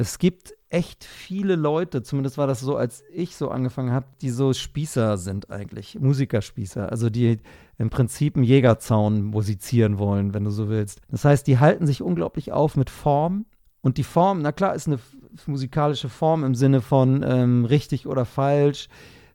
[0.00, 4.30] Es gibt echt viele Leute, zumindest war das so, als ich so angefangen habe, die
[4.30, 7.36] so Spießer sind eigentlich, Musikerspießer, also die
[7.76, 11.02] im Prinzip einen Jägerzaun musizieren wollen, wenn du so willst.
[11.10, 13.44] Das heißt, die halten sich unglaublich auf mit Form
[13.82, 15.00] und die Form, na klar, ist eine
[15.46, 18.88] musikalische Form im Sinne von ähm, richtig oder falsch,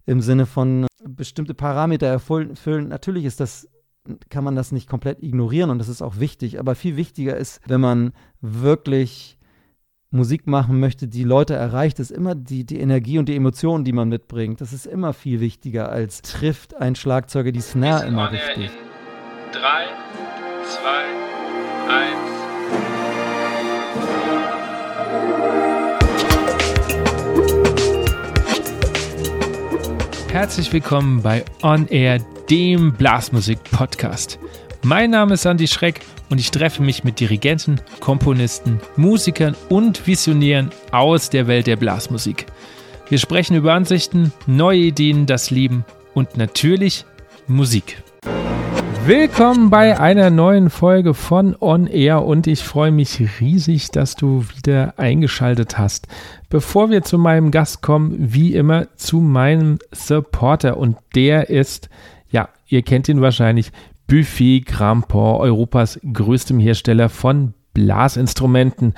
[0.08, 2.88] im Sinne von bestimmte Parameter erfüllen.
[2.88, 3.70] Natürlich ist das
[4.30, 6.60] kann man das nicht komplett ignorieren und das ist auch wichtig.
[6.60, 9.38] Aber viel wichtiger ist, wenn man wirklich
[10.16, 13.92] Musik machen möchte, die Leute erreicht, ist immer die, die Energie und die Emotionen, die
[13.92, 14.62] man mitbringt.
[14.62, 18.72] Das ist immer viel wichtiger als trifft ein Schlagzeuger die Snare immer richtig.
[19.52, 19.88] Drei,
[20.64, 21.04] zwei,
[21.94, 22.32] eins.
[30.32, 34.40] Herzlich willkommen bei On Air, dem Blasmusik-Podcast.
[34.88, 40.70] Mein Name ist Andy Schreck und ich treffe mich mit Dirigenten, Komponisten, Musikern und Visionären
[40.92, 42.46] aus der Welt der Blasmusik.
[43.10, 47.04] Wir sprechen über Ansichten, neue Ideen, das Leben und natürlich
[47.48, 48.04] Musik.
[49.08, 54.46] Willkommen bei einer neuen Folge von On Air und ich freue mich riesig, dass du
[54.56, 56.08] wieder eingeschaltet hast.
[56.52, 61.90] Bevor wir zu meinem Gast kommen, wie immer zu meinem Supporter und der ist,
[62.30, 63.72] ja, ihr kennt ihn wahrscheinlich,
[64.08, 68.94] Buffet Grandport, Europas größtem Hersteller von Blasinstrumenten.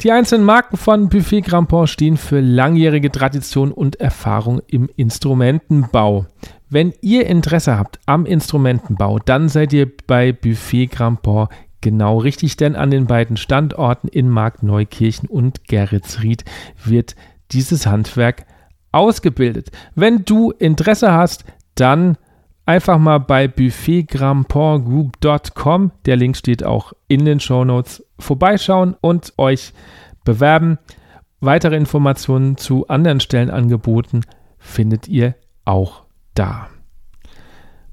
[0.00, 6.26] Die einzelnen Marken von Buffet Grandport stehen für langjährige Tradition und Erfahrung im Instrumentenbau.
[6.68, 12.74] Wenn ihr Interesse habt am Instrumentenbau, dann seid ihr bei Buffet Grandport genau richtig, denn
[12.74, 16.44] an den beiden Standorten in Markneukirchen und Geretsried
[16.84, 17.14] wird
[17.52, 18.46] dieses Handwerk
[18.90, 19.70] ausgebildet.
[19.94, 22.16] Wenn du Interesse hast, dann
[22.66, 29.72] einfach mal bei buffetgrandportgroup.com, der Link steht auch in den Show Notes, vorbeischauen und euch
[30.24, 30.78] bewerben.
[31.40, 34.24] Weitere Informationen zu anderen Stellenangeboten
[34.58, 36.68] findet ihr auch da.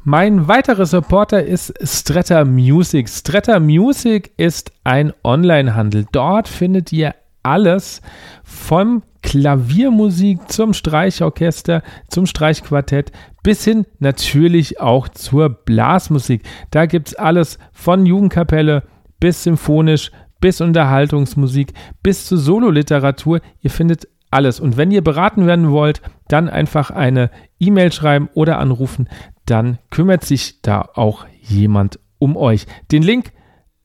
[0.04, 3.10] Mein weiterer Supporter ist Stretta Music.
[3.10, 6.06] Stretta Music ist ein Onlinehandel.
[6.12, 8.02] Dort findet ihr alles
[8.44, 13.12] vom Klaviermusik zum Streichorchester, zum Streichquartett
[13.44, 16.44] bis hin natürlich auch zur Blasmusik.
[16.72, 18.84] Da gibt es alles von Jugendkapelle
[19.20, 23.42] bis symphonisch, bis Unterhaltungsmusik, bis zu Sololiteratur.
[23.62, 24.60] Ihr findet alles.
[24.60, 29.10] Und wenn ihr beraten werden wollt, dann einfach eine E-Mail schreiben oder anrufen.
[29.46, 32.68] Dann kümmert sich da auch jemand um euch.
[32.92, 33.32] Den Link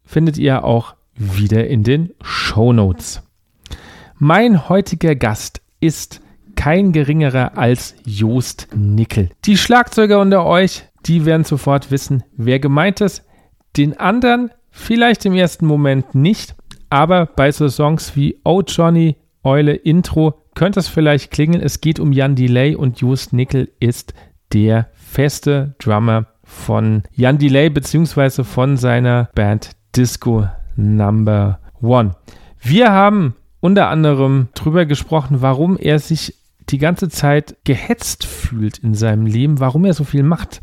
[0.05, 3.23] findet ihr auch wieder in den Show Notes.
[4.19, 6.21] Mein heutiger Gast ist
[6.65, 9.29] kein geringerer als Joost Nickel.
[9.45, 13.23] Die Schlagzeuger unter euch, die werden sofort wissen, wer gemeint ist.
[13.77, 16.55] Den anderen vielleicht im ersten Moment nicht,
[16.89, 21.61] aber bei so Songs wie Oh Johnny, Eule Intro könnte es vielleicht klingen.
[21.61, 24.15] Es geht um Jan Delay und Just Nickel ist
[24.55, 32.13] der feste Drummer von Jan Delay beziehungsweise von seiner Band Disco Number One.
[32.59, 36.39] Wir haben unter anderem darüber gesprochen, warum er sich
[36.71, 40.61] die ganze Zeit gehetzt fühlt in seinem Leben, warum er so viel macht.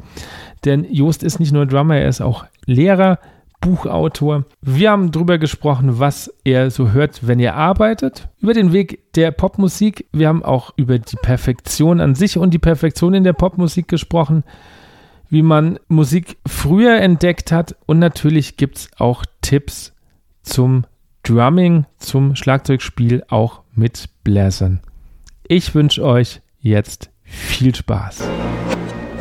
[0.66, 3.20] Denn Jost ist nicht nur Drummer, er ist auch Lehrer,
[3.62, 4.46] Buchautor.
[4.62, 8.28] Wir haben darüber gesprochen, was er so hört, wenn er arbeitet.
[8.40, 10.08] Über den Weg der Popmusik.
[10.12, 14.44] Wir haben auch über die Perfektion an sich und die Perfektion in der Popmusik gesprochen.
[15.30, 17.76] Wie man Musik früher entdeckt hat.
[17.86, 19.94] Und natürlich gibt es auch Tipps
[20.42, 20.86] zum
[21.24, 24.82] Drumming, zum Schlagzeugspiel, auch mit Bläsern.
[25.54, 28.26] Ich wünsche euch jetzt viel Spaß.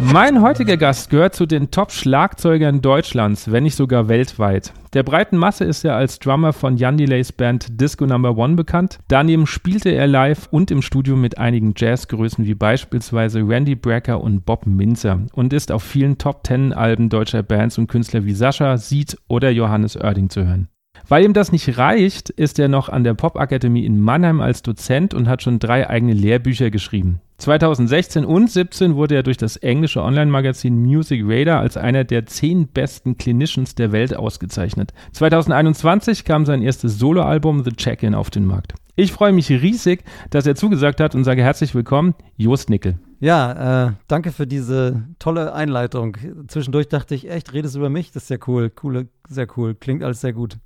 [0.00, 4.72] Mein heutiger Gast gehört zu den Top-Schlagzeugern Deutschlands, wenn nicht sogar weltweit.
[4.92, 9.00] Der breiten Masse ist er als Drummer von Jan Delays Band Disco Number One bekannt.
[9.08, 14.46] Daneben spielte er live und im Studio mit einigen Jazzgrößen wie beispielsweise Randy Brecker und
[14.46, 19.50] Bob Minzer und ist auf vielen Top-Ten-Alben deutscher Bands und Künstler wie Sascha, Sied oder
[19.50, 20.68] Johannes Oerding zu hören.
[21.10, 25.12] Weil ihm das nicht reicht, ist er noch an der Popakademie in Mannheim als Dozent
[25.12, 27.20] und hat schon drei eigene Lehrbücher geschrieben.
[27.38, 32.68] 2016 und 17 wurde er durch das englische Online-Magazin Music Radar als einer der zehn
[32.68, 34.92] besten Clinicians der Welt ausgezeichnet.
[35.10, 38.74] 2021 kam sein erstes Soloalbum The Check-In auf den Markt.
[38.94, 43.00] Ich freue mich riesig, dass er zugesagt hat und sage herzlich willkommen, Jost Nickel.
[43.18, 46.16] Ja, äh, danke für diese tolle Einleitung.
[46.46, 48.12] Zwischendurch dachte ich, echt, redest du über mich?
[48.12, 48.70] Das ist ja cool.
[48.70, 49.74] Coole, sehr cool.
[49.74, 50.56] Klingt alles sehr gut.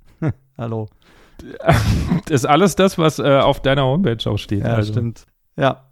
[0.57, 0.87] Hallo.
[1.65, 4.61] Das ist alles das, was äh, auf deiner Homepage auch steht.
[4.61, 4.93] Ja, also.
[4.93, 5.25] stimmt.
[5.57, 5.89] Ja.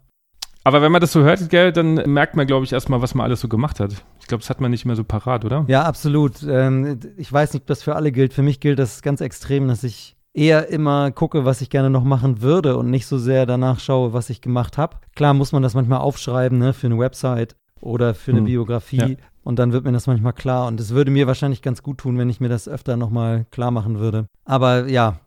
[0.64, 3.26] Aber wenn man das so hört, gell, dann merkt man, glaube ich, erstmal, was man
[3.26, 3.92] alles so gemacht hat.
[4.22, 5.66] Ich glaube, das hat man nicht mehr so parat, oder?
[5.68, 6.42] Ja, absolut.
[6.44, 8.34] Ähm, ich weiß nicht, ob das für alle gilt.
[8.34, 12.06] Für mich gilt das ganz extrem, dass ich eher immer gucke, was ich gerne noch
[12.06, 14.98] machen würde und nicht so sehr danach schaue, was ich gemacht habe.
[15.16, 18.46] Klar muss man das manchmal aufschreiben, ne, für eine Website oder für eine hm.
[18.46, 18.98] Biografie.
[18.98, 19.16] Ja.
[19.44, 20.68] Und dann wird mir das manchmal klar.
[20.68, 23.72] Und es würde mir wahrscheinlich ganz gut tun, wenn ich mir das öfter nochmal klar
[23.72, 24.26] machen würde.
[24.46, 25.20] Aber ja.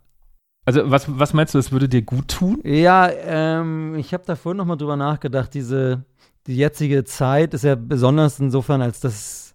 [0.65, 2.61] Also was, was meinst du, es würde dir gut tun?
[2.65, 5.55] Ja, ähm, ich habe da vorhin nochmal drüber nachgedacht.
[5.55, 6.05] Diese,
[6.47, 9.55] die jetzige Zeit ist ja besonders insofern, als dass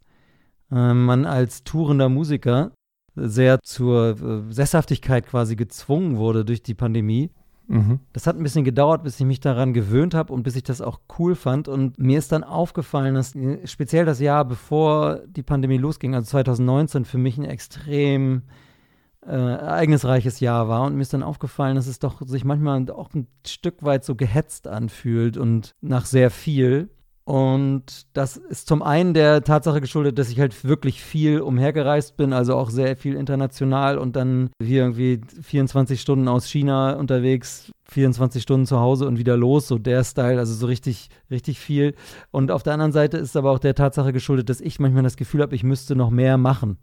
[0.71, 2.71] äh, man als tourender Musiker
[3.15, 7.29] sehr zur äh, Sesshaftigkeit quasi gezwungen wurde durch die Pandemie.
[7.71, 7.99] Mhm.
[8.11, 10.81] Das hat ein bisschen gedauert, bis ich mich daran gewöhnt habe und bis ich das
[10.81, 11.69] auch cool fand.
[11.69, 13.33] Und mir ist dann aufgefallen, dass
[13.63, 18.41] speziell das Jahr, bevor die Pandemie losging, also 2019, für mich ein extrem
[19.25, 20.83] äh, ereignisreiches Jahr war.
[20.83, 24.15] Und mir ist dann aufgefallen, dass es doch sich manchmal auch ein Stück weit so
[24.15, 26.89] gehetzt anfühlt und nach sehr viel.
[27.23, 32.33] Und das ist zum einen der Tatsache geschuldet, dass ich halt wirklich viel umhergereist bin,
[32.33, 38.41] also auch sehr viel international und dann hier irgendwie 24 Stunden aus China unterwegs, 24
[38.41, 41.93] Stunden zu Hause und wieder los, so der Style, also so richtig, richtig viel.
[42.31, 45.15] Und auf der anderen Seite ist aber auch der Tatsache geschuldet, dass ich manchmal das
[45.15, 46.77] Gefühl habe, ich müsste noch mehr machen.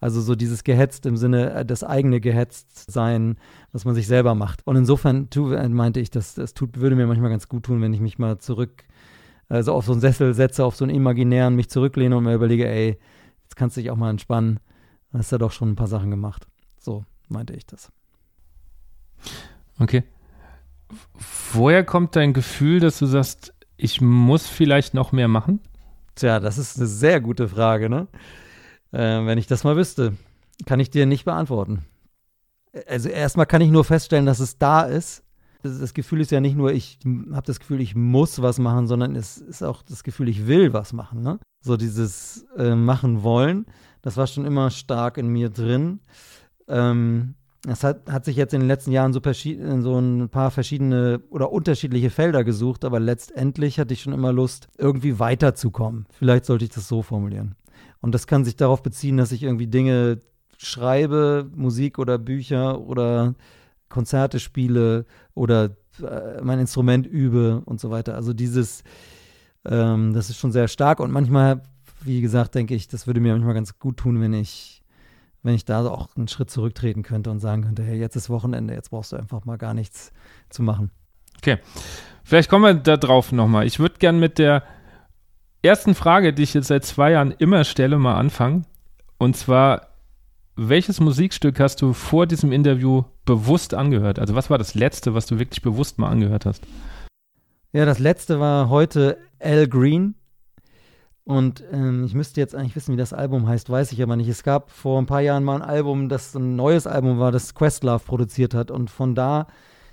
[0.00, 3.36] Also so dieses gehetzt im Sinne, äh, das eigene gehetzt sein,
[3.72, 4.66] was man sich selber macht.
[4.66, 7.82] Und insofern tu, äh, meinte ich, dass das tut, würde mir manchmal ganz gut tun,
[7.82, 8.84] wenn ich mich mal zurück
[9.50, 12.68] also auf so einen Sessel setze, auf so einen imaginären, mich zurücklehne und mir überlege,
[12.68, 12.98] ey,
[13.42, 14.60] jetzt kannst du dich auch mal entspannen.
[15.12, 16.46] Hast du ja doch schon ein paar Sachen gemacht.
[16.78, 17.90] So meinte ich das.
[19.80, 20.04] Okay.
[21.52, 25.60] Woher kommt dein Gefühl, dass du sagst, ich muss vielleicht noch mehr machen?
[26.14, 28.06] Tja, das ist eine sehr gute Frage, ne?
[28.92, 30.16] Äh, wenn ich das mal wüsste,
[30.64, 31.84] kann ich dir nicht beantworten.
[32.86, 35.24] Also erstmal kann ich nur feststellen, dass es da ist
[35.62, 36.98] das, das Gefühl ist ja nicht nur, ich
[37.32, 40.72] habe das Gefühl, ich muss was machen, sondern es ist auch das Gefühl, ich will
[40.72, 41.22] was machen.
[41.22, 41.38] Ne?
[41.62, 43.66] So dieses äh, Machen wollen,
[44.02, 46.00] das war schon immer stark in mir drin.
[46.68, 51.20] Ähm, das hat, hat sich jetzt in den letzten Jahren so, so, ein paar verschiedene
[51.28, 56.06] oder unterschiedliche Felder gesucht, aber letztendlich hatte ich schon immer Lust, irgendwie weiterzukommen.
[56.10, 57.54] Vielleicht sollte ich das so formulieren.
[58.00, 60.20] Und das kann sich darauf beziehen, dass ich irgendwie Dinge
[60.56, 63.34] schreibe, Musik oder Bücher oder
[63.90, 65.04] Konzerte spiele
[65.34, 68.14] oder äh, mein Instrument übe und so weiter.
[68.14, 68.82] Also dieses,
[69.66, 71.62] ähm, das ist schon sehr stark und manchmal,
[72.02, 74.82] wie gesagt, denke ich, das würde mir manchmal ganz gut tun, wenn ich,
[75.42, 78.72] wenn ich da auch einen Schritt zurücktreten könnte und sagen könnte, hey, jetzt ist Wochenende,
[78.72, 80.12] jetzt brauchst du einfach mal gar nichts
[80.48, 80.90] zu machen.
[81.36, 81.58] Okay.
[82.24, 83.66] Vielleicht kommen wir da drauf nochmal.
[83.66, 84.62] Ich würde gern mit der
[85.62, 88.66] ersten Frage, die ich jetzt seit zwei Jahren immer stelle, mal anfangen.
[89.18, 89.88] Und zwar,
[90.68, 94.18] welches Musikstück hast du vor diesem Interview bewusst angehört?
[94.18, 96.62] Also was war das letzte, was du wirklich bewusst mal angehört hast?
[97.72, 100.16] Ja, das letzte war heute Al Green.
[101.24, 104.28] Und ähm, ich müsste jetzt eigentlich wissen, wie das Album heißt, weiß ich aber nicht.
[104.28, 107.54] Es gab vor ein paar Jahren mal ein Album, das ein neues Album war, das
[107.54, 108.70] Questlove produziert hat.
[108.70, 109.46] Und von da,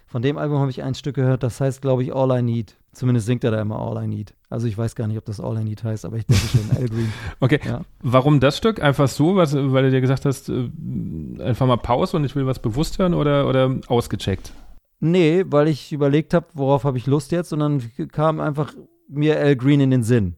[0.05, 2.75] von dem Album habe ich ein Stück gehört, das heißt, glaube ich, All I Need.
[2.97, 4.33] Zumindest singt er da immer All I Need.
[4.49, 6.75] Also ich weiß gar nicht, ob das All I Need heißt, aber ich denke schon
[6.75, 7.13] Al Green.
[7.39, 7.59] okay.
[7.63, 7.81] Ja.
[8.01, 8.81] Warum das Stück?
[8.81, 10.67] Einfach so, was, weil du dir gesagt hast, äh,
[11.39, 14.51] einfach mal Pause und ich will was bewusst hören oder, oder ausgecheckt?
[14.99, 18.73] Nee, weil ich überlegt habe, worauf habe ich Lust jetzt und dann kam einfach
[19.07, 20.35] mir Al Green in den Sinn.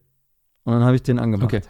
[0.64, 1.46] Und dann habe ich den angemacht.
[1.46, 1.62] Okay.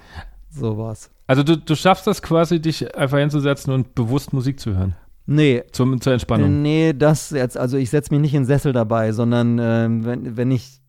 [0.50, 1.08] So war's.
[1.28, 4.96] Also du, du schaffst das quasi, dich einfach hinzusetzen und bewusst Musik zu hören?
[5.26, 5.62] Nee.
[5.72, 6.62] Zum, zur Entspannung?
[6.62, 10.36] Nee, das jetzt, also ich setze mich nicht in den Sessel dabei, sondern äh, wenn,
[10.36, 10.80] wenn ich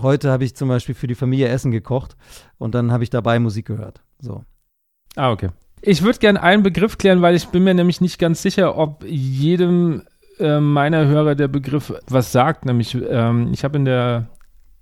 [0.00, 2.16] heute habe ich zum Beispiel für die Familie Essen gekocht
[2.58, 4.00] und dann habe ich dabei Musik gehört.
[4.20, 4.44] So.
[5.16, 5.48] Ah, okay.
[5.80, 9.04] Ich würde gerne einen Begriff klären, weil ich bin mir nämlich nicht ganz sicher, ob
[9.04, 10.02] jedem
[10.38, 12.64] äh, meiner Hörer der Begriff was sagt.
[12.64, 14.28] Nämlich, ähm, ich habe in der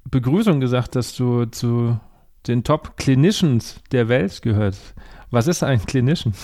[0.04, 1.98] Begrüßung gesagt, dass du zu
[2.46, 4.94] den Top Clinicians der Welt gehörst.
[5.30, 6.34] Was ist ein Clinician?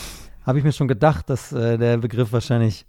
[0.45, 2.87] Habe ich mir schon gedacht, dass äh, der Begriff wahrscheinlich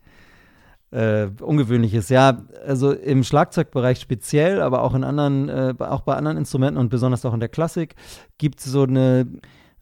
[0.93, 2.10] äh, Ungewöhnliches.
[2.10, 6.89] Ja, also im Schlagzeugbereich speziell, aber auch in anderen, äh, auch bei anderen Instrumenten und
[6.89, 7.95] besonders auch in der Klassik
[8.38, 9.27] gibt es so eine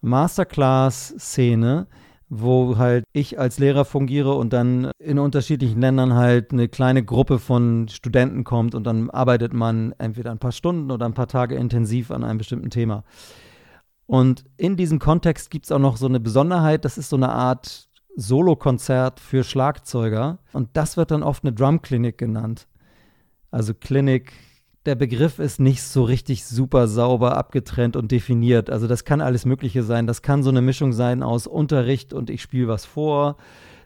[0.01, 1.87] Masterclass-Szene,
[2.29, 7.39] wo halt ich als Lehrer fungiere und dann in unterschiedlichen Ländern halt eine kleine Gruppe
[7.39, 11.55] von Studenten kommt und dann arbeitet man entweder ein paar Stunden oder ein paar Tage
[11.55, 13.03] intensiv an einem bestimmten Thema.
[14.11, 17.29] Und in diesem Kontext gibt es auch noch so eine Besonderheit, das ist so eine
[17.29, 17.87] Art
[18.17, 20.39] Solokonzert für Schlagzeuger.
[20.51, 22.67] Und das wird dann oft eine Drumklinik genannt.
[23.51, 24.33] Also Klinik,
[24.85, 28.69] der Begriff ist nicht so richtig super sauber abgetrennt und definiert.
[28.69, 30.07] Also das kann alles Mögliche sein.
[30.07, 33.37] Das kann so eine Mischung sein aus Unterricht und ich spiele was vor.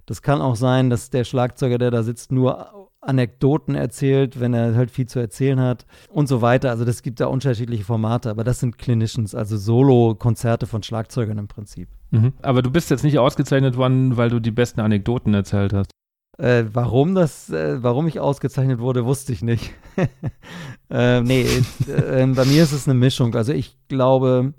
[0.07, 4.75] Das kann auch sein, dass der Schlagzeuger, der da sitzt, nur Anekdoten erzählt, wenn er
[4.75, 6.69] halt viel zu erzählen hat und so weiter.
[6.69, 11.47] Also das gibt da unterschiedliche Formate, aber das sind Clinicians, also Solo-Konzerte von Schlagzeugern im
[11.47, 11.89] Prinzip.
[12.11, 12.33] Mhm.
[12.41, 15.91] Aber du bist jetzt nicht ausgezeichnet worden, weil du die besten Anekdoten erzählt hast.
[16.37, 19.71] Äh, warum das, äh, warum ich ausgezeichnet wurde, wusste ich nicht.
[20.89, 21.45] äh, nee,
[21.87, 23.35] äh, bei mir ist es eine Mischung.
[23.35, 24.53] Also ich glaube,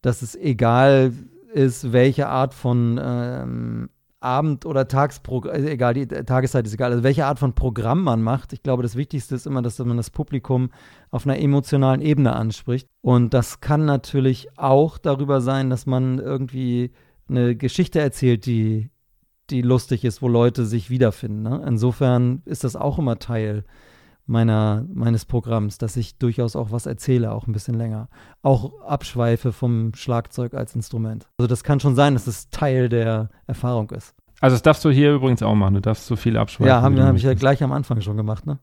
[0.00, 1.12] dass es egal
[1.52, 3.90] ist, welche Art von ähm,
[4.20, 8.22] Abend- oder Tagsprogramm, also egal, die Tageszeit ist egal, also welche Art von Programm man
[8.22, 8.52] macht.
[8.52, 10.70] Ich glaube, das Wichtigste ist immer, dass man das Publikum
[11.10, 12.88] auf einer emotionalen Ebene anspricht.
[13.00, 16.92] Und das kann natürlich auch darüber sein, dass man irgendwie
[17.28, 18.90] eine Geschichte erzählt, die
[19.50, 21.42] die lustig ist, wo Leute sich wiederfinden.
[21.42, 21.64] Ne?
[21.66, 23.64] Insofern ist das auch immer Teil
[24.30, 28.08] meiner, meines Programms, dass ich durchaus auch was erzähle, auch ein bisschen länger.
[28.42, 31.26] Auch abschweife vom Schlagzeug als Instrument.
[31.38, 34.14] Also das kann schon sein, dass es Teil der Erfahrung ist.
[34.40, 36.68] Also das darfst du hier übrigens auch machen, du darfst so viel abschweifen.
[36.68, 38.58] Ja, haben, habe ich ja gleich am Anfang schon gemacht, ne?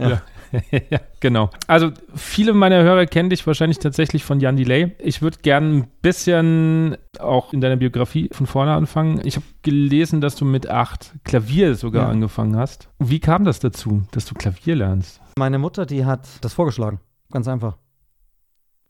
[0.00, 0.22] Ja.
[0.90, 1.50] ja, genau.
[1.66, 4.94] Also viele meiner Hörer kennen dich wahrscheinlich tatsächlich von Jan Delay.
[4.98, 9.20] Ich würde gerne ein bisschen auch in deiner Biografie von vorne anfangen.
[9.24, 12.10] Ich habe gelesen, dass du mit acht Klavier sogar ja.
[12.10, 12.88] angefangen hast.
[12.98, 15.20] Wie kam das dazu, dass du Klavier lernst?
[15.38, 17.00] Meine Mutter, die hat das vorgeschlagen.
[17.30, 17.76] Ganz einfach.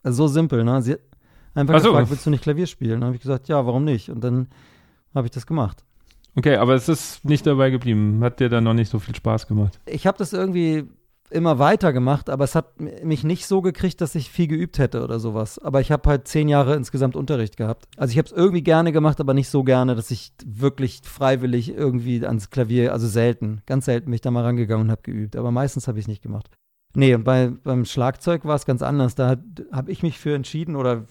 [0.03, 0.81] Also so simpel, ne?
[0.81, 1.01] Sie hat
[1.55, 1.89] einfach so.
[1.89, 3.01] gefragt, willst du nicht Klavier spielen?
[3.01, 4.09] Dann habe ich gesagt, ja, warum nicht?
[4.09, 4.47] Und dann
[5.13, 5.83] habe ich das gemacht.
[6.35, 8.23] Okay, aber es ist nicht dabei geblieben.
[8.23, 9.79] Hat dir dann noch nicht so viel Spaß gemacht?
[9.85, 10.87] Ich habe das irgendwie
[11.31, 15.03] immer weiter gemacht, aber es hat mich nicht so gekriegt, dass ich viel geübt hätte
[15.03, 15.59] oder sowas.
[15.59, 17.87] Aber ich habe halt zehn Jahre insgesamt Unterricht gehabt.
[17.97, 21.73] Also ich habe es irgendwie gerne gemacht, aber nicht so gerne, dass ich wirklich freiwillig
[21.73, 25.35] irgendwie ans Klavier, also selten, ganz selten bin ich da mal rangegangen und habe geübt.
[25.35, 26.49] Aber meistens habe ich es nicht gemacht.
[26.95, 29.15] Nee, und bei, beim Schlagzeug war es ganz anders.
[29.15, 29.37] Da
[29.71, 31.05] habe ich mich für entschieden oder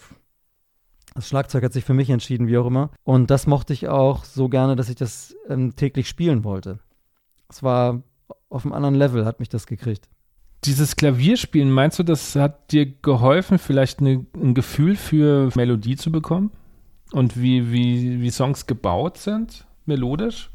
[1.15, 2.91] das Schlagzeug hat sich für mich entschieden, wie auch immer.
[3.05, 6.81] Und das mochte ich auch so gerne, dass ich das ähm, täglich spielen wollte.
[7.49, 8.03] Es war
[8.51, 10.09] auf einem anderen Level hat mich das gekriegt.
[10.65, 16.11] Dieses Klavierspielen, meinst du, das hat dir geholfen, vielleicht eine, ein Gefühl für Melodie zu
[16.11, 16.51] bekommen?
[17.13, 20.51] Und wie, wie, wie Songs gebaut sind, melodisch?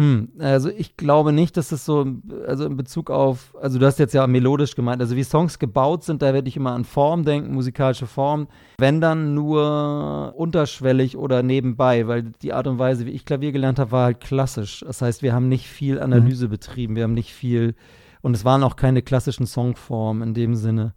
[0.00, 2.06] Hm, also ich glaube nicht, dass es so,
[2.46, 6.04] also in Bezug auf, also du hast jetzt ja melodisch gemeint, also wie Songs gebaut
[6.04, 8.48] sind, da werde ich immer an Form denken, musikalische Form.
[8.78, 13.78] Wenn dann nur unterschwellig oder nebenbei, weil die Art und Weise, wie ich Klavier gelernt
[13.78, 14.82] habe, war halt klassisch.
[14.86, 16.50] Das heißt, wir haben nicht viel Analyse mhm.
[16.50, 17.74] betrieben, wir haben nicht viel,
[18.22, 20.94] und es waren auch keine klassischen Songformen in dem Sinne.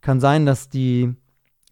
[0.00, 1.14] Kann sein, dass die,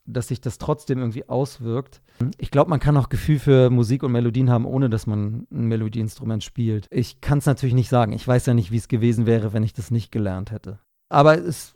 [0.09, 2.03] dass sich das trotzdem irgendwie auswirkt.
[2.39, 5.67] Ich glaube, man kann auch Gefühl für Musik und Melodien haben, ohne dass man ein
[5.67, 6.87] Melodieinstrument spielt.
[6.91, 8.13] Ich kann es natürlich nicht sagen.
[8.13, 10.81] Ich weiß ja nicht, wie es gewesen wäre, wenn ich das nicht gelernt hätte.
[11.09, 11.75] Aber es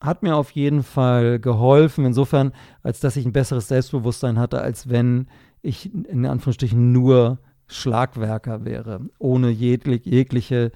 [0.00, 4.90] hat mir auf jeden Fall geholfen, insofern, als dass ich ein besseres Selbstbewusstsein hatte, als
[4.90, 5.28] wenn
[5.62, 10.72] ich in Anführungsstrichen nur Schlagwerker wäre, ohne jegliche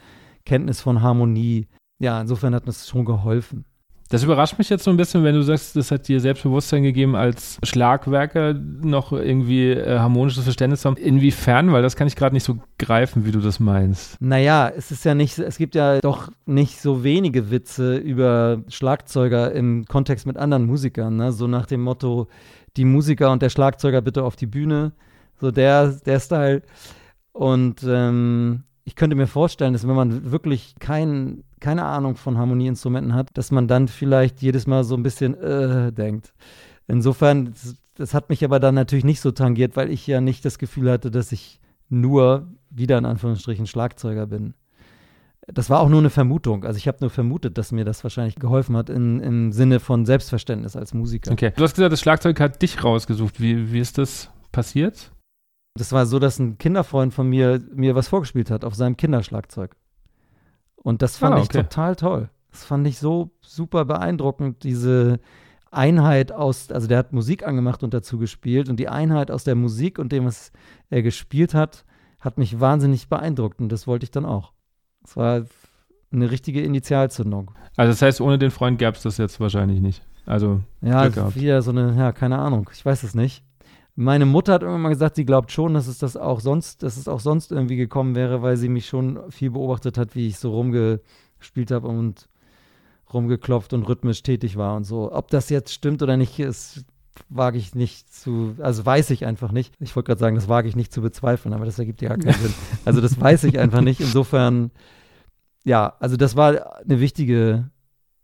[0.46, 1.68] Kenntnis von Harmonie.
[1.98, 3.66] Ja, insofern hat mir das schon geholfen.
[4.10, 7.14] Das überrascht mich jetzt so ein bisschen, wenn du sagst, das hat dir Selbstbewusstsein gegeben,
[7.14, 10.96] als Schlagwerker noch irgendwie äh, harmonisches Verständnis zu haben.
[10.96, 11.72] Inwiefern?
[11.72, 14.20] Weil das kann ich gerade nicht so greifen, wie du das meinst.
[14.20, 19.52] Naja, es ist ja nicht, es gibt ja doch nicht so wenige Witze über Schlagzeuger
[19.52, 21.16] im Kontext mit anderen Musikern.
[21.16, 21.32] Ne?
[21.32, 22.28] So nach dem Motto,
[22.78, 24.92] die Musiker und der Schlagzeuger bitte auf die Bühne.
[25.38, 26.62] So der, der Style.
[27.32, 33.14] Und ähm, ich könnte mir vorstellen, dass wenn man wirklich kein, keine Ahnung von Harmonieinstrumenten
[33.14, 36.32] hat, dass man dann vielleicht jedes Mal so ein bisschen äh, denkt.
[36.86, 40.44] Insofern, das, das hat mich aber dann natürlich nicht so tangiert, weil ich ja nicht
[40.44, 44.54] das Gefühl hatte, dass ich nur wieder in Anführungsstrichen Schlagzeuger bin.
[45.46, 46.64] Das war auch nur eine Vermutung.
[46.64, 50.04] Also ich habe nur vermutet, dass mir das wahrscheinlich geholfen hat in, im Sinne von
[50.04, 51.32] Selbstverständnis als Musiker.
[51.32, 51.52] Okay.
[51.56, 53.40] Du hast gesagt, das Schlagzeug hat dich rausgesucht.
[53.40, 55.10] Wie, wie ist das passiert?
[55.74, 59.74] Das war so, dass ein Kinderfreund von mir mir was vorgespielt hat auf seinem Kinderschlagzeug.
[60.82, 61.44] Und das fand ah, okay.
[61.44, 62.30] ich total toll.
[62.50, 65.20] Das fand ich so super beeindruckend, diese
[65.70, 69.54] Einheit aus, also der hat Musik angemacht und dazu gespielt und die Einheit aus der
[69.54, 70.50] Musik und dem, was
[70.88, 71.84] er gespielt hat,
[72.20, 74.52] hat mich wahnsinnig beeindruckt und das wollte ich dann auch.
[75.04, 75.44] Es war
[76.10, 77.50] eine richtige Initialzündung.
[77.76, 80.02] Also das heißt, ohne den Freund gab es das jetzt wahrscheinlich nicht.
[80.24, 83.44] Also ja, wieder so eine, ja, keine Ahnung, ich weiß es nicht.
[84.00, 86.96] Meine Mutter hat irgendwann mal gesagt, sie glaubt schon, dass es das auch sonst, dass
[86.96, 90.38] es auch sonst irgendwie gekommen wäre, weil sie mich schon viel beobachtet hat, wie ich
[90.38, 92.28] so rumgespielt habe und
[93.12, 95.10] rumgeklopft und rhythmisch tätig war und so.
[95.12, 96.84] Ob das jetzt stimmt oder nicht, ist
[97.28, 99.74] wage ich nicht zu, also weiß ich einfach nicht.
[99.80, 102.18] Ich wollte gerade sagen, das wage ich nicht zu bezweifeln, aber das ergibt ja gar
[102.18, 102.54] keinen Sinn.
[102.84, 103.98] Also das weiß ich einfach nicht.
[103.98, 104.70] Insofern,
[105.64, 107.68] ja, also das war eine wichtige,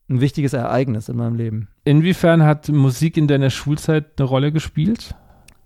[0.09, 1.67] ein wichtiges Ereignis in meinem Leben.
[1.85, 5.17] Inwiefern hat Musik in deiner Schulzeit eine Rolle gespielt?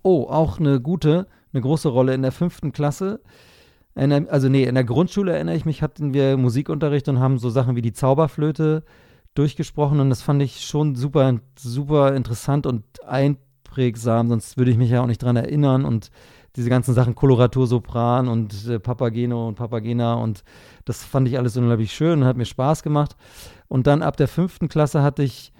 [0.01, 3.21] Oh, auch eine gute, eine große Rolle in der fünften Klasse.
[3.95, 7.75] also nee, in der Grundschule erinnere ich mich, hatten wir Musikunterricht und haben so Sachen
[7.75, 8.83] wie die Zauberflöte
[9.35, 14.89] durchgesprochen und das fand ich schon super, super interessant und einprägsam, sonst würde ich mich
[14.89, 16.11] ja auch nicht dran erinnern und
[16.55, 20.43] diese ganzen Sachen Koloratur, Sopran und äh, Papageno und Papagena und
[20.85, 23.15] das fand ich alles unglaublich schön und hat mir Spaß gemacht.
[23.67, 25.53] Und dann ab der fünften Klasse hatte ich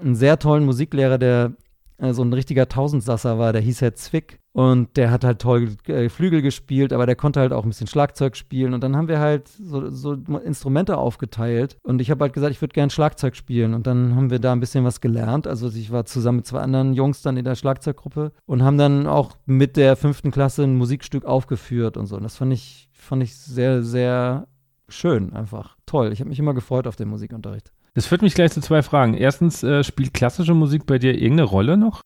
[0.00, 1.52] einen sehr tollen Musiklehrer, der
[1.98, 4.40] so ein richtiger Tausendsasser war, der hieß Herr Zwick.
[4.52, 7.88] Und der hat halt toll äh, Flügel gespielt, aber der konnte halt auch ein bisschen
[7.88, 8.72] Schlagzeug spielen.
[8.72, 11.76] Und dann haben wir halt so, so Instrumente aufgeteilt.
[11.82, 13.74] Und ich habe halt gesagt, ich würde gern Schlagzeug spielen.
[13.74, 15.46] Und dann haben wir da ein bisschen was gelernt.
[15.46, 19.06] Also ich war zusammen mit zwei anderen Jungs dann in der Schlagzeuggruppe und haben dann
[19.06, 22.16] auch mit der fünften Klasse ein Musikstück aufgeführt und so.
[22.16, 24.48] Und das fand ich, fand ich sehr, sehr
[24.88, 25.76] schön einfach.
[25.84, 26.12] Toll.
[26.12, 27.72] Ich habe mich immer gefreut auf den Musikunterricht.
[27.96, 29.14] Das führt mich gleich zu zwei Fragen.
[29.14, 32.02] Erstens, äh, spielt klassische Musik bei dir irgendeine Rolle noch?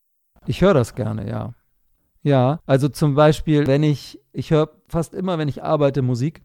[0.46, 1.52] Ich höre das gerne, ja.
[2.22, 6.42] Ja, also zum Beispiel, wenn ich, ich höre fast immer, wenn ich arbeite, Musik.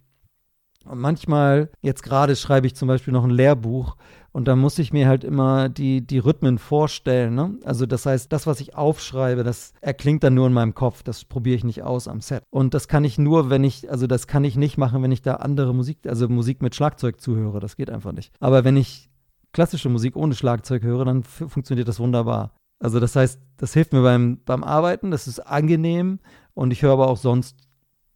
[0.84, 3.98] Und manchmal, jetzt gerade schreibe ich zum Beispiel noch ein Lehrbuch
[4.32, 7.36] und da muss ich mir halt immer die, die Rhythmen vorstellen.
[7.36, 7.60] Ne?
[7.66, 11.04] Also das heißt, das, was ich aufschreibe, das erklingt dann nur in meinem Kopf.
[11.04, 12.42] Das probiere ich nicht aus am Set.
[12.50, 15.22] Und das kann ich nur, wenn ich, also das kann ich nicht machen, wenn ich
[15.22, 17.60] da andere Musik, also Musik mit Schlagzeug zuhöre.
[17.60, 18.34] Das geht einfach nicht.
[18.40, 19.12] Aber wenn ich
[19.56, 22.52] klassische Musik ohne Schlagzeug höre, dann funktioniert das wunderbar.
[22.78, 26.20] Also das heißt, das hilft mir beim, beim Arbeiten, das ist angenehm
[26.54, 27.56] und ich höre aber auch sonst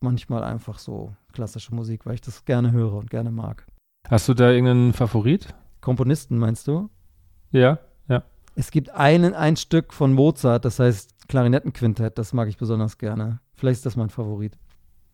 [0.01, 3.65] manchmal einfach so klassische Musik, weil ich das gerne höre und gerne mag.
[4.09, 5.55] Hast du da irgendeinen Favorit?
[5.79, 6.89] Komponisten meinst du?
[7.51, 7.79] Ja,
[8.09, 8.23] ja.
[8.55, 13.39] Es gibt einen, ein Stück von Mozart, das heißt Klarinettenquintett, das mag ich besonders gerne.
[13.53, 14.57] Vielleicht ist das mein Favorit.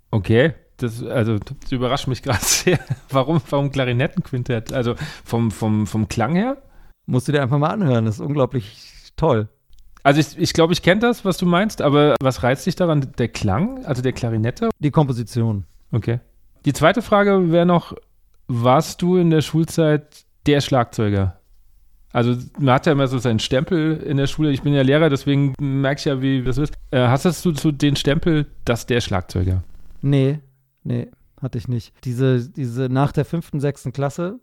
[0.10, 2.80] Okay, das, also, das überrascht mich gerade sehr.
[3.10, 4.74] Warum, warum Klarinettenquintett?
[4.74, 6.58] Also vom, vom, vom Klang her?
[7.06, 9.48] Musst du dir einfach mal anhören, das ist unglaublich toll.
[10.04, 13.12] Also ich, ich glaube, ich kenne das, was du meinst, aber was reizt dich daran?
[13.18, 14.70] Der Klang, also der Klarinette?
[14.80, 15.66] Die Komposition.
[15.92, 16.20] Okay.
[16.66, 17.94] Die zweite Frage wäre noch,
[18.48, 21.40] warst du in der Schulzeit der Schlagzeuger?
[22.12, 24.52] Also man hat ja immer so seinen Stempel in der Schule.
[24.52, 26.74] Ich bin ja Lehrer, deswegen merke ich ja, wie das ist.
[26.92, 29.64] Äh, hast du so den Stempel, dass der Schlagzeuger?
[30.02, 30.40] Nee,
[30.86, 31.12] nee,
[31.42, 31.94] hatte ich nicht.
[32.06, 34.40] Diese, diese nach der fünften, sechsten Klasse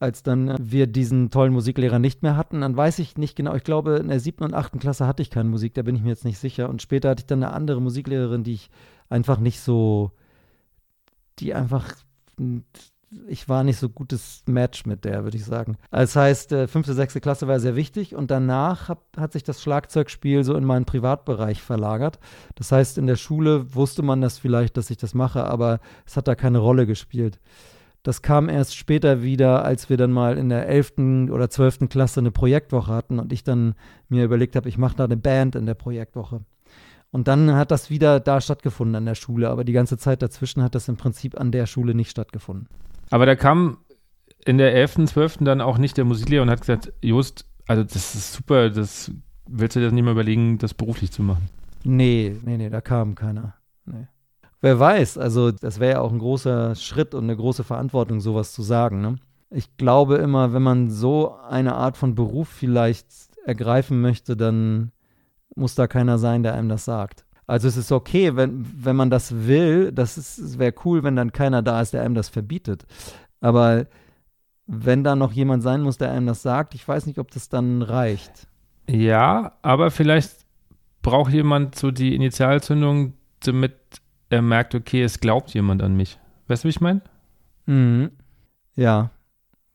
[0.00, 3.64] als dann wir diesen tollen Musiklehrer nicht mehr hatten, dann weiß ich nicht genau, ich
[3.64, 6.08] glaube, in der siebten und achten Klasse hatte ich keine Musik, da bin ich mir
[6.08, 6.70] jetzt nicht sicher.
[6.70, 8.70] Und später hatte ich dann eine andere Musiklehrerin, die ich
[9.10, 10.12] einfach nicht so,
[11.38, 11.92] die einfach,
[13.26, 15.76] ich war nicht so gutes Match mit der, würde ich sagen.
[15.90, 19.62] Das heißt, äh, fünfte, sechste Klasse war sehr wichtig und danach hab, hat sich das
[19.62, 22.20] Schlagzeugspiel so in meinen Privatbereich verlagert.
[22.54, 26.16] Das heißt, in der Schule wusste man das vielleicht, dass ich das mache, aber es
[26.16, 27.40] hat da keine Rolle gespielt.
[28.02, 31.30] Das kam erst später wieder, als wir dann mal in der 11.
[31.30, 31.88] oder 12.
[31.90, 33.74] Klasse eine Projektwoche hatten und ich dann
[34.08, 36.40] mir überlegt habe, ich mache da eine Band in der Projektwoche.
[37.10, 40.62] Und dann hat das wieder da stattgefunden an der Schule, aber die ganze Zeit dazwischen
[40.62, 42.68] hat das im Prinzip an der Schule nicht stattgefunden.
[43.10, 43.78] Aber da kam
[44.44, 45.38] in der 11., 12.
[45.40, 49.12] dann auch nicht der Musiklehrer und hat gesagt, Just, also das ist super, das
[49.46, 51.48] willst du dir nicht mehr überlegen, das beruflich zu machen?
[51.84, 53.54] Nee, nee, nee, da kam keiner.
[53.84, 54.06] Nee.
[54.60, 58.52] Wer weiß, also das wäre ja auch ein großer Schritt und eine große Verantwortung, sowas
[58.52, 59.00] zu sagen.
[59.00, 59.16] Ne?
[59.50, 63.06] Ich glaube immer, wenn man so eine Art von Beruf vielleicht
[63.44, 64.92] ergreifen möchte, dann
[65.54, 67.24] muss da keiner sein, der einem das sagt.
[67.50, 71.62] Also es ist okay, wenn, wenn man das will, das wäre cool, wenn dann keiner
[71.62, 72.86] da ist, der einem das verbietet.
[73.40, 73.86] Aber
[74.68, 77.48] wenn da noch jemand sein muss, der einem das sagt, ich weiß nicht, ob das
[77.48, 78.46] dann reicht.
[78.88, 80.46] Ja, aber vielleicht
[81.02, 83.74] braucht jemand so die Initialzündung, damit
[84.28, 86.20] er merkt, okay, es glaubt jemand an mich.
[86.46, 87.02] Weißt du, wie ich meine?
[87.66, 88.12] Mhm.
[88.76, 89.10] Ja.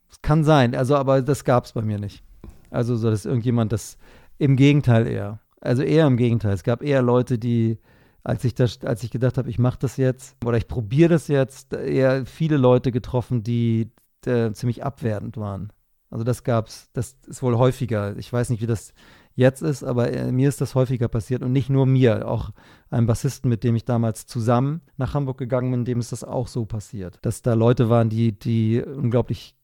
[0.09, 2.23] Es kann sein, also aber das gab es bei mir nicht.
[2.69, 3.97] Also so, dass irgendjemand das
[4.37, 5.41] im Gegenteil eher.
[5.65, 6.53] Also eher im Gegenteil.
[6.53, 7.79] Es gab eher Leute, die,
[8.23, 11.27] als ich das, als ich gedacht habe, ich mache das jetzt oder ich probiere das
[11.27, 13.91] jetzt, eher viele Leute getroffen, die
[14.25, 15.71] äh, ziemlich abwertend waren.
[16.09, 18.15] Also das gab's, das ist wohl häufiger.
[18.17, 18.93] Ich weiß nicht, wie das
[19.35, 22.51] jetzt ist, aber äh, mir ist das häufiger passiert und nicht nur mir, auch
[22.89, 26.47] einem Bassisten, mit dem ich damals zusammen nach Hamburg gegangen bin, dem ist das auch
[26.47, 29.55] so passiert, dass da Leute waren, die, die unglaublich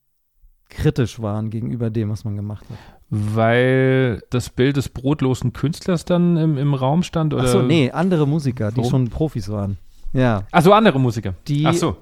[0.71, 2.77] kritisch waren gegenüber dem, was man gemacht hat.
[3.09, 7.33] Weil das Bild des brotlosen Künstlers dann im, im Raum stand?
[7.33, 7.43] Oder?
[7.43, 9.77] Ach so, nee, andere Musiker, die schon Profis waren.
[10.13, 10.43] Ja.
[10.51, 11.35] Ach so, andere Musiker.
[11.47, 11.97] Die, Ach so.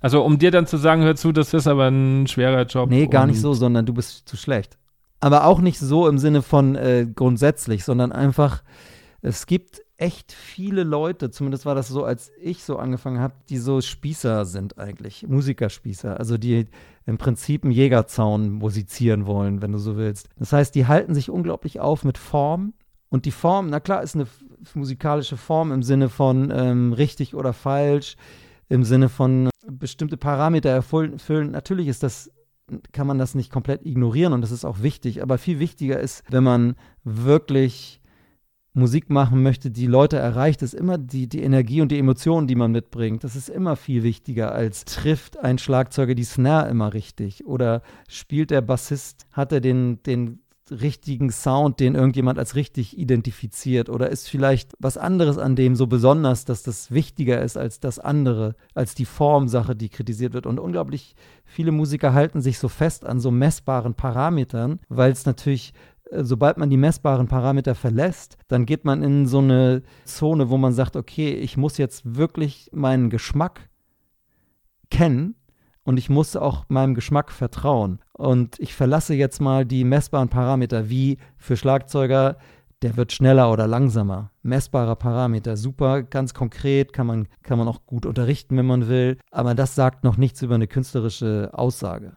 [0.00, 2.90] Also um dir dann zu sagen, hör zu, das ist aber ein schwerer Job.
[2.90, 4.76] Nee, gar nicht so, sondern du bist zu schlecht
[5.20, 8.62] aber auch nicht so im Sinne von äh, grundsätzlich, sondern einfach,
[9.22, 13.58] es gibt echt viele Leute, zumindest war das so, als ich so angefangen habe, die
[13.58, 16.66] so Spießer sind eigentlich, Musikerspießer, also die
[17.06, 20.28] im Prinzip einen Jägerzaun musizieren wollen, wenn du so willst.
[20.38, 22.74] Das heißt, die halten sich unglaublich auf mit Form
[23.08, 24.26] und die Form, na klar, ist eine
[24.74, 28.16] musikalische Form im Sinne von ähm, richtig oder falsch,
[28.68, 31.50] im Sinne von bestimmte Parameter erfüllen.
[31.52, 32.30] Natürlich ist das
[32.92, 35.22] kann man das nicht komplett ignorieren und das ist auch wichtig.
[35.22, 38.00] Aber viel wichtiger ist, wenn man wirklich
[38.76, 42.54] Musik machen möchte, die Leute erreicht, ist immer die, die Energie und die Emotionen, die
[42.54, 43.24] man mitbringt.
[43.24, 48.50] Das ist immer viel wichtiger als trifft ein Schlagzeuger die Snare immer richtig oder spielt
[48.50, 53.88] der Bassist, hat er den, den richtigen Sound, den irgendjemand als richtig identifiziert?
[53.88, 57.98] Oder ist vielleicht was anderes an dem so besonders, dass das wichtiger ist als das
[57.98, 60.46] andere, als die Formsache, die kritisiert wird?
[60.46, 65.72] Und unglaublich viele Musiker halten sich so fest an so messbaren Parametern, weil es natürlich
[66.10, 70.72] sobald man die messbaren Parameter verlässt, dann geht man in so eine Zone, wo man
[70.72, 73.68] sagt, okay, ich muss jetzt wirklich meinen Geschmack
[74.90, 75.34] kennen
[75.82, 78.00] und ich muss auch meinem Geschmack vertrauen.
[78.12, 82.36] Und ich verlasse jetzt mal die messbaren Parameter, wie für Schlagzeuger,
[82.82, 84.32] der wird schneller oder langsamer.
[84.42, 89.18] Messbarer Parameter, super, ganz konkret, kann man, kann man auch gut unterrichten, wenn man will.
[89.30, 92.16] Aber das sagt noch nichts über eine künstlerische Aussage.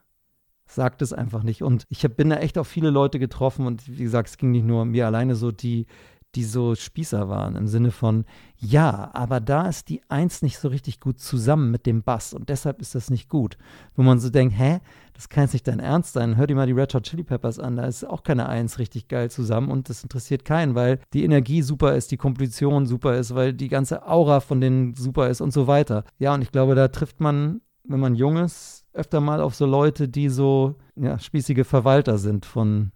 [0.69, 1.63] Sagt es einfach nicht.
[1.63, 4.51] Und ich hab, bin da echt auf viele Leute getroffen und wie gesagt, es ging
[4.51, 5.87] nicht nur mir alleine so, die
[6.35, 8.25] die so Spießer waren, im Sinne von,
[8.57, 12.49] ja, aber da ist die Eins nicht so richtig gut zusammen mit dem Bass und
[12.49, 13.57] deshalb ist das nicht gut.
[13.95, 14.79] Wo man so denkt, hä,
[15.13, 17.57] das kann jetzt nicht dein Ernst sein, hör dir mal die Red Hot Chili Peppers
[17.57, 21.23] an, da ist auch keine Eins richtig geil zusammen und das interessiert keinen, weil die
[21.23, 25.41] Energie super ist, die Komposition super ist, weil die ganze Aura von denen super ist
[25.41, 26.03] und so weiter.
[26.19, 29.65] Ja, und ich glaube, da trifft man, wenn man jung ist, öfter mal auf so
[29.65, 32.91] Leute, die so, ja, spießige Verwalter sind von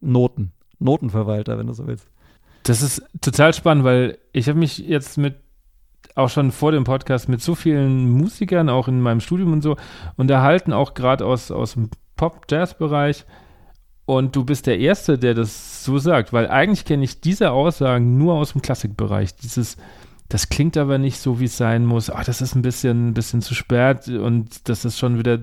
[0.00, 0.52] Noten.
[0.78, 2.08] Notenverwalter, wenn du so willst.
[2.64, 5.36] Das ist total spannend, weil ich habe mich jetzt mit
[6.14, 9.76] auch schon vor dem Podcast mit so vielen Musikern, auch in meinem Studium und so,
[10.16, 13.24] unterhalten, auch gerade aus, aus dem Pop-Jazz-Bereich.
[14.06, 18.18] Und du bist der Erste, der das so sagt, weil eigentlich kenne ich diese Aussagen
[18.18, 19.34] nur aus dem Klassikbereich.
[19.36, 19.76] Dieses,
[20.34, 22.10] das klingt aber nicht so, wie es sein muss.
[22.10, 25.38] Ach, das ist ein bisschen, ein bisschen zu spät und das ist schon wieder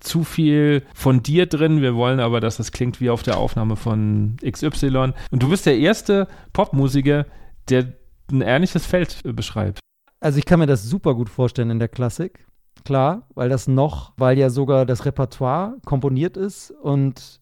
[0.00, 1.80] zu viel von dir drin.
[1.80, 5.12] Wir wollen aber, dass das klingt wie auf der Aufnahme von XY.
[5.30, 7.24] Und du bist der erste Popmusiker,
[7.68, 7.92] der
[8.32, 9.78] ein ähnliches Feld beschreibt.
[10.18, 12.44] Also ich kann mir das super gut vorstellen in der Klassik.
[12.84, 17.40] Klar, weil das noch, weil ja sogar das Repertoire komponiert ist und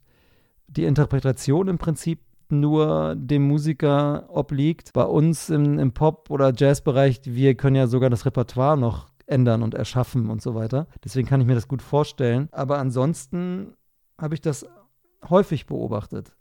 [0.66, 2.20] die Interpretation im Prinzip
[2.52, 4.92] nur dem Musiker obliegt.
[4.92, 9.62] Bei uns im, im Pop- oder Jazzbereich, wir können ja sogar das Repertoire noch ändern
[9.62, 10.86] und erschaffen und so weiter.
[11.04, 12.48] Deswegen kann ich mir das gut vorstellen.
[12.52, 13.74] Aber ansonsten
[14.18, 14.66] habe ich das
[15.28, 16.32] häufig beobachtet,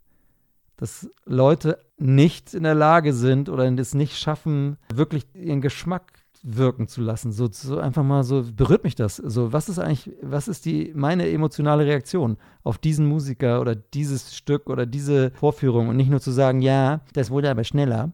[0.76, 6.88] dass Leute nicht in der Lage sind oder es nicht schaffen, wirklich ihren Geschmack wirken
[6.88, 7.32] zu lassen.
[7.32, 9.16] So, so, einfach mal so, berührt mich das.
[9.16, 14.34] So, was ist eigentlich, was ist die, meine emotionale Reaktion auf diesen Musiker oder dieses
[14.34, 18.12] Stück oder diese Vorführung und nicht nur zu sagen, ja, das wurde aber schneller,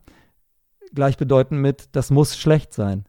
[0.94, 3.04] gleichbedeutend mit, das muss schlecht sein.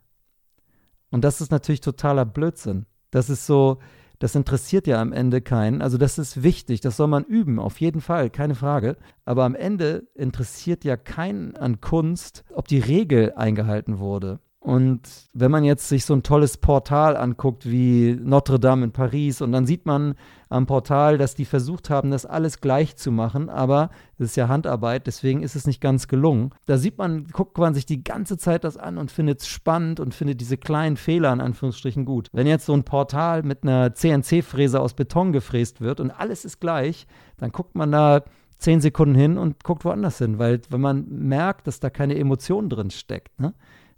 [1.09, 2.85] Und das ist natürlich totaler Blödsinn.
[3.11, 3.79] Das ist so,
[4.19, 5.81] das interessiert ja am Ende keinen.
[5.81, 8.97] Also das ist wichtig, das soll man üben, auf jeden Fall, keine Frage.
[9.25, 14.39] Aber am Ende interessiert ja keinen an Kunst, ob die Regel eingehalten wurde.
[14.59, 15.01] Und
[15.33, 19.51] wenn man jetzt sich so ein tolles Portal anguckt wie Notre Dame in Paris und
[19.51, 20.15] dann sieht man
[20.49, 24.47] am Portal, dass die versucht haben, das alles gleich zu machen, aber es ist ja
[24.47, 26.51] Handarbeit, deswegen ist es nicht ganz gelungen.
[26.65, 29.99] Da sieht man, guckt man sich die ganze Zeit das an und findet es spannend
[29.99, 32.29] und findet diese kleinen Fehler in Anführungsstrichen gut.
[32.33, 36.59] Wenn jetzt so ein Portal mit einer CNC-Fräse aus Beton gefräst wird und alles ist
[36.59, 37.05] gleich,
[37.37, 38.23] dann guckt man da
[38.57, 42.69] zehn Sekunden hin und guckt woanders hin, weil wenn man merkt, dass da keine Emotion
[42.69, 43.53] drin steckt, ne?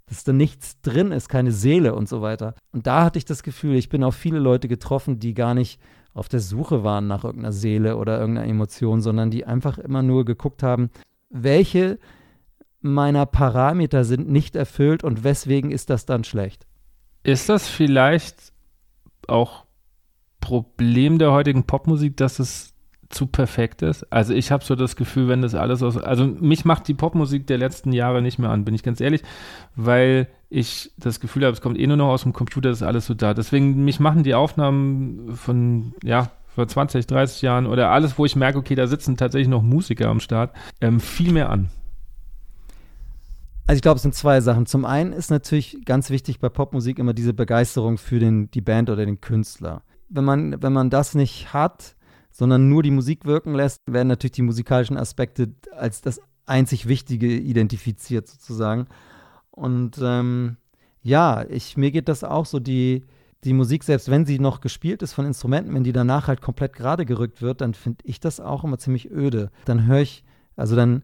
[0.09, 2.55] Dass da nichts drin ist, keine Seele und so weiter.
[2.71, 5.79] Und da hatte ich das Gefühl, ich bin auf viele Leute getroffen, die gar nicht
[6.13, 10.25] auf der Suche waren nach irgendeiner Seele oder irgendeiner Emotion, sondern die einfach immer nur
[10.25, 10.89] geguckt haben,
[11.29, 11.99] welche
[12.81, 16.65] meiner Parameter sind nicht erfüllt und weswegen ist das dann schlecht.
[17.23, 18.53] Ist das vielleicht
[19.27, 19.65] auch
[20.39, 22.73] Problem der heutigen Popmusik, dass es
[23.09, 24.03] zu perfekt ist.
[24.11, 27.47] Also ich habe so das Gefühl, wenn das alles aus, also mich macht die Popmusik
[27.47, 29.23] der letzten Jahre nicht mehr an, bin ich ganz ehrlich,
[29.75, 33.07] weil ich das Gefühl habe, es kommt eh nur noch aus dem Computer, ist alles
[33.07, 33.33] so da.
[33.33, 38.35] Deswegen, mich machen die Aufnahmen von, ja, vor 20, 30 Jahren oder alles, wo ich
[38.35, 41.69] merke, okay, da sitzen tatsächlich noch Musiker am Start, ähm, viel mehr an.
[43.65, 44.65] Also ich glaube, es sind zwei Sachen.
[44.65, 48.89] Zum einen ist natürlich ganz wichtig bei Popmusik immer diese Begeisterung für den, die Band
[48.89, 49.83] oder den Künstler.
[50.09, 51.95] Wenn man, wenn man das nicht hat,
[52.31, 57.27] sondern nur die Musik wirken lässt, werden natürlich die musikalischen Aspekte als das einzig Wichtige
[57.27, 58.87] identifiziert sozusagen.
[59.51, 60.57] Und ähm,
[61.01, 63.05] ja, ich, mir geht das auch so, die,
[63.43, 66.73] die Musik, selbst wenn sie noch gespielt ist von Instrumenten, wenn die danach halt komplett
[66.73, 69.51] gerade gerückt wird, dann finde ich das auch immer ziemlich öde.
[69.65, 70.23] Dann höre ich,
[70.55, 71.03] also dann,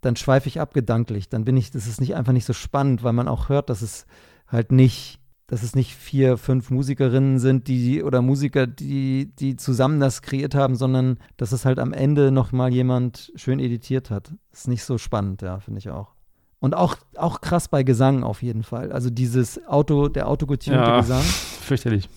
[0.00, 1.28] dann schweife ich ab gedanklich.
[1.28, 3.82] Dann bin ich, das ist nicht einfach nicht so spannend, weil man auch hört, dass
[3.82, 4.06] es
[4.46, 5.19] halt nicht
[5.50, 10.54] dass es nicht vier, fünf Musikerinnen sind, die oder Musiker, die, die zusammen das kreiert
[10.54, 14.32] haben, sondern dass es halt am Ende nochmal jemand schön editiert hat.
[14.52, 16.12] Ist nicht so spannend, ja, finde ich auch.
[16.60, 18.92] Und auch, auch krass bei Gesang auf jeden Fall.
[18.92, 21.22] Also dieses Auto, der autogetunte ja, Gesang.
[21.22, 22.08] Fürchterlich.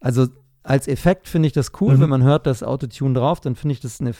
[0.00, 0.28] Also
[0.62, 2.00] als Effekt finde ich das cool, mhm.
[2.00, 4.12] wenn man hört das Autotune drauf, dann finde ich das eine,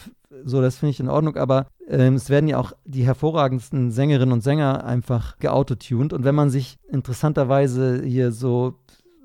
[0.44, 4.33] so, das finde ich in Ordnung, aber ähm, es werden ja auch die hervorragendsten Sängerinnen
[4.33, 8.74] und Sänger einfach geautotuned und wenn man sich interessanterweise hier so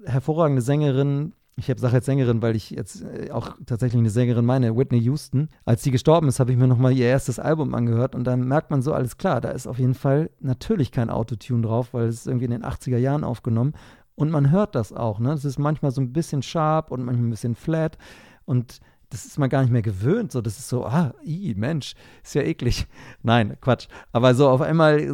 [0.06, 4.45] hervorragende Sängerinnen ich habe sage jetzt Sängerin, weil ich jetzt äh, auch tatsächlich eine Sängerin
[4.45, 5.47] meine, Whitney Houston.
[5.63, 8.71] Als sie gestorben ist, habe ich mir nochmal ihr erstes Album angehört und dann merkt
[8.71, 12.28] man so, alles klar, da ist auf jeden Fall natürlich kein Autotune drauf, weil es
[12.28, 13.73] irgendwie in den 80er Jahren aufgenommen
[14.15, 15.34] und man hört das auch, ne?
[15.34, 17.97] Es ist manchmal so ein bisschen sharp und manchmal ein bisschen flat.
[18.45, 20.32] Und das ist man gar nicht mehr gewöhnt.
[20.32, 22.88] So, das ist so, ah, i, Mensch, ist ja eklig.
[23.23, 23.88] Nein, Quatsch.
[24.12, 25.13] Aber so auf einmal,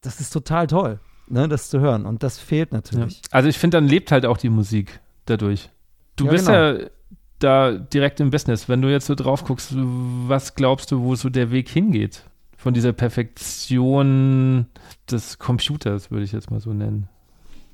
[0.00, 2.06] das ist total toll, ne, das zu hören.
[2.06, 3.16] Und das fehlt natürlich.
[3.16, 3.28] Ja.
[3.32, 5.70] Also ich finde, dann lebt halt auch die Musik dadurch.
[6.16, 6.58] Du ja, bist genau.
[6.58, 6.90] ja
[7.38, 8.68] da direkt im Business.
[8.68, 12.24] Wenn du jetzt so drauf guckst, was glaubst du, wo so der Weg hingeht?
[12.56, 14.66] Von dieser Perfektion
[15.10, 17.08] des Computers, würde ich jetzt mal so nennen.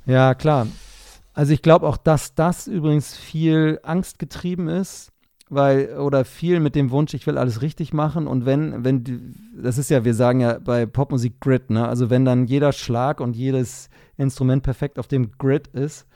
[0.06, 0.66] Ja, klar.
[1.34, 5.12] Also ich glaube auch, dass das übrigens viel Angst getrieben ist,
[5.48, 8.26] weil, oder viel mit dem Wunsch, ich will alles richtig machen.
[8.26, 11.88] Und wenn, wenn, das ist ja, wir sagen ja bei Popmusik Grid, ne?
[11.88, 16.06] Also wenn dann jeder Schlag und jedes Instrument perfekt auf dem Grid ist,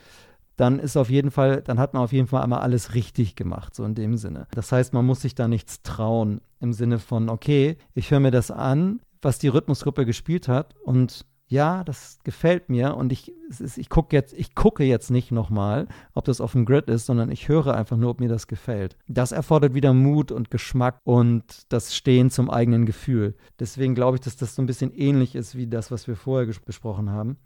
[0.56, 3.74] dann ist auf jeden Fall, dann hat man auf jeden Fall einmal alles richtig gemacht,
[3.74, 4.46] so in dem Sinne.
[4.52, 8.30] Das heißt, man muss sich da nichts trauen im Sinne von, okay, ich höre mir
[8.30, 13.32] das an, was die Rhythmusgruppe gespielt hat und ja, das gefällt mir und ich,
[13.76, 17.30] ich gucke jetzt, ich gucke jetzt nicht nochmal, ob das auf dem Grid ist, sondern
[17.30, 18.96] ich höre einfach nur, ob mir das gefällt.
[19.06, 23.36] Das erfordert wieder Mut und Geschmack und das Stehen zum eigenen Gefühl.
[23.60, 26.52] Deswegen glaube ich, dass das so ein bisschen ähnlich ist wie das, was wir vorher
[26.66, 27.36] besprochen haben.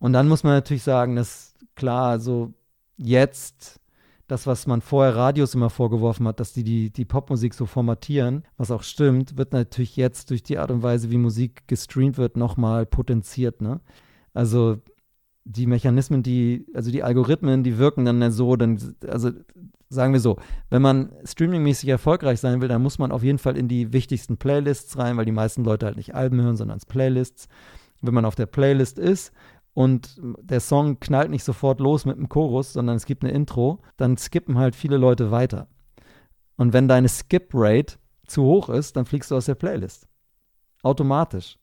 [0.00, 2.54] Und dann muss man natürlich sagen, dass klar, so
[2.96, 3.80] jetzt
[4.26, 8.44] das, was man vorher Radios immer vorgeworfen hat, dass die, die die Popmusik so formatieren,
[8.56, 12.36] was auch stimmt, wird natürlich jetzt durch die Art und Weise, wie Musik gestreamt wird,
[12.36, 13.60] nochmal potenziert.
[13.60, 13.80] Ne?
[14.34, 14.78] Also
[15.44, 19.30] die Mechanismen, die, also die Algorithmen, die wirken dann so, dann, also
[19.88, 20.38] sagen wir so,
[20.70, 24.36] wenn man streamingmäßig erfolgreich sein will, dann muss man auf jeden Fall in die wichtigsten
[24.36, 27.48] Playlists rein, weil die meisten Leute halt nicht Alben hören, sondern Playlists.
[28.02, 29.32] Wenn man auf der Playlist ist,
[29.76, 33.82] und der Song knallt nicht sofort los mit dem Chorus, sondern es gibt eine Intro,
[33.98, 35.68] dann skippen halt viele Leute weiter.
[36.56, 40.08] Und wenn deine Skip-Rate zu hoch ist, dann fliegst du aus der Playlist.
[40.82, 41.58] Automatisch.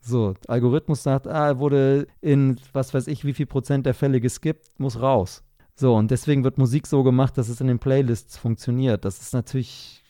[0.00, 4.20] So, Algorithmus sagt, ah, er wurde in was weiß ich, wie viel Prozent der Fälle
[4.20, 5.42] geskippt, muss raus.
[5.74, 9.04] So, und deswegen wird Musik so gemacht, dass es in den Playlists funktioniert.
[9.04, 10.04] Das ist natürlich,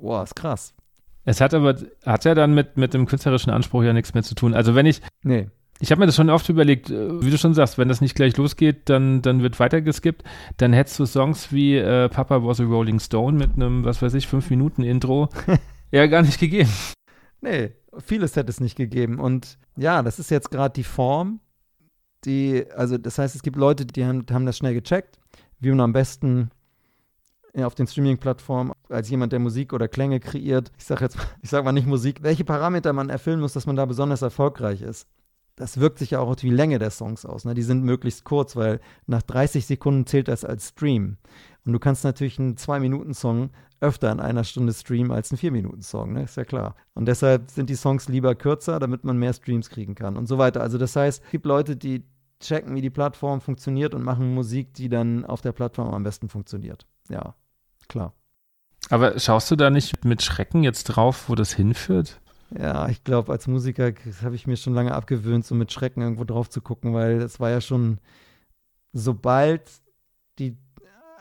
[0.00, 0.72] boah, ist krass.
[1.24, 4.36] Es hat aber, hat ja dann mit, mit dem künstlerischen Anspruch ja nichts mehr zu
[4.36, 4.54] tun.
[4.54, 5.48] Also wenn ich, nee.
[5.78, 8.14] Ich habe mir das schon oft überlegt, äh, wie du schon sagst, wenn das nicht
[8.14, 10.24] gleich losgeht, dann, dann wird weitergeskippt.
[10.56, 14.14] Dann hättest du Songs wie äh, Papa was a Rolling Stone mit einem, was weiß
[14.14, 15.28] ich, fünf Minuten Intro
[15.90, 16.70] ja gar nicht gegeben.
[17.42, 19.20] Nee, vieles hätte es nicht gegeben.
[19.20, 21.40] Und ja, das ist jetzt gerade die Form,
[22.24, 25.18] die, also das heißt, es gibt Leute, die haben, haben das schnell gecheckt,
[25.60, 26.50] wie man am besten
[27.54, 31.64] auf den Streaming-Plattformen als jemand, der Musik oder Klänge kreiert, ich sage jetzt, ich sage
[31.64, 35.06] mal nicht Musik, welche Parameter man erfüllen muss, dass man da besonders erfolgreich ist
[35.56, 37.44] das wirkt sich ja auch auf die Länge der Songs aus.
[37.44, 37.54] Ne?
[37.54, 41.16] Die sind möglichst kurz, weil nach 30 Sekunden zählt das als Stream.
[41.64, 46.22] Und du kannst natürlich einen 2-Minuten-Song öfter in einer Stunde streamen als einen 4-Minuten-Song, ne?
[46.22, 46.76] ist ja klar.
[46.94, 50.38] Und deshalb sind die Songs lieber kürzer, damit man mehr Streams kriegen kann und so
[50.38, 50.60] weiter.
[50.60, 52.04] Also das heißt, es gibt Leute, die
[52.40, 56.28] checken, wie die Plattform funktioniert und machen Musik, die dann auf der Plattform am besten
[56.28, 56.86] funktioniert.
[57.08, 57.34] Ja,
[57.88, 58.12] klar.
[58.90, 62.20] Aber schaust du da nicht mit Schrecken jetzt drauf, wo das hinführt?
[62.50, 66.24] Ja, ich glaube, als Musiker habe ich mir schon lange abgewöhnt, so mit Schrecken irgendwo
[66.24, 67.98] drauf zu gucken, weil es war ja schon,
[68.92, 69.62] sobald
[70.38, 70.56] die,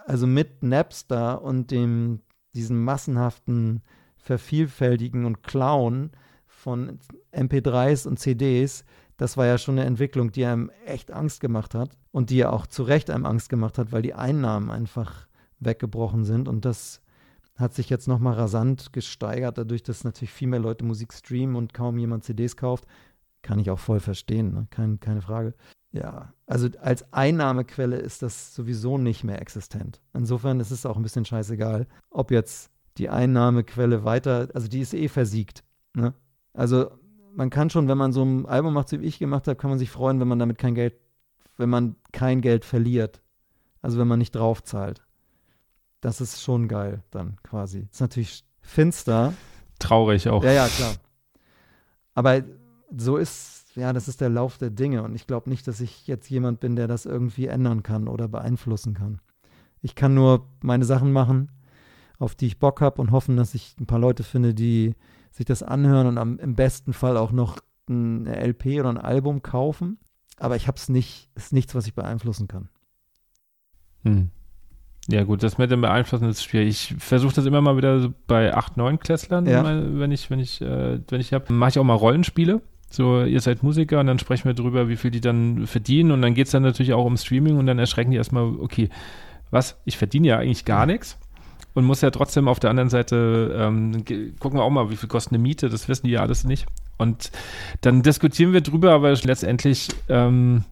[0.05, 2.21] also mit Napster und dem,
[2.53, 3.81] diesen massenhaften
[4.17, 6.11] Vervielfältigen und Klauen
[6.45, 6.99] von
[7.31, 8.85] MP3s und CDs,
[9.17, 12.49] das war ja schon eine Entwicklung, die einem echt Angst gemacht hat und die ja
[12.51, 15.27] auch zu Recht einem Angst gemacht hat, weil die Einnahmen einfach
[15.59, 17.01] weggebrochen sind und das
[17.55, 21.73] hat sich jetzt nochmal rasant gesteigert, dadurch, dass natürlich viel mehr Leute Musik streamen und
[21.73, 22.85] kaum jemand CDs kauft.
[23.41, 24.67] Kann ich auch voll verstehen, ne?
[24.71, 25.53] Kein, keine Frage.
[25.91, 30.01] Ja, also als Einnahmequelle ist das sowieso nicht mehr existent.
[30.13, 34.93] Insofern ist es auch ein bisschen scheißegal, ob jetzt die Einnahmequelle weiter, also die ist
[34.93, 35.63] eh versiegt.
[35.93, 36.13] Ne?
[36.53, 36.91] Also
[37.33, 39.69] man kann schon, wenn man so ein Album macht, so wie ich gemacht habe, kann
[39.69, 40.95] man sich freuen, wenn man damit kein Geld,
[41.55, 43.21] wenn man kein Geld verliert.
[43.81, 45.04] Also wenn man nicht draufzahlt.
[46.05, 47.87] Das ist schon geil dann quasi.
[47.91, 49.33] Ist natürlich finster.
[49.79, 50.43] Traurig auch.
[50.43, 50.93] Ja, ja, klar.
[52.13, 52.43] Aber
[52.95, 56.05] so ist ja, das ist der Lauf der Dinge und ich glaube nicht, dass ich
[56.05, 59.19] jetzt jemand bin, der das irgendwie ändern kann oder beeinflussen kann.
[59.81, 61.51] Ich kann nur meine Sachen machen,
[62.19, 64.93] auf die ich Bock habe und hoffen, dass ich ein paar Leute finde, die
[65.31, 67.57] sich das anhören und am, im besten Fall auch noch
[67.89, 69.97] eine LP oder ein Album kaufen.
[70.37, 72.69] Aber ich habe es nicht, ist nichts, was ich beeinflussen kann.
[74.03, 74.29] Hm.
[75.07, 76.69] Ja, gut, das mit dem Beeinflussen ist schwierig.
[76.69, 79.63] Ich versuche das immer mal wieder so bei 8, 9 Klässlern, ja.
[79.63, 81.53] wenn ich, wenn ich, äh, wenn ich habe.
[81.53, 82.61] Mache ich auch mal Rollenspiele.
[82.89, 86.11] So, ihr seid Musiker und dann sprechen wir drüber, wie viel die dann verdienen.
[86.11, 88.89] Und dann geht es dann natürlich auch um Streaming und dann erschrecken die erstmal, okay,
[89.51, 89.77] was?
[89.85, 91.19] Ich verdiene ja eigentlich gar nichts
[91.75, 94.05] und muss ja trotzdem auf der anderen Seite ähm,
[94.39, 96.65] gucken wir auch mal, wie viel kostet eine Miete, das wissen die ja alles nicht.
[96.97, 97.31] Und
[97.81, 100.63] dann diskutieren wir drüber, aber letztendlich ähm,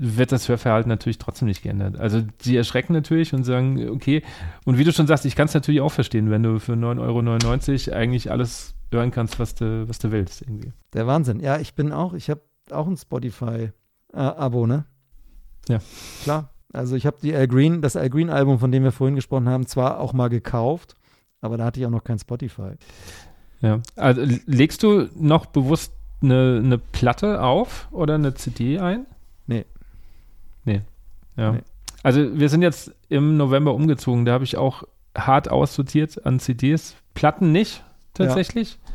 [0.00, 1.98] wird das Hörverhalten natürlich trotzdem nicht geändert.
[1.98, 4.22] Also sie erschrecken natürlich und sagen, okay,
[4.64, 7.88] und wie du schon sagst, ich kann es natürlich auch verstehen, wenn du für 9,99
[7.90, 10.72] Euro eigentlich alles hören kannst, was du, was du willst irgendwie.
[10.92, 11.40] Der Wahnsinn.
[11.40, 14.84] Ja, ich bin auch, ich habe auch ein Spotify-Abo, ne?
[15.68, 15.80] Ja.
[16.22, 19.16] Klar, also ich habe die Al Green, das Al Green Album, von dem wir vorhin
[19.16, 20.94] gesprochen haben, zwar auch mal gekauft,
[21.40, 22.72] aber da hatte ich auch noch kein Spotify.
[23.60, 29.06] Ja, also legst du noch bewusst eine, eine Platte auf oder eine CD ein?
[30.64, 30.82] Nee.
[31.36, 31.42] Nee.
[31.42, 31.52] Ja.
[31.52, 31.62] Nee.
[32.02, 34.84] Also wir sind jetzt im November umgezogen, da habe ich auch
[35.16, 36.96] hart aussortiert an CDs.
[37.14, 37.82] Platten nicht,
[38.14, 38.72] tatsächlich.
[38.72, 38.94] Ja.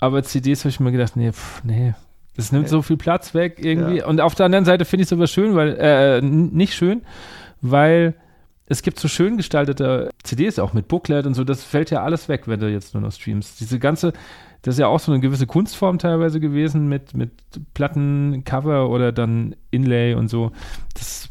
[0.00, 1.94] Aber CDs habe ich mir gedacht, nee, pff, nee,
[2.36, 3.98] das nimmt so viel Platz weg irgendwie.
[3.98, 4.06] Ja.
[4.06, 7.02] Und auf der anderen Seite finde ich es aber schön, weil, äh, nicht schön,
[7.60, 8.14] weil
[8.66, 12.28] es gibt so schön gestaltete CDs auch mit Booklet und so, das fällt ja alles
[12.28, 13.60] weg, wenn du jetzt nur noch streamst.
[13.60, 14.12] Diese ganze,
[14.62, 17.32] das ist ja auch so eine gewisse Kunstform teilweise gewesen mit, mit
[17.74, 20.52] Plattencover oder dann Inlay und so.
[20.94, 21.30] Das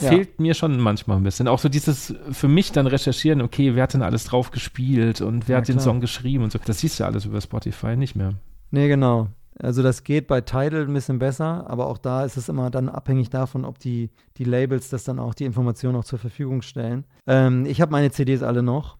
[0.00, 0.10] ja.
[0.10, 1.48] fehlt mir schon manchmal ein bisschen.
[1.48, 5.48] Auch so dieses für mich dann recherchieren, okay, wer hat denn alles drauf gespielt und
[5.48, 5.78] wer ja, hat klar.
[5.78, 6.58] den Song geschrieben und so.
[6.64, 8.34] Das siehst du ja alles über Spotify nicht mehr.
[8.70, 9.28] Nee, genau.
[9.58, 12.88] Also das geht bei Tidal ein bisschen besser, aber auch da ist es immer dann
[12.88, 17.04] abhängig davon, ob die, die Labels das dann auch, die Informationen auch zur Verfügung stellen.
[17.26, 18.96] Ähm, ich habe meine CDs alle noch,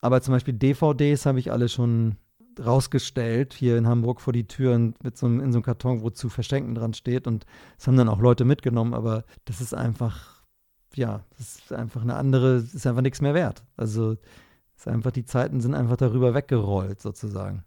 [0.00, 2.16] aber zum Beispiel DVDs habe ich alle schon
[2.58, 6.10] rausgestellt, hier in Hamburg vor die Türen mit so einem, in so einem Karton, wo
[6.10, 10.42] zu verschenken dran steht und das haben dann auch Leute mitgenommen, aber das ist einfach,
[10.94, 13.64] ja, das ist einfach eine andere, ist einfach nichts mehr wert.
[13.76, 14.16] Also
[14.76, 17.64] ist einfach, die Zeiten sind einfach darüber weggerollt sozusagen.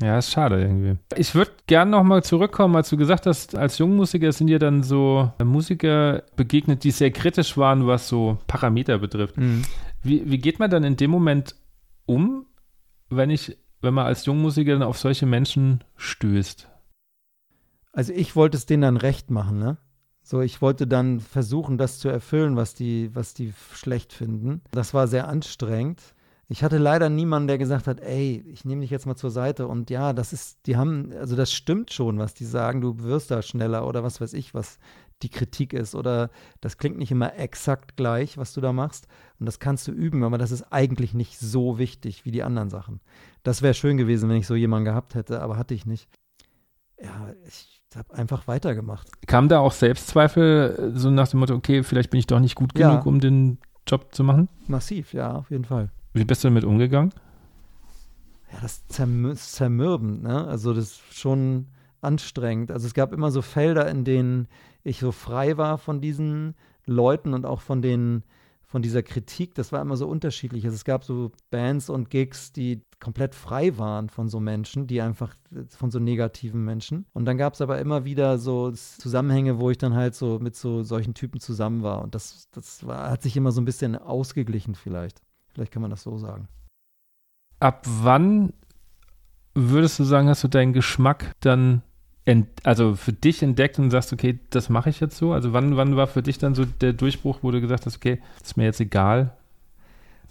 [0.00, 0.98] Ja, ist schade irgendwie.
[1.16, 5.32] Ich würde gerne nochmal zurückkommen, als du gesagt hast, als Jungmusiker sind dir dann so
[5.42, 9.38] Musiker begegnet, die sehr kritisch waren, was so Parameter betrifft.
[9.38, 9.62] Mhm.
[10.02, 11.56] Wie, wie geht man dann in dem Moment
[12.04, 12.46] um,
[13.08, 16.68] wenn ich, wenn man als Jungmusiker dann auf solche Menschen stößt?
[17.92, 19.78] Also ich wollte es denen dann recht machen, ne?
[20.22, 24.60] So, ich wollte dann versuchen, das zu erfüllen, was die, was die schlecht finden.
[24.72, 26.02] Das war sehr anstrengend.
[26.48, 29.66] Ich hatte leider niemanden, der gesagt hat, ey, ich nehme dich jetzt mal zur Seite
[29.66, 33.30] und ja, das ist, die haben, also das stimmt schon, was die sagen, du wirst
[33.30, 34.78] da schneller oder was weiß ich, was
[35.22, 39.06] die Kritik ist oder das klingt nicht immer exakt gleich, was du da machst
[39.38, 42.70] und das kannst du üben, aber das ist eigentlich nicht so wichtig wie die anderen
[42.70, 43.00] Sachen.
[43.42, 46.08] Das wäre schön gewesen, wenn ich so jemanden gehabt hätte, aber hatte ich nicht.
[47.02, 49.08] Ja, ich habe einfach weitergemacht.
[49.26, 52.74] Kam da auch Selbstzweifel, so nach dem Motto, okay, vielleicht bin ich doch nicht gut
[52.74, 53.02] genug, ja.
[53.02, 54.48] um den Job zu machen?
[54.66, 55.90] Massiv, ja, auf jeden Fall.
[56.12, 57.12] Wie bist du damit umgegangen?
[58.52, 60.46] Ja, das ist zermür zermürbend, ne?
[60.46, 61.66] Also das ist schon
[62.00, 62.70] anstrengend.
[62.70, 64.48] Also es gab immer so Felder, in denen
[64.86, 68.22] ich so frei war von diesen Leuten und auch von den
[68.68, 70.64] von dieser Kritik, das war immer so unterschiedlich.
[70.64, 75.00] Also es gab so Bands und Gigs, die komplett frei waren von so Menschen, die
[75.00, 75.36] einfach
[75.68, 77.06] von so negativen Menschen.
[77.12, 80.56] Und dann gab es aber immer wieder so Zusammenhänge, wo ich dann halt so mit
[80.56, 82.02] so solchen Typen zusammen war.
[82.02, 85.22] Und das, das war, hat sich immer so ein bisschen ausgeglichen vielleicht.
[85.54, 86.48] Vielleicht kann man das so sagen.
[87.60, 88.52] Ab wann
[89.54, 91.82] würdest du sagen, hast du deinen Geschmack dann
[92.64, 95.32] also für dich entdeckt und sagst, okay, das mache ich jetzt so?
[95.32, 98.20] Also wann, wann war für dich dann so der Durchbruch, wo du gesagt hast, okay,
[98.42, 99.36] ist mir jetzt egal?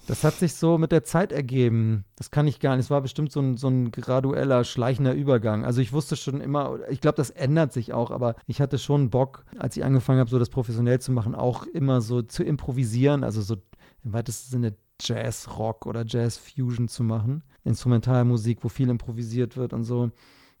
[0.06, 2.04] Das hat sich so mit der Zeit ergeben.
[2.14, 2.84] Das kann ich gar nicht.
[2.84, 5.64] Es war bestimmt so ein, so ein gradueller, schleichender Übergang.
[5.64, 9.10] Also ich wusste schon immer, ich glaube, das ändert sich auch, aber ich hatte schon
[9.10, 13.24] Bock, als ich angefangen habe, so das professionell zu machen, auch immer so zu improvisieren,
[13.24, 13.56] also so
[14.04, 17.42] im weitesten Sinne Jazz-Rock oder Jazz-Fusion zu machen.
[17.64, 20.12] Instrumentalmusik, wo viel improvisiert wird und so.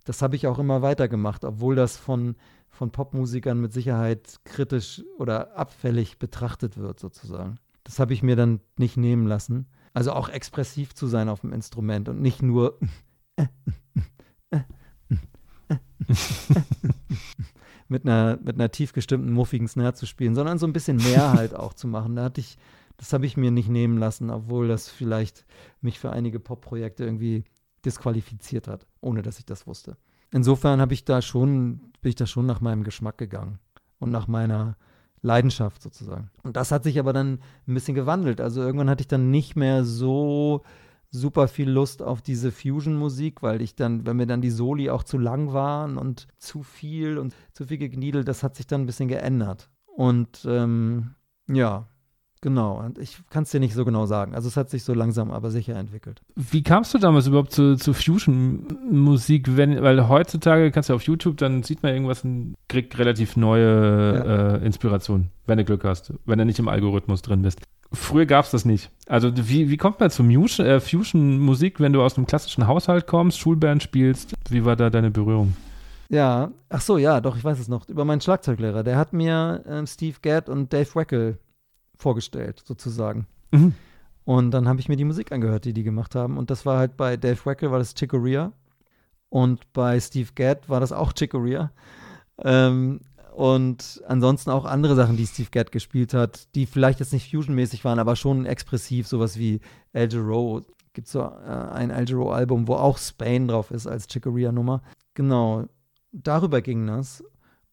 [0.06, 2.36] Das habe ich auch immer weitergemacht, obwohl das von,
[2.70, 7.58] von Popmusikern mit Sicherheit kritisch oder abfällig betrachtet wird, sozusagen.
[7.82, 9.66] Das habe ich mir dann nicht nehmen lassen.
[9.92, 12.78] Also auch expressiv zu sein auf dem Instrument und nicht nur
[17.88, 21.32] mit einer, mit einer tief gestimmten, muffigen Snare zu spielen, sondern so ein bisschen mehr
[21.32, 22.14] halt auch zu machen.
[22.14, 22.58] Da hatte ich,
[22.96, 25.44] das habe ich mir nicht nehmen lassen, obwohl das vielleicht
[25.80, 27.42] mich für einige Pop-Projekte irgendwie
[27.84, 29.96] disqualifiziert hat, ohne dass ich das wusste.
[30.32, 33.58] Insofern habe ich da schon, bin ich da schon nach meinem Geschmack gegangen
[33.98, 34.76] und nach meiner
[35.22, 36.30] Leidenschaft sozusagen.
[36.42, 38.40] Und das hat sich aber dann ein bisschen gewandelt.
[38.40, 40.62] Also irgendwann hatte ich dann nicht mehr so
[41.10, 45.02] super viel Lust auf diese Fusion-Musik, weil ich dann, wenn mir dann die Soli auch
[45.02, 48.86] zu lang waren und zu viel und zu viel gegniedelt, das hat sich dann ein
[48.86, 49.70] bisschen geändert.
[49.86, 51.14] Und ähm,
[51.48, 51.88] ja,
[52.46, 54.36] Genau, und ich kann es dir nicht so genau sagen.
[54.36, 56.22] Also es hat sich so langsam aber sicher entwickelt.
[56.36, 59.56] Wie kamst du damals überhaupt zu, zu Fusion-Musik?
[59.56, 64.54] Weil heutzutage kannst du auf YouTube, dann sieht man irgendwas und kriegt relativ neue ja.
[64.58, 67.58] äh, Inspiration, wenn du Glück hast, wenn du nicht im Algorithmus drin bist.
[67.92, 68.92] Früher gab es das nicht.
[69.08, 73.40] Also wie, wie kommt man zu äh, Fusion-Musik, wenn du aus einem klassischen Haushalt kommst,
[73.40, 74.34] Schulband spielst?
[74.50, 75.56] Wie war da deine Berührung?
[76.10, 77.88] Ja, ach so, ja, doch, ich weiß es noch.
[77.88, 78.84] Über meinen Schlagzeuglehrer.
[78.84, 81.40] Der hat mir äh, Steve Gadd und Dave Weckel
[81.96, 83.26] vorgestellt, sozusagen.
[83.50, 83.74] Mhm.
[84.24, 86.36] Und dann habe ich mir die Musik angehört, die die gemacht haben.
[86.36, 88.52] Und das war halt bei Dave Weckel war das Chicoria.
[89.28, 91.70] Und bei Steve Gadd war das auch Chicoria.
[92.42, 93.00] Ähm,
[93.34, 97.84] und ansonsten auch andere Sachen, die Steve Gadd gespielt hat, die vielleicht jetzt nicht fusionmäßig
[97.84, 99.60] waren, aber schon expressiv, sowas wie
[99.92, 100.62] El Giro.
[100.92, 104.82] Gibt so äh, ein El Giro-Album, wo auch Spain drauf ist als Chicoria-Nummer.
[105.14, 105.66] Genau,
[106.12, 107.22] darüber ging das.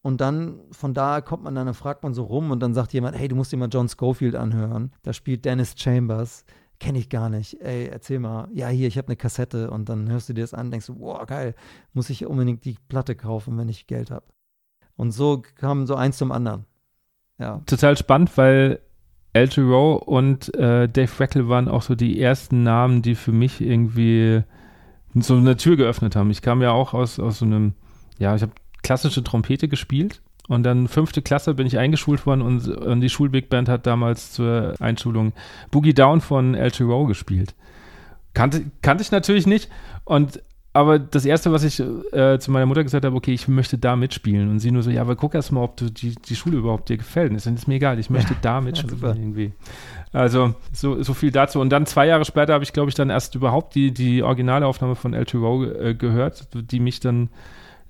[0.03, 2.91] Und dann von da kommt man dann, dann fragt man so rum und dann sagt
[2.91, 4.91] jemand, hey, du musst dir mal John Schofield anhören.
[5.01, 6.43] Da spielt Dennis Chambers.
[6.79, 7.61] Kenne ich gar nicht.
[7.61, 8.49] Ey, erzähl mal.
[8.53, 9.71] Ja, hier, ich habe eine Kassette.
[9.71, 11.55] Und dann hörst du dir das an, denkst du, wow, geil,
[11.93, 14.25] muss ich unbedingt die Platte kaufen, wenn ich Geld habe.
[14.97, 16.65] Und so kam so eins zum anderen.
[17.39, 17.61] Ja.
[17.65, 18.79] Total spannend, weil
[19.31, 23.61] El Giro und äh, Dave Weckel waren auch so die ersten Namen, die für mich
[23.61, 24.43] irgendwie
[25.15, 26.29] so eine Tür geöffnet haben.
[26.29, 27.73] Ich kam ja auch aus, aus so einem,
[28.19, 28.51] ja, ich habe
[28.83, 30.21] klassische Trompete gespielt.
[30.49, 34.33] Und dann fünfte Klasse bin ich eingeschult worden und, und die Schulbig Band hat damals
[34.33, 35.31] zur Einschulung
[35.71, 37.55] Boogie Down von El Giro gespielt.
[38.33, 39.69] Kannte, kannte ich natürlich nicht.
[40.03, 40.41] Und
[40.75, 43.95] aber das erste, was ich äh, zu meiner Mutter gesagt habe, okay, ich möchte da
[43.95, 44.49] mitspielen.
[44.49, 46.89] Und sie nur so, ja, aber guck erst mal, ob du die, die Schule überhaupt
[46.89, 47.29] dir gefällt.
[47.29, 49.53] Und ist mir egal, ich möchte ja, da mitspielen ja, irgendwie.
[50.11, 51.59] Also so, so viel dazu.
[51.59, 54.95] Und dann zwei Jahre später habe ich, glaube ich, dann erst überhaupt die, die Originalaufnahme
[54.95, 57.29] von El Giro äh, gehört, die mich dann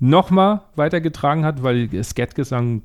[0.03, 2.81] nochmal weitergetragen hat, weil Skat-Gesang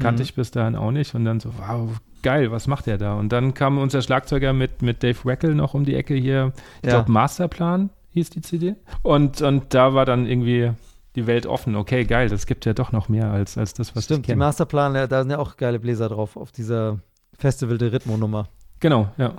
[0.00, 0.24] kannte mhm.
[0.24, 1.14] ich bis dahin auch nicht.
[1.14, 1.90] Und dann so, wow,
[2.22, 3.14] geil, was macht der da?
[3.14, 6.52] Und dann kam unser Schlagzeuger mit, mit Dave Weckel noch um die Ecke hier.
[6.80, 6.96] Ich ja.
[6.96, 8.74] glaube, Masterplan hieß die CD.
[9.02, 10.72] Und, und da war dann irgendwie
[11.14, 11.76] die Welt offen.
[11.76, 14.36] Okay, geil, das gibt ja doch noch mehr als, als das, was Stimmt, ich kenne.
[14.36, 17.00] die Masterplan, da sind ja auch geile Bläser drauf, auf dieser
[17.38, 18.48] Festival de Ritmo-Nummer.
[18.80, 19.34] Genau, ja.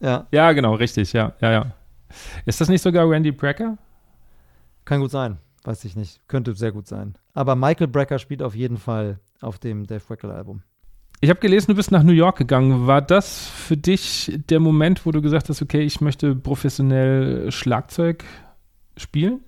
[0.00, 0.26] Ja.
[0.30, 1.66] Ja, genau, richtig, ja, ja, ja.
[2.46, 3.76] Ist das nicht sogar Randy Brecker?
[4.84, 5.38] Kann gut sein.
[5.64, 6.20] Weiß ich nicht.
[6.28, 7.14] Könnte sehr gut sein.
[7.34, 10.62] Aber Michael Brecker spielt auf jeden Fall auf dem Dave Weckel-Album.
[11.22, 12.86] Ich habe gelesen, du bist nach New York gegangen.
[12.86, 18.24] War das für dich der Moment, wo du gesagt hast, okay, ich möchte professionell Schlagzeug
[18.96, 19.44] spielen?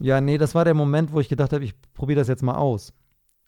[0.00, 2.56] Ja, nee, das war der Moment, wo ich gedacht habe, ich probiere das jetzt mal
[2.56, 2.92] aus.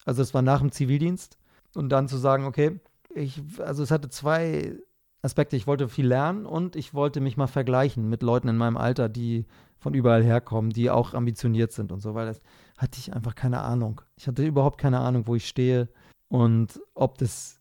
[0.04, 1.36] Also es war nach dem Zivildienst
[1.74, 2.80] und dann zu sagen, okay,
[3.12, 4.76] ich, also es hatte zwei
[5.22, 5.56] Aspekte.
[5.56, 9.08] Ich wollte viel lernen und ich wollte mich mal vergleichen mit Leuten in meinem Alter,
[9.08, 9.46] die
[9.80, 12.40] von überall herkommen, die auch ambitioniert sind und so, weil das
[12.78, 14.02] hatte ich einfach keine Ahnung.
[14.16, 15.88] Ich hatte überhaupt keine Ahnung, wo ich stehe
[16.28, 17.58] und ob das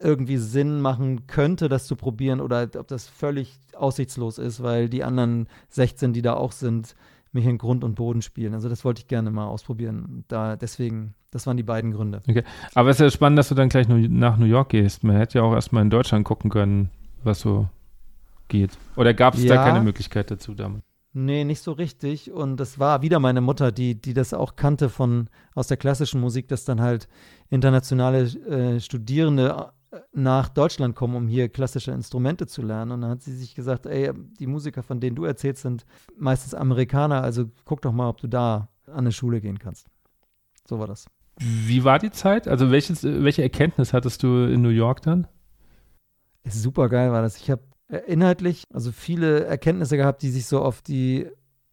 [0.00, 5.02] irgendwie Sinn machen könnte, das zu probieren oder ob das völlig aussichtslos ist, weil die
[5.02, 6.94] anderen 16, die da auch sind,
[7.32, 8.54] mich in Grund und Boden spielen.
[8.54, 10.24] Also das wollte ich gerne mal ausprobieren.
[10.28, 12.22] Da deswegen, das waren die beiden Gründe.
[12.28, 12.44] Okay.
[12.74, 15.02] Aber es ist ja spannend, dass du dann gleich nach New York gehst.
[15.02, 16.90] Man hätte ja auch erstmal in Deutschland gucken können,
[17.24, 17.68] was so
[18.46, 18.78] geht.
[18.96, 20.87] Oder gab es ja, da keine Möglichkeit dazu damals?
[21.20, 22.30] Nee, nicht so richtig.
[22.30, 26.20] Und das war wieder meine Mutter, die, die das auch kannte von aus der klassischen
[26.20, 27.08] Musik, dass dann halt
[27.50, 32.92] internationale äh, Studierende äh, nach Deutschland kommen, um hier klassische Instrumente zu lernen.
[32.92, 36.54] Und dann hat sie sich gesagt, ey, die Musiker, von denen du erzählst, sind meistens
[36.54, 39.88] Amerikaner, also guck doch mal, ob du da an eine Schule gehen kannst.
[40.68, 41.06] So war das.
[41.40, 42.46] Wie war die Zeit?
[42.46, 45.26] Also welches, welche Erkenntnis hattest du in New York dann?
[46.44, 47.38] Super geil war das.
[47.38, 47.62] Ich habe
[48.06, 51.26] inhaltlich, also viele Erkenntnisse gehabt, die sich so auf die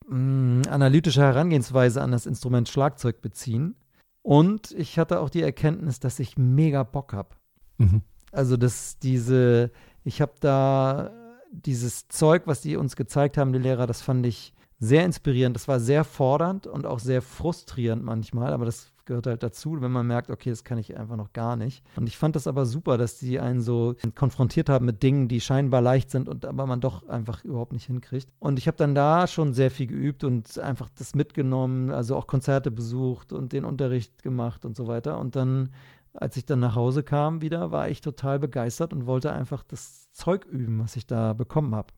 [0.07, 3.76] mh, mm, analytische Herangehensweise an das Instrument Schlagzeug beziehen.
[4.22, 7.36] Und ich hatte auch die Erkenntnis, dass ich mega Bock habe.
[7.78, 8.01] Mhm.
[8.32, 9.72] Also, dass diese,
[10.03, 11.11] ich habe da
[11.51, 15.55] dieses Zeug, was die uns gezeigt haben, die Lehrer, das fand ich sehr inspirierend.
[15.55, 19.91] Das war sehr fordernd und auch sehr frustrierend manchmal, aber das gehört halt dazu, wenn
[19.91, 21.83] man merkt, okay, das kann ich einfach noch gar nicht.
[21.95, 25.41] Und ich fand das aber super, dass die einen so konfrontiert haben mit Dingen, die
[25.41, 28.29] scheinbar leicht sind und aber man doch einfach überhaupt nicht hinkriegt.
[28.39, 32.27] Und ich habe dann da schon sehr viel geübt und einfach das mitgenommen, also auch
[32.27, 35.19] Konzerte besucht und den Unterricht gemacht und so weiter.
[35.19, 35.69] Und dann
[36.17, 40.11] als ich dann nach Hause kam wieder, war ich total begeistert und wollte einfach das
[40.11, 41.89] Zeug üben, was ich da bekommen habe.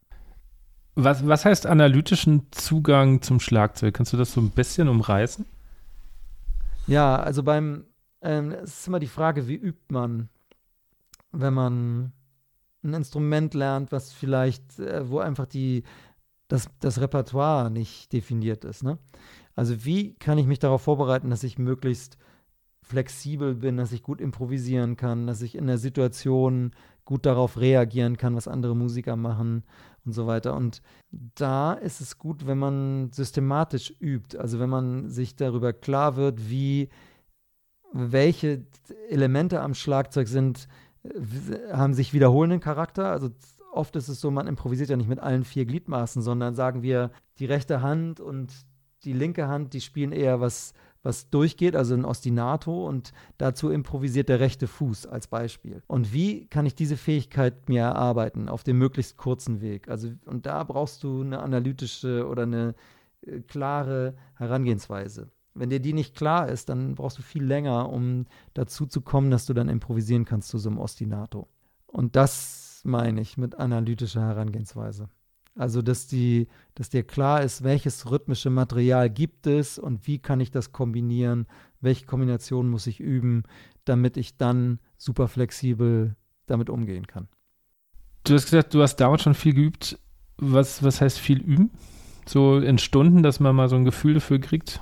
[0.96, 3.94] Was, was heißt analytischen Zugang zum Schlagzeug?
[3.94, 5.46] Kannst du das so ein bisschen umreißen?
[6.88, 7.86] Ja, also beim,
[8.22, 10.30] ähm, es ist immer die Frage, wie übt man,
[11.32, 12.14] wenn man
[12.84, 15.84] ein Instrument lernt, was vielleicht, äh, wo einfach die,
[16.48, 18.84] das, das Repertoire nicht definiert ist.
[18.84, 18.98] Ne?
[19.56, 22.18] Also wie kann ich mich darauf vorbereiten, dass ich möglichst
[22.82, 26.72] flexibel bin, dass ich gut improvisieren kann, dass ich in der Situation
[27.04, 29.64] gut darauf reagieren kann, was andere Musiker machen
[30.08, 30.56] und so weiter.
[30.56, 30.82] Und
[31.12, 36.50] da ist es gut, wenn man systematisch übt, also wenn man sich darüber klar wird,
[36.50, 36.90] wie
[37.94, 38.66] welche
[39.10, 40.68] Elemente am Schlagzeug sind,
[41.72, 43.12] haben sich wiederholenden Charakter.
[43.12, 43.30] Also
[43.72, 47.12] oft ist es so, man improvisiert ja nicht mit allen vier Gliedmaßen, sondern sagen wir,
[47.40, 48.54] die rechte Hand und
[49.04, 50.74] die linke Hand, die spielen eher was
[51.08, 55.82] was durchgeht, also ein Ostinato und dazu improvisiert der rechte Fuß als Beispiel.
[55.88, 59.88] Und wie kann ich diese Fähigkeit mir erarbeiten auf dem möglichst kurzen Weg?
[59.88, 62.76] Also und da brauchst du eine analytische oder eine
[63.22, 65.32] äh, klare Herangehensweise.
[65.54, 69.32] Wenn dir die nicht klar ist, dann brauchst du viel länger, um dazu zu kommen,
[69.32, 71.48] dass du dann improvisieren kannst zu so einem Ostinato.
[71.88, 75.10] Und das meine ich mit analytischer Herangehensweise.
[75.58, 80.40] Also, dass, die, dass dir klar ist, welches rhythmische Material gibt es und wie kann
[80.40, 81.48] ich das kombinieren,
[81.82, 83.44] welche Kombinationen muss ich üben,
[83.86, 87.28] damit ich dann super flexibel damit umgehen kann.
[88.24, 89.98] Du hast gesagt, du hast damals schon viel geübt.
[90.38, 91.72] Was, was heißt viel üben?
[92.28, 94.82] So in Stunden, dass man mal so ein Gefühl dafür kriegt?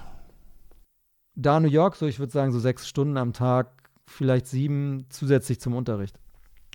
[1.36, 5.62] Da New York, so ich würde sagen, so sechs Stunden am Tag, vielleicht sieben zusätzlich
[5.62, 6.20] zum Unterricht.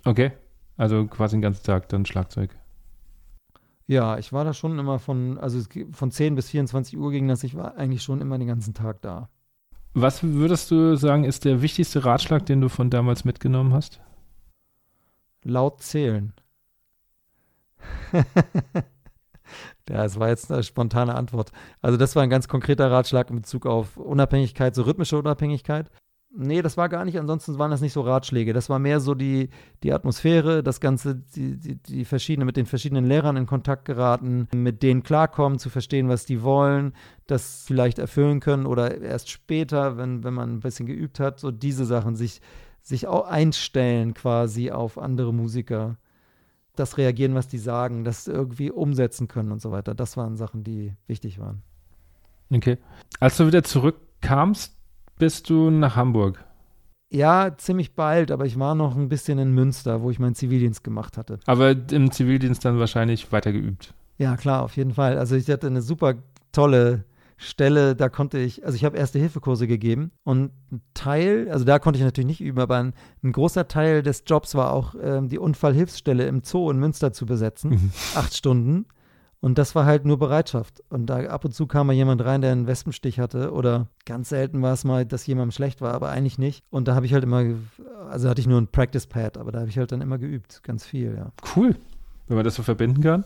[0.04, 0.32] Okay,
[0.76, 2.59] also quasi den ganzen Tag dann Schlagzeug.
[3.90, 5.60] Ja, ich war da schon immer von, also
[5.90, 9.02] von 10 bis 24 Uhr ging das, ich war eigentlich schon immer den ganzen Tag
[9.02, 9.28] da.
[9.94, 14.00] Was würdest du sagen, ist der wichtigste Ratschlag, den du von damals mitgenommen hast?
[15.42, 16.32] Laut zählen.
[19.88, 21.50] ja, es war jetzt eine spontane Antwort.
[21.82, 25.90] Also das war ein ganz konkreter Ratschlag in Bezug auf Unabhängigkeit, so rhythmische Unabhängigkeit.
[26.32, 28.52] Nee, das war gar nicht, ansonsten waren das nicht so Ratschläge.
[28.52, 29.50] Das war mehr so die,
[29.82, 34.46] die Atmosphäre, das Ganze, die, die, die verschiedene, mit den verschiedenen Lehrern in Kontakt geraten,
[34.54, 36.94] mit denen klarkommen, zu verstehen, was die wollen,
[37.26, 41.50] das vielleicht erfüllen können oder erst später, wenn, wenn man ein bisschen geübt hat, so
[41.50, 42.40] diese Sachen, sich,
[42.80, 45.96] sich auch einstellen quasi auf andere Musiker,
[46.76, 49.96] das reagieren, was die sagen, das irgendwie umsetzen können und so weiter.
[49.96, 51.62] Das waren Sachen, die wichtig waren.
[52.52, 52.78] Okay.
[53.18, 54.79] Als du wieder zurückkamst,
[55.20, 56.44] bist du nach Hamburg?
[57.12, 60.82] Ja, ziemlich bald, aber ich war noch ein bisschen in Münster, wo ich meinen Zivildienst
[60.82, 61.38] gemacht hatte.
[61.46, 63.94] Aber im Zivildienst dann wahrscheinlich weiter geübt.
[64.18, 65.18] Ja, klar, auf jeden Fall.
[65.18, 66.14] Also ich hatte eine super
[66.52, 67.04] tolle
[67.36, 71.78] Stelle, da konnte ich, also ich habe erste Hilfekurse gegeben und ein Teil, also da
[71.78, 72.92] konnte ich natürlich nicht üben, aber ein,
[73.24, 77.24] ein großer Teil des Jobs war auch ähm, die Unfallhilfsstelle im Zoo in Münster zu
[77.24, 77.70] besetzen.
[77.70, 77.92] Mhm.
[78.14, 78.86] Acht Stunden.
[79.40, 80.82] Und das war halt nur Bereitschaft.
[80.90, 83.52] Und da ab und zu kam mal jemand rein, der einen Wespenstich hatte.
[83.52, 86.62] Oder ganz selten war es mal, dass jemandem schlecht war, aber eigentlich nicht.
[86.70, 87.44] Und da habe ich halt immer,
[88.10, 90.62] also hatte ich nur ein Practice Pad, aber da habe ich halt dann immer geübt.
[90.62, 91.32] Ganz viel, ja.
[91.56, 91.74] Cool.
[92.28, 93.24] Wenn man das so verbinden kann.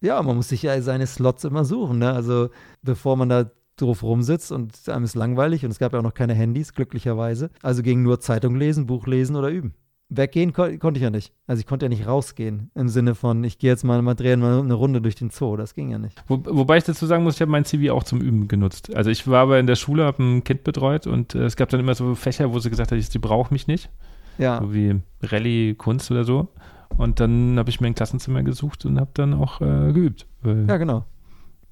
[0.00, 1.98] Ja, man muss sich ja seine Slots immer suchen.
[1.98, 2.12] Ne?
[2.12, 2.48] Also
[2.80, 6.14] bevor man da drauf rumsitzt und einem ist langweilig und es gab ja auch noch
[6.14, 7.50] keine Handys, glücklicherweise.
[7.62, 9.74] Also ging nur Zeitung lesen, Buch lesen oder üben
[10.16, 11.32] weggehen kon konnte ich ja nicht.
[11.46, 14.40] Also ich konnte ja nicht rausgehen im Sinne von, ich gehe jetzt mal, mal drehen
[14.40, 15.56] mal eine Runde durch den Zoo.
[15.56, 16.22] Das ging ja nicht.
[16.28, 18.94] Wo, wobei ich dazu sagen muss, ich habe mein CV auch zum Üben genutzt.
[18.94, 21.68] Also ich war aber in der Schule, habe ein Kind betreut und äh, es gab
[21.70, 23.90] dann immer so Fächer, wo sie gesagt hat, sie braucht mich nicht.
[24.38, 24.60] Ja.
[24.60, 26.48] So wie Rallye, Kunst oder so.
[26.96, 30.26] Und dann habe ich mir ein Klassenzimmer gesucht und habe dann auch äh, geübt.
[30.44, 31.04] Ja, genau.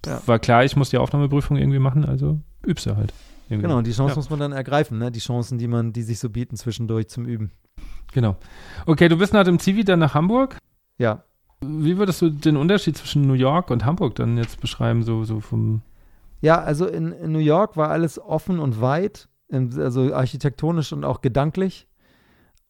[0.07, 0.23] Ja.
[0.27, 3.13] War klar, ich muss die Aufnahmeprüfung irgendwie machen, also übst du halt.
[3.49, 3.67] Irgendwie.
[3.67, 4.17] Genau, und die Chance ja.
[4.17, 5.11] muss man dann ergreifen, ne?
[5.11, 7.51] Die Chancen, die man, die sich so bieten zwischendurch zum Üben.
[8.13, 8.37] Genau.
[8.87, 10.57] Okay, du bist nach dem Zivi dann nach Hamburg?
[10.99, 11.25] Ja.
[11.61, 15.41] Wie würdest du den Unterschied zwischen New York und Hamburg dann jetzt beschreiben, so, so
[15.41, 15.83] vom.
[16.41, 21.21] Ja, also in, in New York war alles offen und weit, also architektonisch und auch
[21.21, 21.87] gedanklich.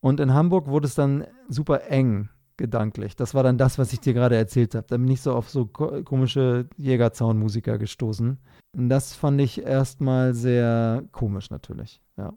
[0.01, 3.17] Und in Hamburg wurde es dann super eng gedanklich.
[3.17, 4.87] Das war dann das, was ich dir gerade erzählt habe.
[4.89, 8.39] Da bin ich so auf so komische Jägerzaunmusiker gestoßen.
[8.77, 12.33] Und das fand ich erstmal sehr komisch natürlich, ja.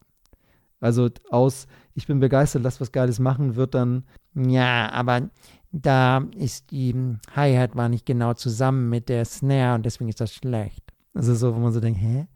[0.83, 4.03] Also aus, ich bin begeistert, lass was Geiles machen, wird dann,
[4.35, 5.29] ja, aber
[5.71, 6.93] da ist die
[7.33, 10.83] Hi-Hat war nicht genau zusammen mit der Snare und deswegen ist das schlecht.
[11.13, 12.27] Also so, wo man so denkt, hä?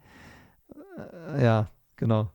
[1.35, 1.67] Äh, ja,
[1.97, 2.31] genau.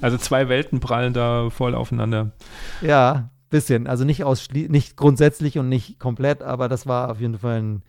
[0.00, 2.32] Also zwei Welten prallen da voll aufeinander.
[2.80, 3.86] Ja, bisschen.
[3.86, 4.24] Also nicht,
[4.70, 7.82] nicht grundsätzlich und nicht komplett, aber das war auf jeden Fall ein,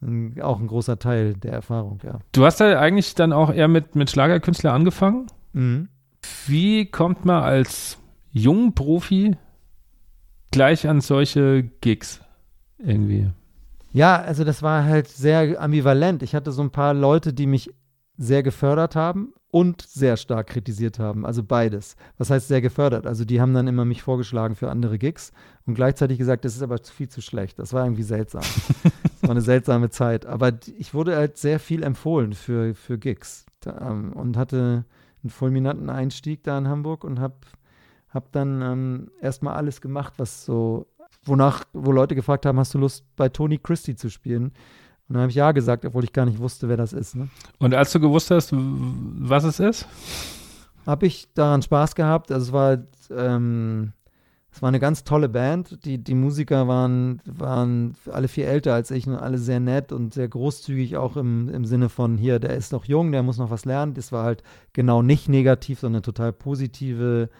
[0.00, 2.20] ein, auch ein großer Teil der Erfahrung, ja.
[2.32, 5.26] Du hast ja eigentlich dann auch eher mit, mit Schlagerkünstler angefangen.
[5.52, 5.88] Mhm.
[6.46, 7.98] Wie kommt man als
[8.32, 9.36] Jungprofi
[10.50, 12.20] gleich an solche Gigs
[12.78, 13.30] irgendwie?
[13.92, 16.22] Ja, also das war halt sehr ambivalent.
[16.22, 17.70] Ich hatte so ein paar Leute, die mich
[18.16, 21.26] sehr gefördert haben und sehr stark kritisiert haben.
[21.26, 21.96] Also beides.
[22.18, 23.06] Was heißt sehr gefördert?
[23.06, 25.32] Also die haben dann immer mich vorgeschlagen für andere Gigs
[25.66, 27.58] und gleichzeitig gesagt, das ist aber viel zu schlecht.
[27.58, 28.42] Das war irgendwie seltsam.
[28.82, 30.26] das war eine seltsame Zeit.
[30.26, 34.84] Aber ich wurde halt sehr viel empfohlen für, für Gigs ähm, und hatte
[35.22, 37.34] einen fulminanten Einstieg da in Hamburg und habe
[38.08, 40.86] hab dann ähm, erstmal alles gemacht, was so,
[41.24, 44.52] wonach, wo Leute gefragt haben, hast du Lust bei Tony Christie zu spielen?
[45.08, 47.16] Und dann habe ich ja gesagt, obwohl ich gar nicht wusste, wer das ist.
[47.16, 47.28] Ne?
[47.58, 49.86] Und als du gewusst hast, was es ist?
[50.86, 52.30] Habe ich daran Spaß gehabt.
[52.30, 52.78] Also es war,
[53.16, 53.92] ähm,
[54.52, 55.84] es war eine ganz tolle Band.
[55.84, 60.12] Die, die Musiker waren, waren alle viel älter als ich und alle sehr nett und
[60.12, 63.50] sehr großzügig, auch im, im Sinne von hier, der ist noch jung, der muss noch
[63.50, 63.94] was lernen.
[63.94, 64.42] Das war halt
[64.72, 67.30] genau nicht negativ, sondern total positive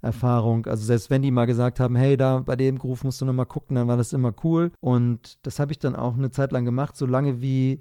[0.00, 0.66] Erfahrung.
[0.66, 3.32] Also selbst wenn die mal gesagt haben, hey, da bei dem Groove musst du noch
[3.32, 4.70] mal gucken, dann war das immer cool.
[4.80, 7.80] Und das habe ich dann auch eine Zeit lang gemacht, solange wie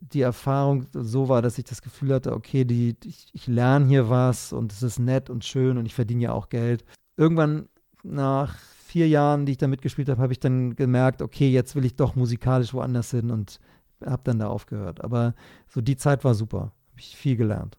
[0.00, 4.08] die Erfahrung so war, dass ich das Gefühl hatte, okay, die, ich, ich lerne hier
[4.08, 6.84] was und es ist nett und schön und ich verdiene ja auch Geld.
[7.16, 7.68] Irgendwann
[8.02, 11.84] nach vier Jahren, die ich da mitgespielt habe, habe ich dann gemerkt, okay, jetzt will
[11.84, 13.58] ich doch musikalisch woanders hin und
[14.04, 15.02] habe dann da aufgehört.
[15.02, 15.34] Aber
[15.68, 17.78] so die Zeit war super, habe ich viel gelernt.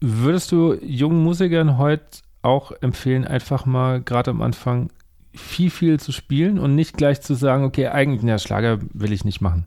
[0.00, 4.90] Würdest du jungen Musikern heute auch empfehlen, einfach mal gerade am Anfang
[5.34, 9.24] viel, viel zu spielen und nicht gleich zu sagen, okay, eigentlich, ja, Schlager will ich
[9.24, 9.66] nicht machen.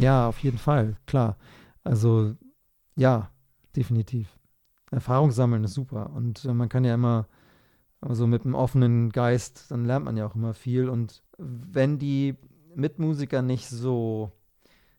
[0.00, 1.36] Ja, auf jeden Fall, klar.
[1.84, 2.34] Also,
[2.96, 3.30] ja,
[3.74, 4.28] definitiv.
[4.90, 6.10] Erfahrung sammeln ist super.
[6.14, 7.26] Und äh, man kann ja immer,
[8.00, 10.88] also mit einem offenen Geist, dann lernt man ja auch immer viel.
[10.88, 12.34] Und wenn die
[12.74, 14.32] Mitmusiker nicht so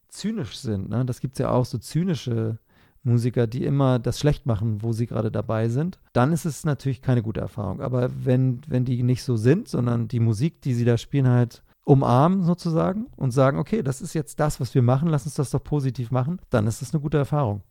[0.09, 2.59] zynisch sind, ne, das gibt es ja auch, so zynische
[3.03, 7.01] Musiker, die immer das schlecht machen, wo sie gerade dabei sind, dann ist es natürlich
[7.01, 7.81] keine gute Erfahrung.
[7.81, 11.63] Aber wenn, wenn die nicht so sind, sondern die Musik, die sie da spielen, halt
[11.85, 15.51] umarmen sozusagen und sagen, okay, das ist jetzt das, was wir machen, lass uns das
[15.51, 17.61] doch positiv machen, dann ist das eine gute Erfahrung.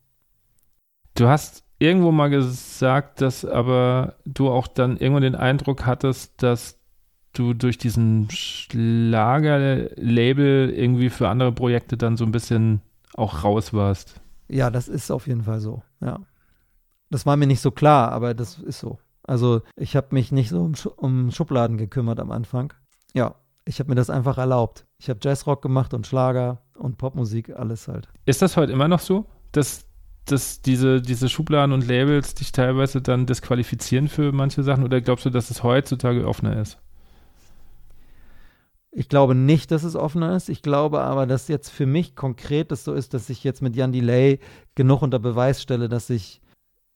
[1.13, 2.29] Du hast irgendwo mal
[2.77, 6.77] gesagt, dass aber du auch dann irgendwo den Eindruck hattest, dass
[7.33, 12.81] du durch diesen Schlagerlabel irgendwie für andere Projekte dann so ein bisschen
[13.15, 14.21] auch raus warst.
[14.47, 16.19] Ja, das ist auf jeden Fall so, ja.
[17.09, 18.99] Das war mir nicht so klar, aber das ist so.
[19.23, 22.73] Also ich habe mich nicht so um, um, Schubladen gekümmert am Anfang.
[23.13, 23.33] Ja,
[23.65, 24.85] ich habe mir das einfach erlaubt.
[24.99, 28.07] Ich habe Jazzrock gemacht und Schlager und Popmusik, alles halt.
[28.25, 29.86] Ist das heute immer noch so, dass,
[30.31, 35.25] dass diese, diese Schubladen und Labels dich teilweise dann disqualifizieren für manche Sachen oder glaubst
[35.25, 36.77] du, dass es heutzutage offener ist?
[38.91, 40.49] Ich glaube nicht, dass es offener ist.
[40.49, 43.75] Ich glaube aber, dass jetzt für mich konkret es so ist, dass ich jetzt mit
[43.75, 44.39] Jan Delay
[44.73, 46.41] genug unter Beweis stelle, dass ich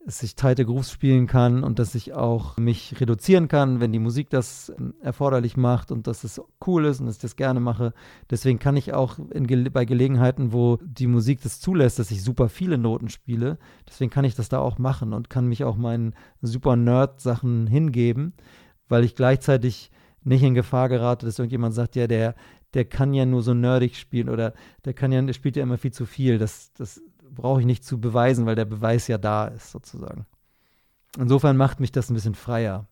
[0.05, 3.99] dass ich tighte Grooves spielen kann und dass ich auch mich reduzieren kann, wenn die
[3.99, 7.93] Musik das erforderlich macht und dass es cool ist und dass ich das gerne mache.
[8.29, 12.49] Deswegen kann ich auch in, bei Gelegenheiten, wo die Musik das zulässt, dass ich super
[12.49, 16.15] viele Noten spiele, deswegen kann ich das da auch machen und kann mich auch meinen
[16.41, 18.33] super Nerd-Sachen hingeben,
[18.89, 19.91] weil ich gleichzeitig
[20.23, 22.35] nicht in Gefahr gerate, dass irgendjemand sagt, ja, der,
[22.73, 24.53] der kann ja nur so nerdig spielen oder
[24.85, 26.37] der kann ja, der spielt ja immer viel zu viel.
[26.37, 27.01] Das, das
[27.33, 30.25] brauche ich nicht zu beweisen, weil der Beweis ja da ist, sozusagen.
[31.17, 32.87] Insofern macht mich das ein bisschen freier.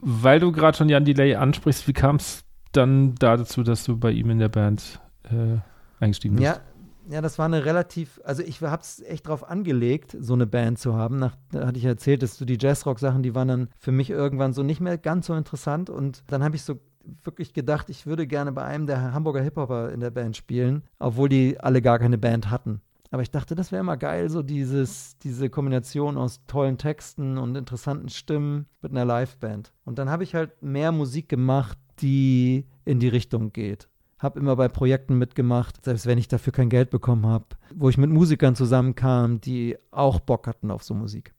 [0.00, 4.10] Weil du gerade schon Jan Delay ansprichst, wie kam es dann dazu, dass du bei
[4.12, 5.58] ihm in der Band äh,
[5.98, 6.44] eingestiegen bist?
[6.44, 6.60] Ja,
[7.08, 10.78] ja, das war eine relativ, also ich habe es echt drauf angelegt, so eine Band
[10.78, 11.18] zu haben.
[11.18, 14.52] Nach, da hatte ich erzählt, dass so die Jazzrock-Sachen, die waren dann für mich irgendwann
[14.52, 15.90] so nicht mehr ganz so interessant.
[15.90, 16.78] Und dann habe ich so
[17.24, 21.28] wirklich gedacht, ich würde gerne bei einem der Hamburger Hip-Hopper in der Band spielen, obwohl
[21.28, 22.80] die alle gar keine Band hatten.
[23.10, 27.56] Aber ich dachte, das wäre immer geil, so dieses, diese Kombination aus tollen Texten und
[27.56, 29.72] interessanten Stimmen mit einer Liveband.
[29.84, 33.90] Und dann habe ich halt mehr Musik gemacht, die in die Richtung geht
[34.20, 37.96] habe immer bei Projekten mitgemacht, selbst wenn ich dafür kein Geld bekommen habe, wo ich
[37.96, 41.34] mit Musikern zusammenkam, die auch Bock hatten auf so Musik.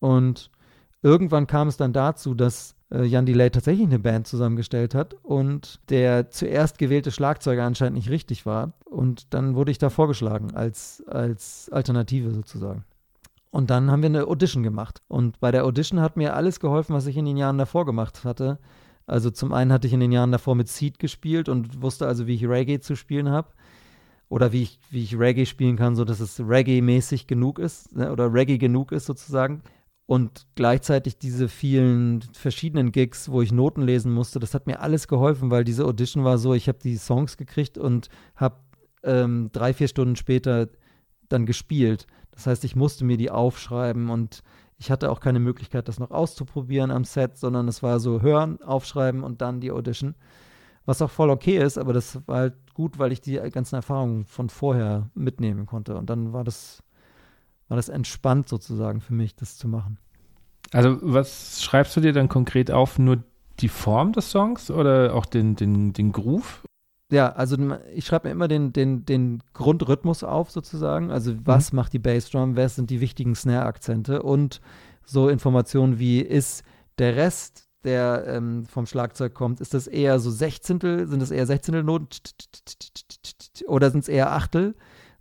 [0.00, 0.50] Und
[1.04, 5.78] irgendwann kam es dann dazu, dass äh, Jan Delay tatsächlich eine Band zusammengestellt hat und
[5.90, 8.72] der zuerst gewählte Schlagzeuger anscheinend nicht richtig war.
[8.86, 12.84] Und dann wurde ich da vorgeschlagen als, als Alternative sozusagen.
[13.50, 15.02] Und dann haben wir eine Audition gemacht.
[15.06, 18.24] Und bei der Audition hat mir alles geholfen, was ich in den Jahren davor gemacht
[18.24, 18.58] hatte.
[19.06, 22.26] Also zum einen hatte ich in den Jahren davor mit Seed gespielt und wusste also,
[22.26, 23.48] wie ich Reggae zu spielen habe.
[24.30, 28.10] Oder wie ich, wie ich Reggae spielen kann, so dass es Reggae-mäßig genug ist, ne?
[28.10, 29.62] oder Reggae genug ist sozusagen.
[30.06, 35.08] Und gleichzeitig diese vielen verschiedenen Gigs, wo ich Noten lesen musste, das hat mir alles
[35.08, 38.56] geholfen, weil diese Audition war so, ich habe die Songs gekriegt und habe
[39.02, 40.68] ähm, drei, vier Stunden später
[41.28, 42.06] dann gespielt.
[42.32, 44.42] Das heißt, ich musste mir die aufschreiben und
[44.76, 48.60] ich hatte auch keine Möglichkeit, das noch auszuprobieren am Set, sondern es war so hören,
[48.62, 50.14] aufschreiben und dann die Audition.
[50.84, 54.26] Was auch voll okay ist, aber das war halt gut, weil ich die ganzen Erfahrungen
[54.26, 55.96] von vorher mitnehmen konnte.
[55.96, 56.82] Und dann war das,
[57.68, 59.98] war das entspannt sozusagen für mich, das zu machen.
[60.72, 62.98] Also, was schreibst du dir dann konkret auf?
[62.98, 63.22] Nur
[63.60, 66.64] die Form des Songs oder auch den, den, den Groove?
[67.12, 67.56] Ja, also
[67.94, 71.10] ich schreibe mir immer den, den, den Grundrhythmus auf sozusagen.
[71.10, 71.76] Also was mhm.
[71.76, 74.60] macht die Bassdrum, wer sind die wichtigen Snare-Akzente und
[75.04, 76.64] so Informationen wie ist
[76.98, 81.46] der Rest, der ähm, vom Schlagzeug kommt, ist das eher so Sechzehntel, sind das eher
[81.46, 82.08] Sechzehntelnoten
[83.66, 84.74] oder sind es eher Achtel?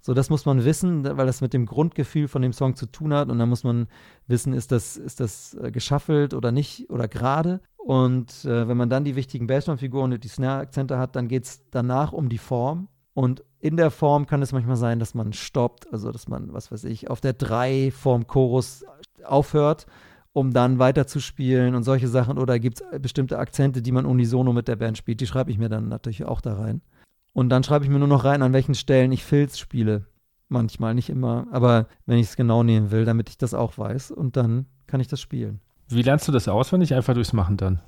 [0.05, 3.13] So, das muss man wissen, weil das mit dem Grundgefühl von dem Song zu tun
[3.13, 3.29] hat.
[3.29, 3.87] Und dann muss man
[4.27, 7.61] wissen, ist das, ist das äh, geschaffelt oder nicht oder gerade.
[7.77, 11.63] Und äh, wenn man dann die wichtigen Bassdrum-Figuren und die Snare-Akzente hat, dann geht es
[11.71, 12.89] danach um die Form.
[13.13, 16.69] Und in der Form kann es manchmal sein, dass man stoppt, also dass man, was
[16.69, 18.83] weiß ich, auf der 3 vorm Chorus
[19.23, 19.85] aufhört,
[20.33, 22.37] um dann weiterzuspielen und solche Sachen.
[22.37, 25.57] Oder gibt es bestimmte Akzente, die man unisono mit der Band spielt, die schreibe ich
[25.57, 26.81] mir dann natürlich auch da rein.
[27.33, 30.05] Und dann schreibe ich mir nur noch rein, an welchen Stellen ich Filz spiele.
[30.49, 31.47] Manchmal, nicht immer.
[31.51, 34.11] Aber wenn ich es genau nehmen will, damit ich das auch weiß.
[34.11, 35.59] Und dann kann ich das spielen.
[35.89, 36.93] Wie lernst du das auswendig?
[36.93, 37.79] Einfach durchs Machen dann.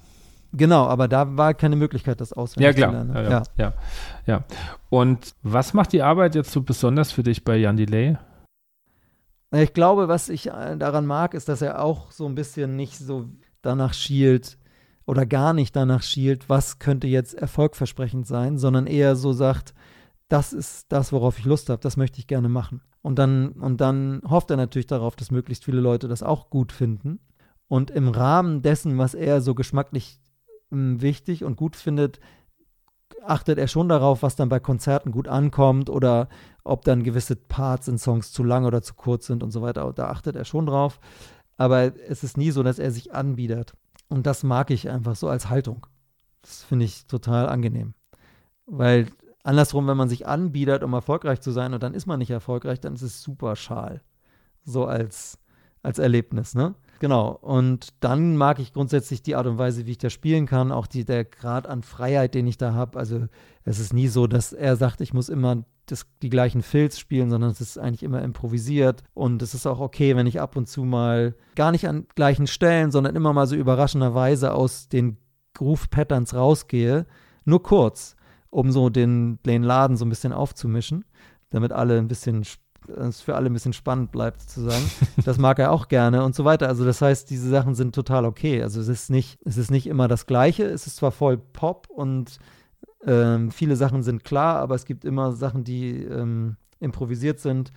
[0.52, 3.14] Genau, aber da war keine Möglichkeit, das auswendig ja, zu lernen.
[3.14, 3.74] Ja, ja, ja.
[4.26, 4.44] ja.
[4.90, 8.18] Und was macht die Arbeit jetzt so besonders für dich bei Jan Delay?
[9.52, 12.98] Ich glaube, was ich äh, daran mag, ist, dass er auch so ein bisschen nicht
[12.98, 13.30] so
[13.62, 14.58] danach schielt,
[15.06, 19.74] oder gar nicht danach schielt, was könnte jetzt erfolgversprechend sein, sondern eher so sagt,
[20.28, 22.82] das ist das, worauf ich Lust habe, das möchte ich gerne machen.
[23.02, 26.72] Und dann, und dann hofft er natürlich darauf, dass möglichst viele Leute das auch gut
[26.72, 27.20] finden.
[27.68, 30.20] Und im Rahmen dessen, was er so geschmacklich
[30.72, 32.20] hm, wichtig und gut findet,
[33.24, 36.30] achtet er schon darauf, was dann bei Konzerten gut ankommt oder
[36.64, 39.92] ob dann gewisse Parts in Songs zu lang oder zu kurz sind und so weiter.
[39.94, 41.00] Da achtet er schon drauf.
[41.58, 43.74] Aber es ist nie so, dass er sich anbietet.
[44.08, 45.88] Und das mag ich einfach so als Haltung.
[46.42, 47.94] Das finde ich total angenehm.
[48.66, 49.08] Weil
[49.44, 52.80] andersrum, wenn man sich anbietet, um erfolgreich zu sein und dann ist man nicht erfolgreich,
[52.80, 54.02] dann ist es super schal.
[54.64, 55.40] So als,
[55.84, 56.76] als Erlebnis, ne?
[57.00, 57.32] Genau.
[57.32, 60.88] Und dann mag ich grundsätzlich die Art und Weise, wie ich da spielen kann, auch
[60.88, 62.98] die, der Grad an Freiheit, den ich da habe.
[62.98, 63.28] Also
[63.64, 67.30] es ist nie so, dass er sagt, ich muss immer das, die gleichen Filz spielen,
[67.30, 69.04] sondern es ist eigentlich immer improvisiert.
[69.14, 72.48] Und es ist auch okay, wenn ich ab und zu mal gar nicht an gleichen
[72.48, 75.18] Stellen, sondern immer mal so überraschenderweise aus den
[75.54, 77.06] Groove-Patterns rausgehe.
[77.46, 78.16] Nur kurz,
[78.50, 81.06] um so den, den Laden so ein bisschen aufzumischen,
[81.50, 82.44] damit alle ein bisschen
[82.88, 84.86] es für alle ein bisschen spannend bleibt, sozusagen.
[85.26, 86.68] das mag er auch gerne und so weiter.
[86.68, 88.62] Also das heißt, diese Sachen sind total okay.
[88.62, 90.66] Also es ist nicht, es ist nicht immer das Gleiche.
[90.66, 92.38] Es ist zwar voll Pop und
[93.06, 97.72] ähm, viele Sachen sind klar, aber es gibt immer Sachen, die ähm, improvisiert sind.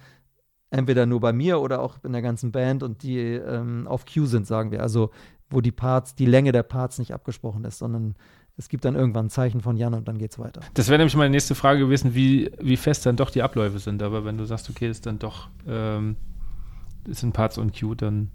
[0.70, 4.26] Entweder nur bei mir oder auch in der ganzen Band und die ähm, auf Cue
[4.26, 4.82] sind, sagen wir.
[4.82, 5.10] Also,
[5.50, 8.16] wo die Parts, die Länge der Parts nicht abgesprochen ist, sondern
[8.58, 10.60] es gibt dann irgendwann ein Zeichen von Jan und dann geht's weiter.
[10.74, 14.02] Das wäre nämlich meine nächste Frage gewesen, wie, wie fest dann doch die Abläufe sind.
[14.02, 16.16] Aber wenn du sagst, okay, ist dann doch, ähm,
[17.06, 18.30] sind Parts on Cue, dann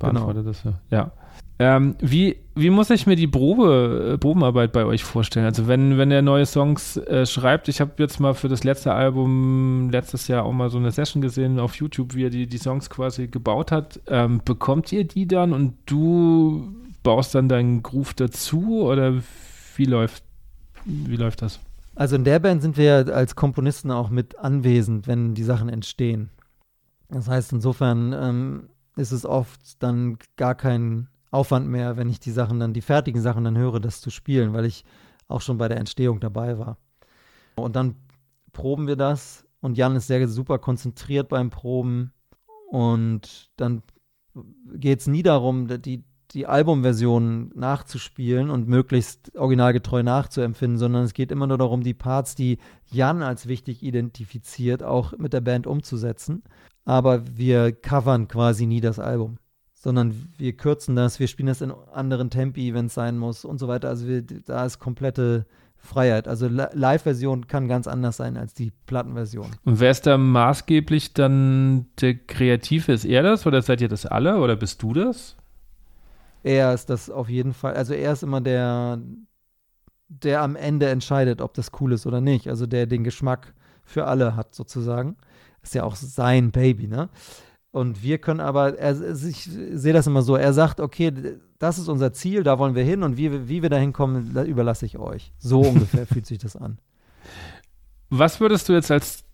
[0.00, 0.50] beantwortet genau.
[0.50, 0.72] das ja.
[0.90, 1.12] Ja.
[1.60, 5.44] Ähm, wie, wie muss ich mir die Probe, äh, Probenarbeit bei euch vorstellen?
[5.44, 8.94] Also wenn, wenn er neue Songs äh, schreibt, ich habe jetzt mal für das letzte
[8.94, 12.56] Album letztes Jahr auch mal so eine Session gesehen auf YouTube, wie er die, die
[12.56, 14.00] Songs quasi gebaut hat.
[14.06, 19.16] Ähm, bekommt ihr die dann und du baust dann deinen Groove dazu oder
[19.76, 20.24] wie läuft,
[20.86, 21.60] wie läuft das?
[21.94, 26.30] Also in der Band sind wir als Komponisten auch mit anwesend, wenn die Sachen entstehen.
[27.10, 28.68] Das heißt, insofern ähm,
[29.00, 33.22] ist es oft dann gar kein Aufwand mehr, wenn ich die Sachen dann, die fertigen
[33.22, 34.84] Sachen dann höre, das zu spielen, weil ich
[35.28, 36.76] auch schon bei der Entstehung dabei war.
[37.56, 37.96] Und dann
[38.52, 42.12] proben wir das und Jan ist sehr super konzentriert beim Proben
[42.68, 43.82] und dann
[44.74, 51.32] geht es nie darum, die, die Albumversion nachzuspielen und möglichst originalgetreu nachzuempfinden, sondern es geht
[51.32, 52.58] immer nur darum, die Parts, die
[52.90, 56.42] Jan als wichtig identifiziert, auch mit der Band umzusetzen.
[56.90, 59.38] Aber wir covern quasi nie das Album
[59.82, 63.58] sondern wir kürzen das, wir spielen das in anderen Tempi, wenn es sein muss und
[63.58, 63.88] so weiter.
[63.88, 65.46] Also wir, da ist komplette
[65.78, 66.28] Freiheit.
[66.28, 69.46] Also Live-Version kann ganz anders sein als die Plattenversion.
[69.64, 72.92] Und wer ist da maßgeblich dann der Kreative?
[72.92, 75.34] Ist er das oder seid ihr das alle oder bist du das?
[76.42, 77.72] Er ist das auf jeden Fall.
[77.72, 79.00] Also er ist immer der,
[80.08, 82.48] der am Ende entscheidet, ob das cool ist oder nicht.
[82.48, 85.16] Also der den Geschmack für alle hat sozusagen.
[85.62, 87.08] Ist ja auch sein Baby, ne?
[87.72, 91.12] Und wir können aber, er, ich sehe das immer so, er sagt, okay,
[91.58, 94.86] das ist unser Ziel, da wollen wir hin und wie, wie wir da hinkommen, überlasse
[94.86, 95.32] ich euch.
[95.38, 96.78] So ungefähr fühlt sich das an.
[98.08, 99.24] Was würdest du jetzt als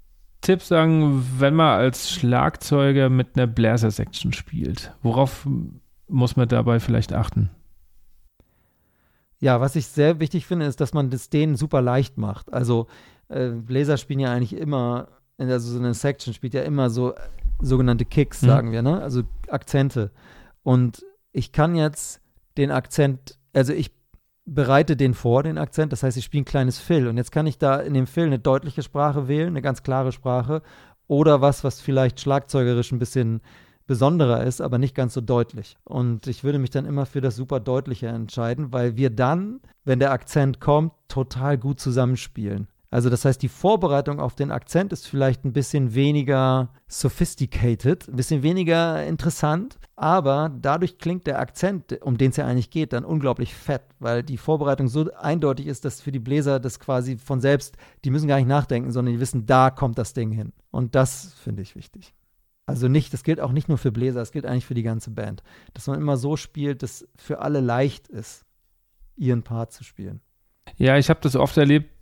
[0.42, 4.92] Tipp sagen, wenn man als Schlagzeuger mit einer Bläser-Section spielt?
[5.02, 5.48] Worauf
[6.08, 7.50] muss man dabei vielleicht achten?
[9.38, 12.52] Ja, was ich sehr wichtig finde, ist, dass man das denen super leicht macht.
[12.52, 12.86] Also
[13.28, 15.08] äh, Bläser spielen ja eigentlich immer,
[15.38, 17.20] also so eine Section spielt ja immer so äh,
[17.60, 18.46] sogenannte Kicks, mhm.
[18.46, 19.00] sagen wir, ne?
[19.00, 20.10] Also Akzente.
[20.62, 22.20] Und ich kann jetzt
[22.56, 23.92] den Akzent, also ich
[24.46, 25.92] bereite den vor, den Akzent.
[25.92, 27.08] Das heißt, ich spiele ein kleines Fill.
[27.08, 30.12] Und jetzt kann ich da in dem Fill eine deutliche Sprache wählen, eine ganz klare
[30.12, 30.62] Sprache.
[31.08, 33.40] Oder was, was vielleicht schlagzeugerisch ein bisschen
[33.86, 35.76] besonderer ist, aber nicht ganz so deutlich.
[35.84, 40.00] Und ich würde mich dann immer für das super deutliche entscheiden, weil wir dann, wenn
[40.00, 42.66] der Akzent kommt, total gut zusammenspielen.
[42.90, 48.16] Also das heißt, die Vorbereitung auf den Akzent ist vielleicht ein bisschen weniger sophisticated, ein
[48.16, 53.04] bisschen weniger interessant, aber dadurch klingt der Akzent, um den es ja eigentlich geht, dann
[53.04, 57.40] unglaublich fett, weil die Vorbereitung so eindeutig ist, dass für die Bläser das quasi von
[57.40, 60.52] selbst, die müssen gar nicht nachdenken, sondern die wissen, da kommt das Ding hin.
[60.70, 62.14] Und das finde ich wichtig.
[62.66, 65.10] Also nicht, das gilt auch nicht nur für Bläser, es gilt eigentlich für die ganze
[65.10, 65.42] Band.
[65.72, 68.44] Dass man immer so spielt, dass für alle leicht ist,
[69.16, 70.20] ihren Part zu spielen.
[70.76, 71.95] Ja, ich habe das oft erlebt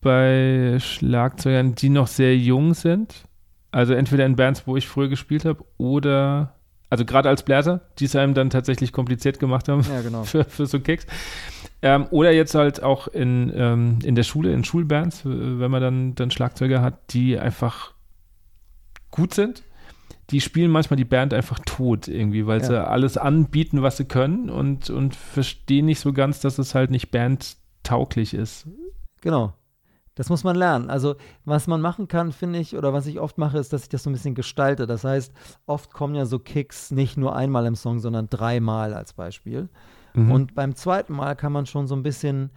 [0.00, 3.24] bei Schlagzeugern, die noch sehr jung sind.
[3.70, 6.54] Also entweder in Bands, wo ich früher gespielt habe, oder,
[6.88, 10.24] also gerade als Bläser, die es einem dann tatsächlich kompliziert gemacht haben ja, genau.
[10.24, 11.06] für, für so Kicks.
[11.82, 16.14] Ähm, oder jetzt halt auch in, ähm, in der Schule, in Schulbands, wenn man dann,
[16.14, 17.92] dann Schlagzeuger hat, die einfach
[19.10, 19.62] gut sind
[20.30, 22.66] die spielen manchmal die Band einfach tot irgendwie, weil ja.
[22.66, 26.90] sie alles anbieten, was sie können und, und verstehen nicht so ganz, dass es halt
[26.90, 28.68] nicht bandtauglich ist.
[29.22, 29.54] Genau.
[30.14, 30.90] Das muss man lernen.
[30.90, 33.88] Also, was man machen kann, finde ich, oder was ich oft mache, ist, dass ich
[33.88, 34.86] das so ein bisschen gestalte.
[34.86, 35.32] Das heißt,
[35.66, 39.68] oft kommen ja so Kicks nicht nur einmal im Song, sondern dreimal als Beispiel.
[40.14, 40.30] Mhm.
[40.32, 42.50] Und beim zweiten Mal kann man schon so ein bisschen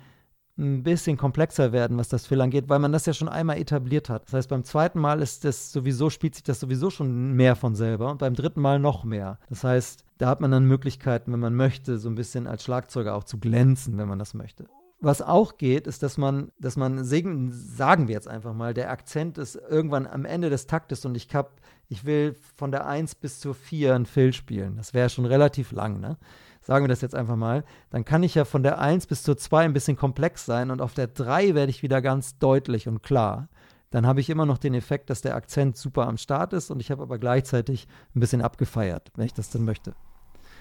[0.57, 4.09] ein bisschen komplexer werden, was das Fill angeht, weil man das ja schon einmal etabliert
[4.09, 4.25] hat.
[4.25, 7.75] Das heißt, beim zweiten Mal ist das sowieso, spielt sich das sowieso schon mehr von
[7.75, 9.39] selber und beim dritten Mal noch mehr.
[9.49, 13.15] Das heißt, da hat man dann Möglichkeiten, wenn man möchte, so ein bisschen als Schlagzeuger
[13.15, 14.65] auch zu glänzen, wenn man das möchte.
[15.03, 18.89] Was auch geht, ist, dass man, dass man singen, sagen wir jetzt einfach mal, der
[18.89, 23.15] Akzent ist irgendwann am Ende des Taktes und ich hab, ich will von der 1
[23.15, 24.77] bis zur 4 ein Fill spielen.
[24.77, 26.17] Das wäre schon relativ lang, ne?
[26.61, 29.35] sagen wir das jetzt einfach mal, dann kann ich ja von der 1 bis zur
[29.35, 33.03] 2 ein bisschen komplex sein und auf der 3 werde ich wieder ganz deutlich und
[33.03, 33.49] klar.
[33.91, 36.79] Dann habe ich immer noch den Effekt, dass der Akzent super am Start ist und
[36.79, 39.93] ich habe aber gleichzeitig ein bisschen abgefeiert, wenn ich das denn möchte.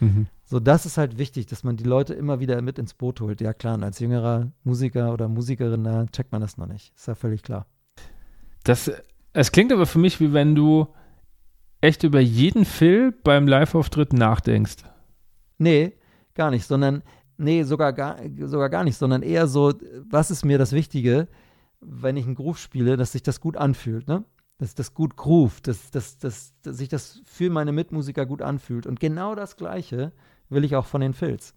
[0.02, 0.26] Mhm.
[0.44, 3.40] So, das ist halt wichtig, dass man die Leute immer wieder mit ins Boot holt.
[3.40, 6.92] Ja, klar, und als jüngerer Musiker oder Musikerin, da checkt man das noch nicht.
[6.94, 7.66] Ist ja völlig klar.
[8.64, 8.90] Das,
[9.32, 10.88] es klingt aber für mich, wie wenn du
[11.80, 14.84] echt über jeden Film beim Live-Auftritt nachdenkst.
[15.58, 15.94] Nee,
[16.34, 17.02] gar nicht, sondern,
[17.38, 19.72] nee, sogar gar, sogar gar nicht, sondern eher so,
[20.10, 21.28] was ist mir das Wichtige,
[21.80, 24.24] wenn ich einen Groove spiele, dass sich das gut anfühlt, ne?
[24.58, 28.86] Dass das gut groovt, dass, dass, dass, dass sich das für meine Mitmusiker gut anfühlt.
[28.86, 30.12] Und genau das Gleiche
[30.48, 31.54] will ich auch von den Filz.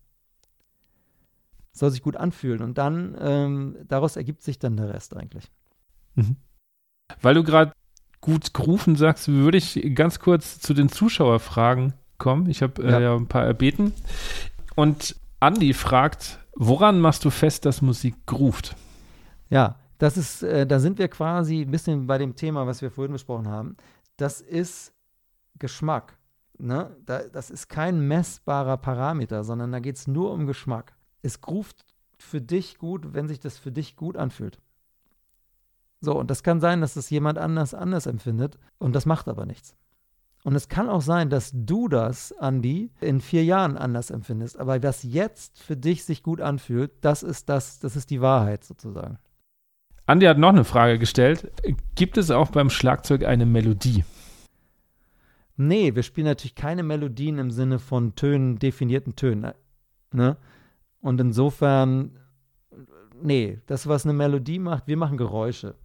[1.72, 2.62] Soll sich gut anfühlen.
[2.62, 5.52] Und dann, ähm, daraus ergibt sich dann der Rest eigentlich.
[6.16, 6.38] Mhm.
[7.22, 7.74] Weil du gerade
[8.22, 12.50] gut grooven sagst, würde ich ganz kurz zu den Zuschauerfragen kommen.
[12.50, 13.00] Ich habe äh, ja.
[13.00, 13.94] ja ein paar erbeten.
[14.76, 18.76] Und Andy fragt, woran machst du fest, dass Musik groovt?
[19.50, 22.92] Ja, das ist, äh, da sind wir quasi ein bisschen bei dem Thema, was wir
[22.92, 23.78] vorhin besprochen haben.
[24.18, 24.94] Das ist
[25.58, 26.18] Geschmack.
[26.58, 26.96] Ne?
[27.06, 30.94] Da, das ist kein messbarer Parameter, sondern da geht es nur um Geschmack.
[31.22, 31.86] Es groovt
[32.18, 34.60] für dich gut, wenn sich das für dich gut anfühlt.
[36.02, 39.46] So, und das kann sein, dass das jemand anders anders empfindet und das macht aber
[39.46, 39.76] nichts.
[40.44, 44.60] Und es kann auch sein, dass du das, Andi, in vier Jahren anders empfindest.
[44.60, 48.64] Aber was jetzt für dich sich gut anfühlt, das ist das, das ist die Wahrheit
[48.64, 49.18] sozusagen.
[50.08, 51.52] Andi hat noch eine Frage gestellt.
[51.96, 54.04] Gibt es auch beim Schlagzeug eine Melodie?
[55.58, 59.54] Nee, wir spielen natürlich keine Melodien im Sinne von Tönen, definierten Tönen.
[60.12, 60.38] Ne?
[61.02, 62.20] Und insofern,
[63.22, 65.76] nee, das, was eine Melodie macht, wir machen Geräusche.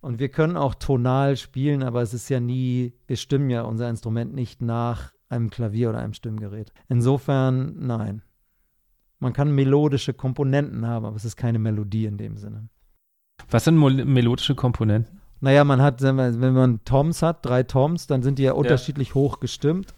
[0.00, 3.88] Und wir können auch tonal spielen, aber es ist ja nie, wir stimmen ja unser
[3.90, 6.72] Instrument nicht nach einem Klavier oder einem Stimmgerät.
[6.88, 8.22] Insofern, nein.
[9.18, 12.70] Man kann melodische Komponenten haben, aber es ist keine Melodie in dem Sinne.
[13.50, 15.20] Was sind melodische Komponenten?
[15.40, 18.54] Naja, man hat, wenn man Toms hat, drei Toms, dann sind die ja, ja.
[18.54, 19.94] unterschiedlich hoch gestimmt.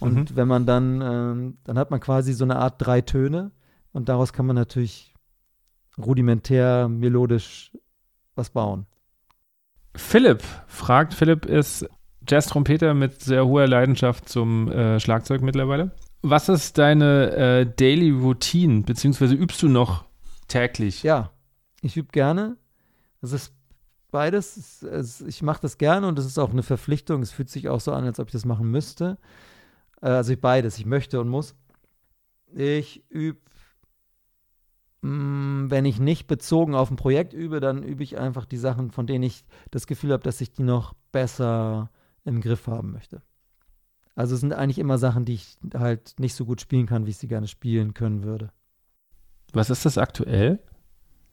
[0.00, 0.36] Und mhm.
[0.36, 3.50] wenn man dann, ähm, dann hat man quasi so eine Art drei Töne
[3.92, 5.14] und daraus kann man natürlich
[5.98, 7.72] rudimentär melodisch
[8.34, 8.86] was bauen.
[9.96, 11.88] Philipp fragt, Philipp ist
[12.28, 15.92] Jazz-Trompeter mit sehr hoher Leidenschaft zum äh, Schlagzeug mittlerweile.
[16.22, 20.04] Was ist deine äh, Daily Routine, beziehungsweise übst du noch
[20.48, 21.02] täglich?
[21.02, 21.30] Ja,
[21.80, 22.56] ich übe gerne.
[23.24, 23.54] Es ist
[24.10, 24.56] beides.
[24.56, 27.22] Es, es, ich mache das gerne und es ist auch eine Verpflichtung.
[27.22, 29.18] Es fühlt sich auch so an, als ob ich das machen müsste.
[30.00, 30.78] Äh, also ich beides.
[30.78, 31.54] Ich möchte und muss.
[32.52, 33.38] Ich übe
[35.04, 38.90] Mm, wenn ich nicht bezogen auf ein Projekt übe, dann übe ich einfach die Sachen,
[38.90, 41.90] von denen ich das Gefühl habe, dass ich die noch besser
[42.24, 43.20] im Griff haben möchte.
[44.14, 47.10] Also es sind eigentlich immer Sachen, die ich halt nicht so gut spielen kann, wie
[47.10, 48.50] ich sie gerne spielen können würde.
[49.52, 50.58] Was ist das aktuell?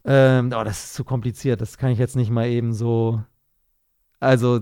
[0.03, 1.61] Ähm, oh, das ist zu kompliziert.
[1.61, 3.23] Das kann ich jetzt nicht mal eben so.
[4.19, 4.61] Also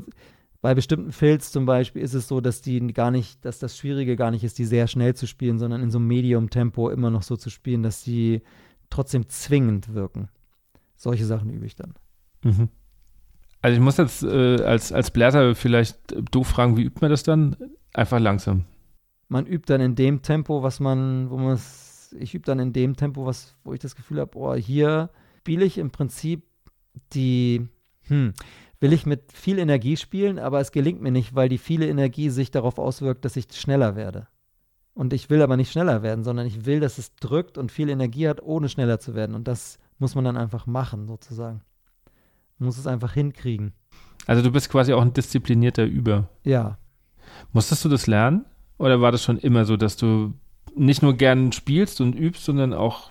[0.61, 4.15] bei bestimmten Filz zum Beispiel ist es so, dass die gar nicht, dass das Schwierige
[4.15, 7.23] gar nicht ist, die sehr schnell zu spielen, sondern in so einem Medium-Tempo immer noch
[7.23, 8.41] so zu spielen, dass die
[8.89, 10.29] trotzdem zwingend wirken.
[10.95, 11.93] Solche Sachen übe ich dann.
[12.43, 12.69] Mhm.
[13.61, 15.97] Also ich muss jetzt äh, als, als Blätter vielleicht
[16.33, 17.55] doof fragen, wie übt man das dann?
[17.93, 18.65] Einfach langsam.
[19.27, 22.73] Man übt dann in dem Tempo, was man, wo man es, ich übe dann in
[22.73, 25.09] dem Tempo, was, wo ich das Gefühl habe, oh, hier
[25.49, 26.43] spiele ich im Prinzip
[27.11, 27.67] die,
[28.03, 28.33] hm,
[28.79, 32.29] will ich mit viel Energie spielen, aber es gelingt mir nicht, weil die viele Energie
[32.29, 34.27] sich darauf auswirkt, dass ich schneller werde.
[34.93, 37.89] Und ich will aber nicht schneller werden, sondern ich will, dass es drückt und viel
[37.89, 39.33] Energie hat, ohne schneller zu werden.
[39.33, 41.61] Und das muss man dann einfach machen, sozusagen.
[42.59, 43.73] Man muss es einfach hinkriegen.
[44.27, 46.29] Also du bist quasi auch ein disziplinierter Über.
[46.43, 46.77] Ja.
[47.53, 48.45] Musstest du das lernen?
[48.77, 50.35] Oder war das schon immer so, dass du
[50.75, 53.09] nicht nur gern spielst und übst, sondern auch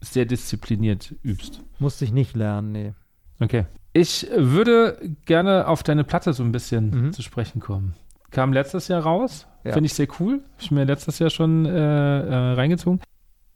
[0.00, 1.62] sehr diszipliniert übst?
[1.78, 2.94] Musste ich nicht lernen, nee.
[3.40, 3.66] Okay.
[3.92, 7.12] Ich würde gerne auf deine Platte so ein bisschen mhm.
[7.12, 7.94] zu sprechen kommen.
[8.30, 9.46] Kam letztes Jahr raus.
[9.64, 9.72] Ja.
[9.72, 10.34] Finde ich sehr cool.
[10.34, 13.00] Habe ich mir letztes Jahr schon äh, äh, reingezogen.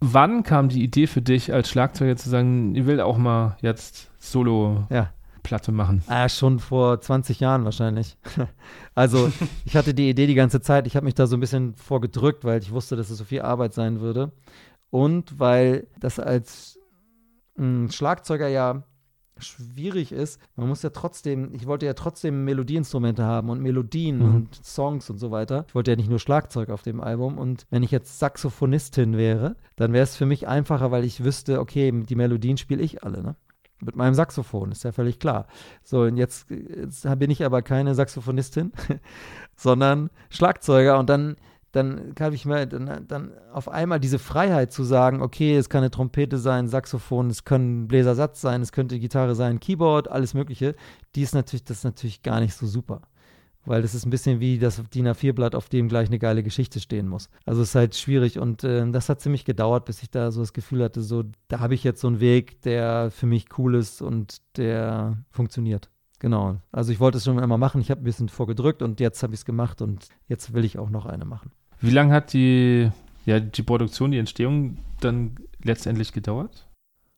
[0.00, 4.10] Wann kam die Idee für dich als Schlagzeuger zu sagen, ich will auch mal jetzt
[4.18, 5.10] Solo ja.
[5.42, 6.02] Platte machen?
[6.08, 8.16] Ah, schon vor 20 Jahren wahrscheinlich.
[8.94, 9.32] also
[9.64, 10.86] ich hatte die Idee die ganze Zeit.
[10.86, 13.42] Ich habe mich da so ein bisschen vorgedrückt, weil ich wusste, dass es so viel
[13.42, 14.32] Arbeit sein würde.
[14.94, 16.78] Und weil das als
[17.56, 18.84] mh, Schlagzeuger ja
[19.38, 24.34] schwierig ist, man muss ja trotzdem, ich wollte ja trotzdem Melodieinstrumente haben und Melodien mhm.
[24.36, 25.64] und Songs und so weiter.
[25.66, 29.56] Ich wollte ja nicht nur Schlagzeug auf dem Album und wenn ich jetzt Saxophonistin wäre,
[29.74, 33.20] dann wäre es für mich einfacher, weil ich wüsste, okay, die Melodien spiele ich alle,
[33.24, 33.34] ne?
[33.80, 35.48] Mit meinem Saxophon, ist ja völlig klar.
[35.82, 38.70] So, und jetzt, jetzt bin ich aber keine Saxophonistin,
[39.56, 41.34] sondern Schlagzeuger und dann
[41.74, 45.82] dann kann ich mir dann, dann auf einmal diese Freiheit zu sagen, okay, es kann
[45.82, 50.76] eine Trompete sein, Saxophon, es können Bläsersatz sein, es könnte Gitarre sein, Keyboard, alles Mögliche,
[51.16, 53.02] die ist natürlich, das ist natürlich gar nicht so super.
[53.66, 56.80] Weil das ist ein bisschen wie das DIN A4-Blatt, auf dem gleich eine geile Geschichte
[56.80, 57.30] stehen muss.
[57.46, 60.40] Also es ist halt schwierig und äh, das hat ziemlich gedauert, bis ich da so
[60.40, 63.74] das Gefühl hatte, so, da habe ich jetzt so einen Weg, der für mich cool
[63.74, 65.88] ist und der funktioniert.
[66.24, 66.56] Genau.
[66.72, 69.34] Also ich wollte es schon immer machen, ich habe ein bisschen vorgedrückt und jetzt habe
[69.34, 71.50] ich es gemacht und jetzt will ich auch noch eine machen.
[71.84, 72.90] Wie lange hat die,
[73.26, 76.66] ja, die Produktion, die Entstehung dann letztendlich gedauert?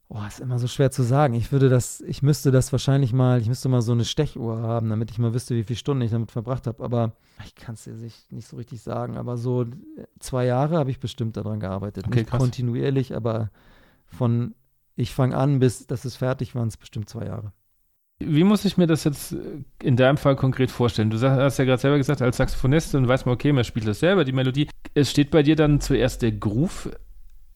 [0.08, 1.34] Oh, ist immer so schwer zu sagen.
[1.34, 4.88] Ich würde das, ich müsste das wahrscheinlich mal, ich müsste mal so eine Stechuhr haben,
[4.88, 6.82] damit ich mal wüsste, wie viele Stunden ich damit verbracht habe.
[6.82, 7.12] Aber
[7.44, 9.16] ich kann es dir nicht so richtig sagen.
[9.16, 9.66] Aber so
[10.18, 12.06] zwei Jahre habe ich bestimmt daran gearbeitet.
[12.06, 12.40] Okay, nicht krass.
[12.40, 13.50] kontinuierlich, aber
[14.06, 14.54] von
[14.96, 17.52] ich fange an bis das ist fertig, waren es bestimmt zwei Jahre.
[18.18, 21.10] Wie muss ich mir das jetzt äh, in deinem Fall konkret vorstellen?
[21.10, 24.00] Du hast ja gerade selber gesagt, als Saxophonist und weiß man, okay, man spielt das
[24.00, 24.68] selber, die Melodie.
[24.94, 26.90] Es steht bei dir dann zuerst der Groove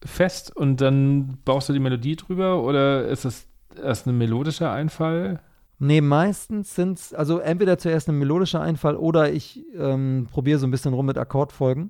[0.03, 3.47] fest und dann baust du die Melodie drüber oder ist das
[3.81, 5.39] erst ein melodischer Einfall?
[5.79, 10.67] Nee, meistens sind es, also entweder zuerst ein melodischer Einfall oder ich ähm, probiere so
[10.67, 11.89] ein bisschen rum mit Akkordfolgen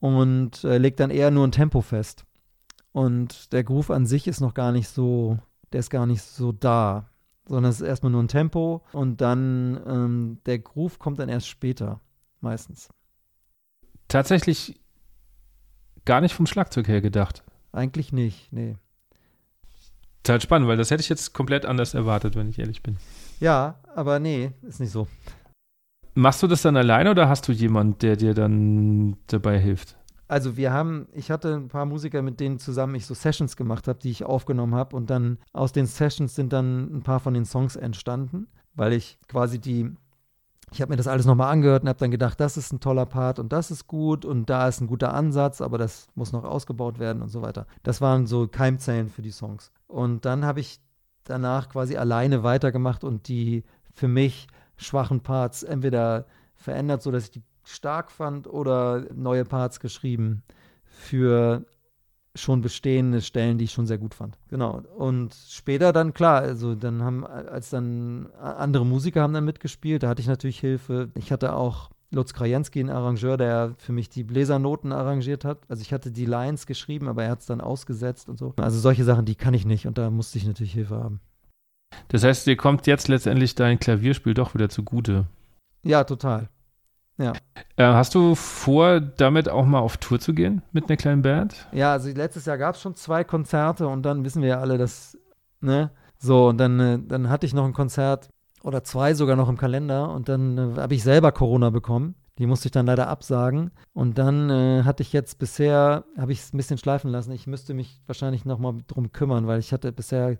[0.00, 2.26] und äh, leg dann eher nur ein Tempo fest.
[2.92, 5.38] Und der Groove an sich ist noch gar nicht so,
[5.72, 7.08] der ist gar nicht so da
[7.48, 11.48] sondern es ist erstmal nur ein Tempo und dann ähm, der Groove kommt dann erst
[11.48, 12.00] später,
[12.40, 12.88] meistens.
[14.08, 14.80] Tatsächlich
[16.04, 17.42] gar nicht vom Schlagzeug her gedacht.
[17.72, 18.76] Eigentlich nicht, nee.
[20.22, 22.96] Total spannend, weil das hätte ich jetzt komplett anders erwartet, wenn ich ehrlich bin.
[23.38, 25.06] Ja, aber nee, ist nicht so.
[26.14, 29.96] Machst du das dann alleine oder hast du jemanden, der dir dann dabei hilft?
[30.28, 33.86] Also wir haben, ich hatte ein paar Musiker, mit denen zusammen ich so Sessions gemacht
[33.86, 37.34] habe, die ich aufgenommen habe und dann aus den Sessions sind dann ein paar von
[37.34, 39.92] den Songs entstanden, weil ich quasi die,
[40.72, 43.06] ich habe mir das alles nochmal angehört und habe dann gedacht, das ist ein toller
[43.06, 46.44] Part und das ist gut und da ist ein guter Ansatz, aber das muss noch
[46.44, 47.66] ausgebaut werden und so weiter.
[47.84, 49.70] Das waren so Keimzellen für die Songs.
[49.86, 50.80] Und dann habe ich
[51.22, 53.64] danach quasi alleine weitergemacht und die
[53.94, 60.42] für mich schwachen Parts entweder verändert, sodass ich die stark fand oder neue Parts geschrieben
[60.84, 61.64] für
[62.34, 64.38] schon bestehende Stellen, die ich schon sehr gut fand.
[64.48, 64.82] Genau.
[64.96, 70.08] Und später dann, klar, also dann haben, als dann andere Musiker haben dann mitgespielt, da
[70.08, 71.10] hatte ich natürlich Hilfe.
[71.14, 75.58] Ich hatte auch Lutz Krajewski, ein Arrangeur, der für mich die Bläsernoten arrangiert hat.
[75.68, 78.54] Also ich hatte die Lines geschrieben, aber er hat es dann ausgesetzt und so.
[78.58, 81.20] Also solche Sachen, die kann ich nicht und da musste ich natürlich Hilfe haben.
[82.08, 85.26] Das heißt, dir kommt jetzt letztendlich dein Klavierspiel doch wieder zugute.
[85.82, 86.48] Ja, total.
[87.18, 87.32] Ja.
[87.76, 91.66] Äh, hast du vor, damit auch mal auf Tour zu gehen mit einer kleinen Band?
[91.72, 94.78] Ja, also letztes Jahr gab es schon zwei Konzerte und dann wissen wir ja alle,
[94.78, 95.18] dass,
[95.60, 95.90] ne?
[96.18, 98.30] So, und dann, äh, dann hatte ich noch ein Konzert
[98.62, 102.14] oder zwei sogar noch im Kalender und dann äh, habe ich selber Corona bekommen.
[102.38, 103.70] Die musste ich dann leider absagen.
[103.94, 107.32] Und dann äh, hatte ich jetzt bisher, habe ich es ein bisschen schleifen lassen.
[107.32, 110.36] Ich müsste mich wahrscheinlich nochmal drum kümmern, weil ich hatte bisher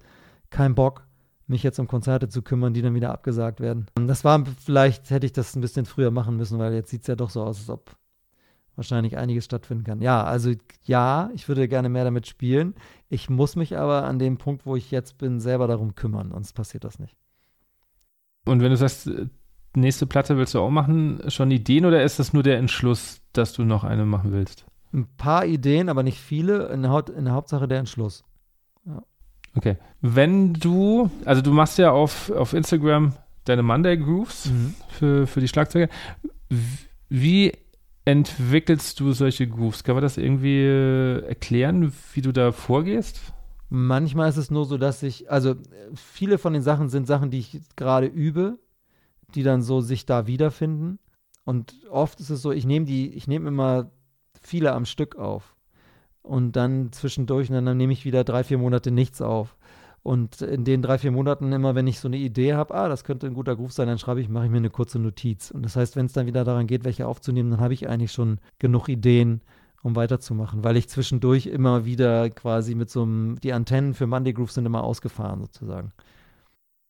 [0.51, 1.06] keinen Bock,
[1.47, 3.87] mich jetzt um Konzerte zu kümmern, die dann wieder abgesagt werden.
[3.97, 7.03] Und das war, vielleicht hätte ich das ein bisschen früher machen müssen, weil jetzt sieht
[7.03, 7.97] es ja doch so aus, als ob
[8.75, 10.03] wahrscheinlich einiges stattfinden kann.
[10.03, 10.53] Ja, also
[10.85, 12.75] ja, ich würde gerne mehr damit spielen.
[13.09, 16.53] Ich muss mich aber an dem Punkt, wo ich jetzt bin, selber darum kümmern, sonst
[16.53, 17.17] passiert das nicht.
[18.45, 19.27] Und wenn du sagst, äh,
[19.75, 23.53] nächste Platte willst du auch machen, schon Ideen oder ist das nur der Entschluss, dass
[23.53, 24.67] du noch eine machen willst?
[24.93, 26.69] Ein paar Ideen, aber nicht viele.
[26.69, 28.25] In der, Haupt, in der Hauptsache der Entschluss.
[29.57, 29.77] Okay.
[30.01, 34.75] Wenn du, also du machst ja auf, auf Instagram deine Monday Grooves mhm.
[34.89, 35.89] für, für die Schlagzeuge.
[37.09, 37.53] Wie
[38.05, 39.85] entwickelst du solche Grooves?
[39.85, 43.21] Kann man das irgendwie äh, erklären, wie du da vorgehst?
[43.69, 45.57] Manchmal ist es nur so, dass ich, also
[45.95, 48.59] viele von den Sachen sind Sachen, die ich gerade übe,
[49.35, 50.99] die dann so sich da wiederfinden.
[51.45, 53.91] Und oft ist es so, ich nehme die, ich nehme immer
[54.41, 55.56] viele am Stück auf.
[56.27, 59.57] Und dann zwischendurch, und dann nehme ich wieder drei, vier Monate nichts auf.
[60.03, 63.05] Und in den drei, vier Monaten immer, wenn ich so eine Idee habe, ah, das
[63.05, 65.51] könnte ein guter Groove sein, dann schreibe ich, mache ich mir eine kurze Notiz.
[65.51, 68.13] Und das heißt, wenn es dann wieder daran geht, welche aufzunehmen, dann habe ich eigentlich
[68.13, 69.41] schon genug Ideen,
[69.83, 74.33] um weiterzumachen, weil ich zwischendurch immer wieder quasi mit so einem, die Antennen für Monday
[74.33, 75.93] Groove sind immer ausgefahren sozusagen.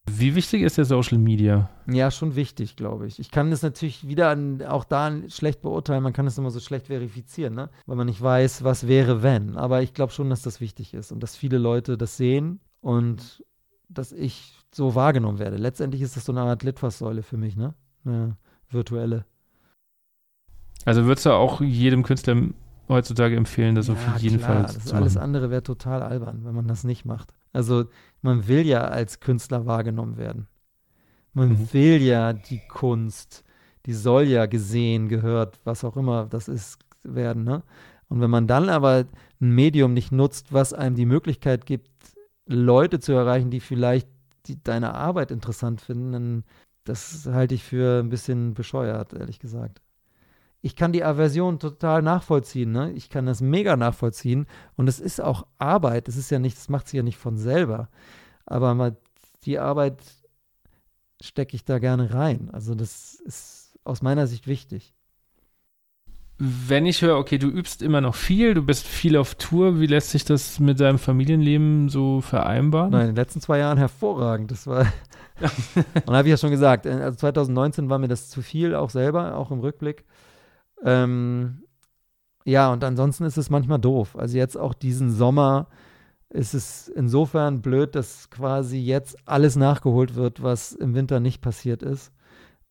[0.09, 1.69] Wie wichtig ist der Social Media?
[1.87, 3.19] Ja, schon wichtig, glaube ich.
[3.19, 6.03] Ich kann das natürlich wieder an, auch da schlecht beurteilen.
[6.03, 7.71] Man kann es immer so schlecht verifizieren, ne?
[7.87, 9.57] weil man nicht weiß, was wäre, wenn.
[9.57, 13.45] Aber ich glaube schon, dass das wichtig ist und dass viele Leute das sehen und
[13.89, 15.57] dass ich so wahrgenommen werde.
[15.57, 17.75] Letztendlich ist das so eine Art Litfaßsäule für mich, ne?
[18.05, 18.37] Eine
[18.71, 19.25] virtuelle.
[20.85, 22.37] Also würdest du auch jedem Künstler
[22.89, 25.03] heutzutage empfehlen, das ja, auf jeden klar, Fall das zu machen?
[25.03, 27.35] Alles andere wäre total albern, wenn man das nicht macht.
[27.57, 27.87] Also
[28.21, 30.47] man will ja als Künstler wahrgenommen werden.
[31.33, 31.73] Man mhm.
[31.73, 33.45] will ja die Kunst,
[33.87, 37.45] die soll ja gesehen, gehört, was auch immer das ist, werden.
[37.45, 37.63] Ne?
[38.09, 39.07] Und wenn man dann aber
[39.41, 41.91] ein Medium nicht nutzt, was einem die Möglichkeit gibt,
[42.47, 44.09] Leute zu erreichen, die vielleicht
[44.47, 46.45] die, deine Arbeit interessant finden, dann
[46.85, 49.81] das halte ich für ein bisschen bescheuert, ehrlich gesagt.
[50.63, 52.93] Ich kann die Aversion total nachvollziehen, ne?
[52.93, 54.47] Ich kann das mega nachvollziehen.
[54.77, 56.09] Und es ist auch Arbeit.
[56.09, 57.89] Es ist ja nicht, das macht sie ja nicht von selber.
[58.47, 58.97] Aber mal,
[59.45, 60.01] die Arbeit
[61.21, 62.51] stecke ich da gerne rein.
[62.53, 64.97] Also das ist aus meiner Sicht wichtig
[66.39, 69.87] wenn ich höre, okay, du übst immer noch viel, du bist viel auf Tour, wie
[69.87, 72.91] lässt sich das mit deinem Familienleben so vereinbaren?
[72.91, 74.51] Nein, in den letzten zwei Jahren hervorragend.
[74.51, 74.87] Das war.
[76.07, 78.91] und habe ich ja schon gesagt, äh, also 2019 war mir das zu viel, auch
[78.91, 80.05] selber, auch im Rückblick.
[80.87, 81.65] Ähm,
[82.45, 84.17] ja, und ansonsten ist es manchmal doof.
[84.17, 85.67] Also jetzt auch diesen Sommer
[86.31, 91.83] ist es insofern blöd, dass quasi jetzt alles nachgeholt wird, was im Winter nicht passiert
[91.83, 92.13] ist.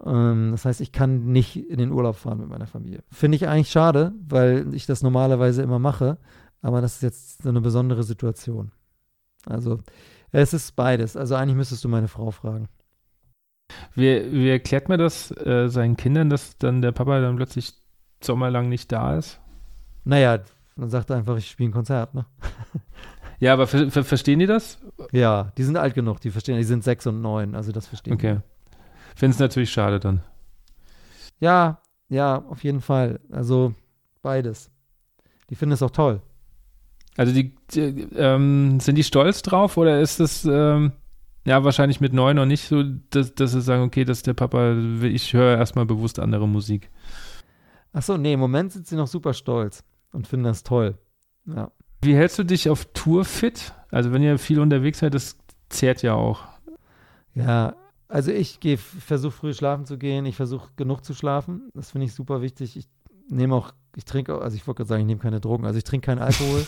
[0.03, 3.03] Ähm, das heißt, ich kann nicht in den Urlaub fahren mit meiner Familie.
[3.11, 6.17] Finde ich eigentlich schade, weil ich das normalerweise immer mache.
[6.61, 8.71] Aber das ist jetzt so eine besondere Situation.
[9.45, 9.81] Also,
[10.31, 11.15] es ist beides.
[11.15, 12.67] Also, eigentlich müsstest du meine Frau fragen.
[13.93, 17.73] Wie, wie erklärt man das äh, seinen Kindern, dass dann der Papa dann plötzlich
[18.25, 19.39] sommerlang nicht da ist?
[20.03, 20.39] Naja,
[20.75, 22.25] man sagt einfach, ich spiele ein Konzert, ne?
[23.39, 24.79] Ja, aber ver ver verstehen die das?
[25.11, 28.13] Ja, die sind alt genug, die verstehen, die sind sechs und neun, also das verstehen
[28.13, 28.39] Okay.
[29.15, 30.21] Finde es natürlich schade dann.
[31.39, 33.19] Ja, ja, auf jeden Fall.
[33.31, 33.73] Also
[34.21, 34.71] beides.
[35.49, 36.21] Die finden es auch toll.
[37.17, 40.91] Also die, die ähm, sind die stolz drauf oder ist das ähm,
[41.45, 44.33] ja wahrscheinlich mit neun noch nicht so, dass, dass sie sagen, okay, das ist der
[44.33, 46.89] Papa, ich höre erstmal bewusst andere Musik.
[47.95, 49.81] Achso, nee, im Moment sind sie noch super stolz
[50.11, 50.97] und finden das toll.
[51.45, 51.71] Ja.
[52.01, 53.73] Wie hältst du dich auf Tour fit?
[53.89, 55.37] Also wenn ihr viel unterwegs seid, das
[55.69, 56.43] zehrt ja auch.
[57.35, 57.77] Ja,
[58.09, 58.59] also ich
[58.99, 60.25] versuche früh schlafen zu gehen.
[60.25, 61.69] Ich versuche genug zu schlafen.
[61.73, 62.75] Das finde ich super wichtig.
[62.75, 62.89] Ich
[63.29, 65.65] nehme auch, ich trinke, also ich wollte gerade sagen, ich nehme keine Drogen.
[65.65, 66.67] Also ich trinke keinen Alkohol.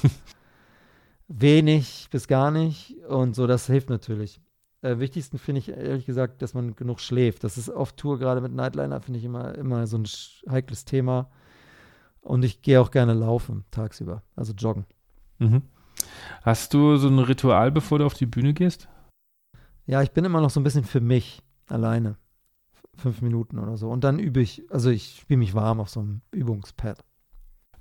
[1.28, 2.96] Wenig bis gar nicht.
[3.10, 4.40] Und so, das hilft natürlich.
[4.82, 7.44] Äh, wichtigsten finde ich ehrlich gesagt, dass man genug schläft.
[7.44, 10.06] Das ist auf Tour, gerade mit Nightliner, finde ich immer, immer so ein
[10.50, 11.30] heikles Thema.
[12.22, 14.86] Und ich gehe auch gerne laufen tagsüber, also joggen.
[15.40, 15.64] Mhm.
[16.44, 18.88] Hast du so ein Ritual, bevor du auf die Bühne gehst?
[19.86, 22.18] Ja, ich bin immer noch so ein bisschen für mich alleine.
[22.96, 23.90] Fünf Minuten oder so.
[23.90, 27.04] Und dann übe ich, also ich spiele mich warm auf so einem Übungspad.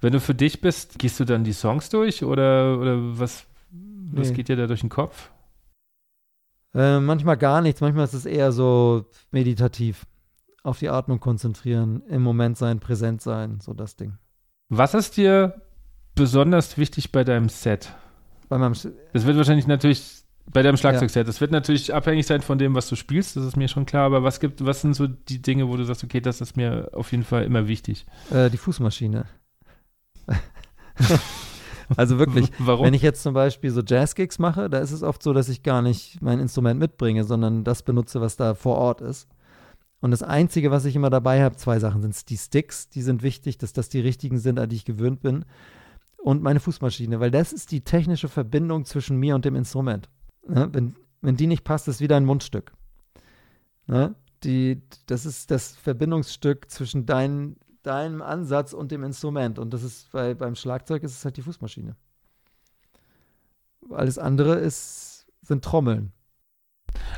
[0.01, 3.47] Wenn du für dich bist, gehst du dann die Songs durch oder, oder was,
[4.12, 4.35] was nee.
[4.35, 5.31] geht dir da durch den Kopf?
[6.77, 10.07] Äh, manchmal gar nichts, manchmal ist es eher so meditativ.
[10.62, 14.19] auf die Atmung konzentrieren, im Moment sein, präsent sein, so das Ding.
[14.69, 15.62] Was ist dir
[16.16, 17.94] besonders wichtig bei deinem Set?
[18.48, 18.74] Bei meinem
[19.12, 21.27] das wird wahrscheinlich natürlich bei deinem Schlagzeugset.
[21.28, 24.07] Das wird natürlich abhängig sein von dem, was du spielst, das ist mir schon klar.
[24.07, 26.90] Aber was gibt, was sind so die Dinge, wo du sagst, okay, das ist mir
[26.93, 28.07] auf jeden Fall immer wichtig?
[28.32, 29.27] Äh, die Fußmaschine.
[31.97, 32.87] also wirklich, Warum?
[32.87, 35.63] wenn ich jetzt zum Beispiel so Jazz-Gigs mache, da ist es oft so, dass ich
[35.63, 39.29] gar nicht mein Instrument mitbringe, sondern das benutze, was da vor Ort ist.
[40.01, 43.23] Und das Einzige, was ich immer dabei habe, zwei Sachen sind die Sticks, die sind
[43.23, 45.45] wichtig, dass das die richtigen sind, an die ich gewöhnt bin.
[46.19, 50.09] Und meine Fußmaschine, weil das ist die technische Verbindung zwischen mir und dem Instrument.
[50.47, 50.69] Ne?
[50.73, 52.73] Wenn, wenn die nicht passt, ist wieder ein Mundstück.
[53.87, 54.15] Ne?
[54.45, 57.57] Die, das ist das Verbindungsstück zwischen dein,
[57.87, 59.59] deinem Ansatz und dem Instrument.
[59.59, 61.97] Und das ist bei, beim Schlagzeug ist es halt die Fußmaschine.
[63.91, 66.13] Alles andere ist, sind Trommeln.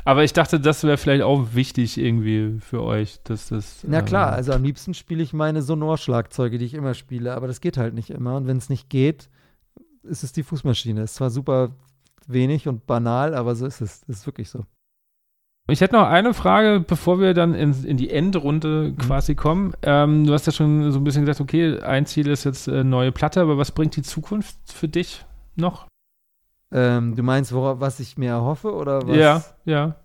[0.05, 3.83] Aber ich dachte, das wäre vielleicht auch wichtig irgendwie für euch, dass das.
[3.87, 7.47] Na klar, ähm, also am liebsten spiele ich meine Sonor-Schlagzeuge, die ich immer spiele, aber
[7.47, 8.35] das geht halt nicht immer.
[8.35, 9.29] Und wenn es nicht geht,
[10.03, 11.03] ist es die Fußmaschine.
[11.03, 11.75] Ist zwar super
[12.27, 14.01] wenig und banal, aber so ist es.
[14.01, 14.65] Das ist wirklich so.
[15.69, 19.73] Ich hätte noch eine Frage, bevor wir dann in, in die Endrunde quasi kommen.
[19.81, 22.83] Ähm, du hast ja schon so ein bisschen gesagt, okay, ein Ziel ist jetzt äh,
[22.83, 25.25] neue Platte, aber was bringt die Zukunft für dich
[25.55, 25.87] noch?
[26.71, 29.15] Ähm, du meinst, worauf, was ich mir erhoffe oder was?
[29.15, 29.95] Ja, ja.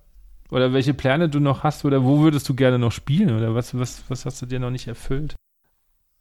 [0.51, 3.79] Oder welche Pläne du noch hast oder wo würdest du gerne noch spielen oder was,
[3.79, 5.35] was, was hast du dir noch nicht erfüllt?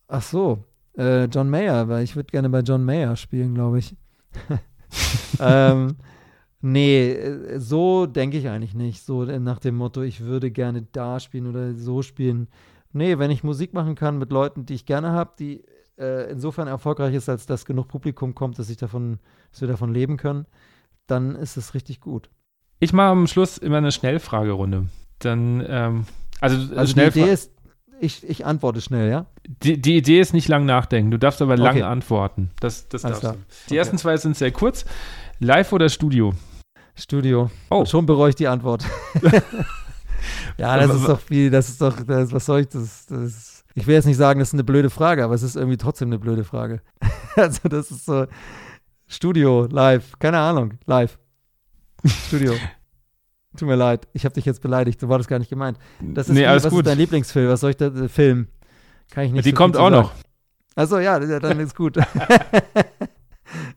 [0.08, 0.64] Ach so,
[0.98, 3.96] äh, John Mayer, weil ich würde gerne bei John Mayer spielen, glaube ich.
[5.40, 5.96] ähm,
[6.64, 9.04] nee, äh, so denke ich eigentlich nicht.
[9.04, 12.48] So nach dem Motto, ich würde gerne da spielen oder so spielen.
[12.94, 15.64] Nee, wenn ich Musik machen kann mit Leuten, die ich gerne habe, die
[15.98, 19.20] äh, insofern erfolgreich ist, als dass genug Publikum kommt, dass ich davon,
[19.52, 20.46] dass wir davon leben können,
[21.08, 22.30] dann ist es richtig gut.
[22.80, 24.88] Ich mache am Schluss immer eine Schnellfragerunde.
[25.20, 26.06] Dann, ähm,
[26.42, 27.52] also, Also die Idee ist,
[28.00, 29.26] ich, ich antworte schnell, ja?
[29.64, 31.84] Die, die Idee ist nicht lang nachdenken, du darfst aber lang Okay.
[31.84, 32.52] antworten.
[32.60, 33.46] Das, das Alles darfst klar.
[33.68, 33.70] du.
[33.70, 34.86] Die ersten zwei sind sehr kurz.
[35.40, 36.34] Live oder Studio?
[36.96, 37.50] Studio.
[37.70, 37.86] Oh.
[37.86, 38.86] Schon bereue ich die Antwort.
[40.58, 43.88] ja, das ist doch viel, das ist doch, das, was soll ich, das, das ich
[43.88, 46.20] will jetzt nicht sagen, das ist eine blöde Frage, aber es ist irgendwie trotzdem eine
[46.20, 46.82] blöde Frage.
[47.36, 48.28] also das ist so,
[49.08, 51.18] Studio, live, keine Ahnung, live.
[52.06, 52.54] Studio.
[53.58, 55.78] Tut mir leid, ich habe dich jetzt beleidigt, so war das gar nicht gemeint.
[56.02, 56.86] Das ist nee, wie, alles was gut.
[56.86, 57.50] ist dein Lieblingsfilm?
[57.50, 58.48] Was soll ich da, äh, Film?
[59.12, 60.10] Kann ich nicht Die so kommt auch zu noch.
[60.10, 60.24] sagen.
[60.76, 61.98] Achso, ja, dann ist gut.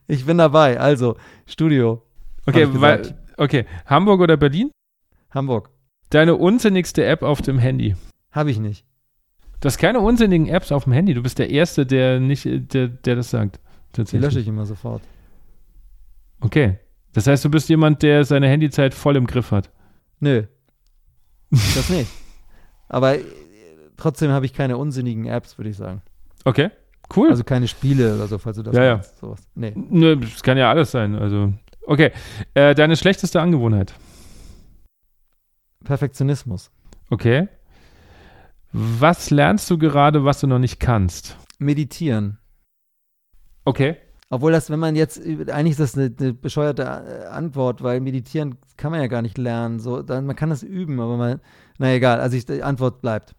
[0.06, 1.16] ich bin dabei, also,
[1.46, 2.05] Studio.
[2.46, 4.70] Okay, weil, okay, Hamburg oder Berlin?
[5.30, 5.70] Hamburg.
[6.10, 7.96] Deine unsinnigste App auf dem Handy.
[8.30, 8.84] Habe ich nicht.
[9.60, 11.14] Du hast keine unsinnigen Apps auf dem Handy.
[11.14, 13.58] Du bist der Erste, der nicht, der, der das sagt.
[13.96, 15.02] Die lösche ich immer sofort.
[16.40, 16.78] Okay.
[17.14, 19.70] Das heißt, du bist jemand, der seine Handyzeit voll im Griff hat.
[20.20, 20.44] Nö.
[21.50, 22.10] Das nicht.
[22.88, 23.24] Aber äh,
[23.96, 26.02] trotzdem habe ich keine unsinnigen Apps, würde ich sagen.
[26.44, 26.70] Okay.
[27.14, 27.30] Cool.
[27.30, 29.02] Also keine Spiele oder so, falls du das Ja, ja.
[29.20, 29.40] Sowas.
[29.54, 29.72] Nee.
[29.74, 31.14] Nö, das kann ja alles sein.
[31.14, 31.52] Also,
[31.86, 32.12] okay.
[32.54, 33.94] Äh, deine schlechteste Angewohnheit.
[35.84, 36.70] Perfektionismus.
[37.10, 37.48] Okay.
[38.72, 41.36] Was lernst du gerade, was du noch nicht kannst?
[41.58, 42.38] Meditieren.
[43.64, 43.96] Okay.
[44.28, 48.56] Obwohl das, wenn man jetzt, eigentlich ist das eine, eine bescheuerte äh, Antwort, weil meditieren
[48.76, 49.78] kann man ja gar nicht lernen.
[49.78, 51.40] So, dann, man kann das üben, aber man,
[51.78, 53.34] na egal, also ich, die Antwort bleibt.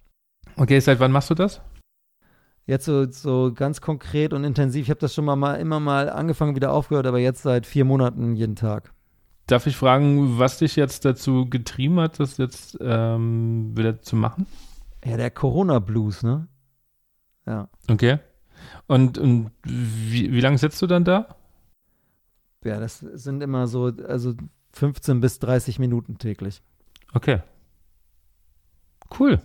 [0.56, 1.62] Okay, seit wann machst du das?
[2.68, 4.84] Jetzt so, so ganz konkret und intensiv.
[4.84, 8.36] Ich habe das schon mal, immer mal angefangen, wieder aufgehört, aber jetzt seit vier Monaten
[8.36, 8.92] jeden Tag.
[9.48, 14.46] Darf ich fragen, was dich jetzt dazu getrieben hat, das jetzt ähm, wieder zu machen?
[15.06, 16.50] Ja, der Corona-Blues, ne?
[17.46, 17.70] Ja.
[17.90, 18.20] Okay.
[18.88, 21.38] Und, und wie, wie lange sitzt du dann da?
[22.66, 24.34] Ja, das sind immer so, also
[24.74, 26.62] 15 bis 30 Minuten täglich.
[27.14, 27.42] Okay.
[29.20, 29.40] Cool.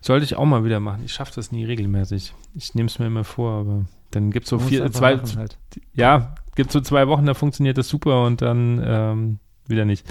[0.00, 1.02] Sollte ich auch mal wieder machen.
[1.04, 2.34] Ich schaffe das nie regelmäßig.
[2.54, 5.58] Ich nehme es mir immer vor, aber dann gibt es so vier, zwei, halt.
[5.92, 10.06] ja, gibt so zwei Wochen, da funktioniert das super und dann ähm, wieder nicht.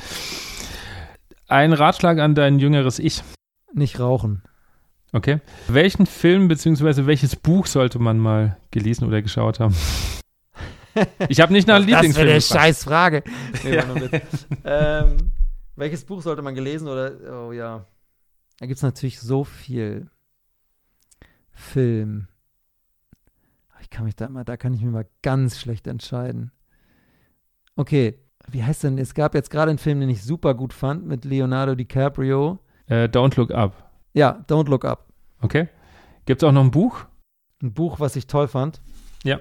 [1.48, 3.24] Ein Ratschlag an dein jüngeres Ich.
[3.74, 4.42] Nicht rauchen.
[5.12, 5.40] Okay.
[5.68, 7.06] Welchen Film bzw.
[7.06, 9.76] welches Buch sollte man mal gelesen oder geschaut haben?
[11.28, 13.22] Ich habe nicht nach Das wäre Lieblingsfilm eine scheiß Frage.
[13.66, 13.84] Nee, Ja.
[14.64, 15.18] ähm,
[15.76, 17.12] welches Buch sollte man gelesen oder,
[17.48, 17.86] oh ja.
[18.58, 20.10] Da gibt es natürlich so viel.
[21.56, 22.28] Film.
[23.82, 26.52] Ich kann mich da mal, da kann ich mir mal ganz schlecht entscheiden.
[27.76, 28.20] Okay,
[28.50, 31.26] wie heißt denn, es gab jetzt gerade einen Film, den ich super gut fand mit
[31.26, 32.60] Leonardo DiCaprio.
[32.88, 33.92] Äh, Don't Look Up.
[34.14, 35.12] Ja, Don't Look Up.
[35.42, 35.70] Okay.
[36.26, 37.06] Gibt es auch noch ein Buch?
[37.62, 38.82] Ein Buch, was ich toll fand.
[39.24, 39.40] Ja.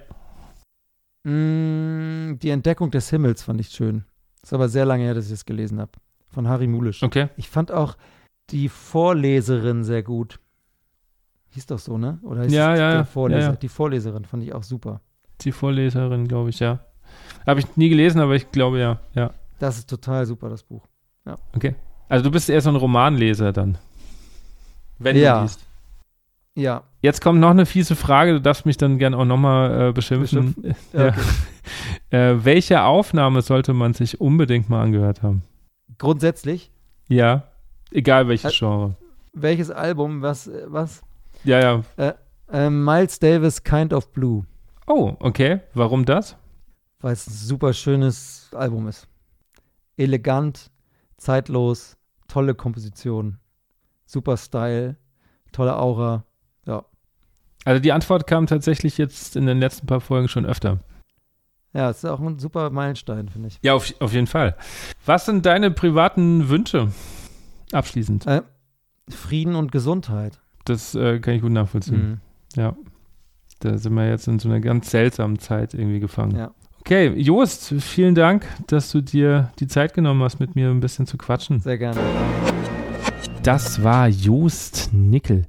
[1.24, 4.04] Mm, die Entdeckung des Himmels fand ich schön.
[4.42, 5.92] Ist aber sehr lange her, dass ich es gelesen habe.
[6.28, 7.02] Von Harry Mulisch.
[7.02, 7.28] Okay.
[7.36, 7.96] Ich fand auch,
[8.50, 10.38] die Vorleserin sehr gut.
[11.50, 12.18] Hieß doch so, ne?
[12.22, 13.04] Oder hieß Ja, ja, der ja.
[13.04, 13.40] Vorleser?
[13.40, 13.56] Ja, ja.
[13.56, 15.00] Die Vorleserin fand ich auch super.
[15.42, 16.80] Die Vorleserin, glaube ich, ja.
[17.46, 18.98] Habe ich nie gelesen, aber ich glaube ja.
[19.14, 19.30] Ja.
[19.58, 20.86] Das ist total super, das Buch.
[21.54, 21.74] Okay.
[22.08, 23.78] Also du bist eher so ein Romanleser dann.
[24.98, 25.36] Wenn Ja.
[25.38, 25.60] du liest.
[26.56, 26.82] Ja.
[27.00, 30.54] Jetzt kommt noch eine fiese Frage, du darfst mich dann gern auch nochmal äh, beschimpfen.
[30.92, 31.08] Ja.
[31.08, 31.20] Okay.
[32.10, 35.42] Äh, welche Aufnahme sollte man sich unbedingt mal angehört haben?
[35.98, 36.70] Grundsätzlich,
[37.08, 37.44] Ja,
[37.94, 38.94] egal welches Äh, Genre.
[39.32, 41.02] welches Album, was, äh, was?
[41.44, 41.60] Ja,
[41.96, 42.14] ja.
[42.52, 44.44] Äh, Miles Davis, Kind of Blue,
[44.86, 45.60] Oh, okay.
[45.72, 46.36] Warum das?
[47.00, 49.08] weil es ein super schönes Album ist.
[49.98, 50.70] Elegant,
[51.18, 51.96] zeitlos,
[52.28, 53.38] tolle Komposition,
[54.06, 54.96] super Style,
[55.52, 56.24] tolle Aura.
[56.66, 56.84] Ja.
[57.66, 60.80] Also die Antwort kam tatsächlich jetzt in den letzten paar Folgen schon öfter.
[61.74, 63.58] Ja, es ist auch ein super Meilenstein, finde ich.
[63.62, 64.56] Ja, auf, auf jeden Fall.
[65.04, 66.90] Was sind deine privaten Wünsche?
[67.74, 68.26] Abschließend.
[68.26, 68.42] Äh,
[69.08, 70.40] Frieden und Gesundheit.
[70.64, 72.20] Das äh, kann ich gut nachvollziehen.
[72.56, 72.60] Mhm.
[72.60, 72.76] Ja.
[73.60, 76.36] Da sind wir jetzt in so einer ganz seltsamen Zeit irgendwie gefangen.
[76.36, 76.50] Ja.
[76.80, 81.06] Okay, Jost, vielen Dank, dass du dir die Zeit genommen hast, mit mir ein bisschen
[81.06, 81.60] zu quatschen.
[81.60, 81.98] Sehr gerne.
[83.42, 85.46] Das war Jost Nickel.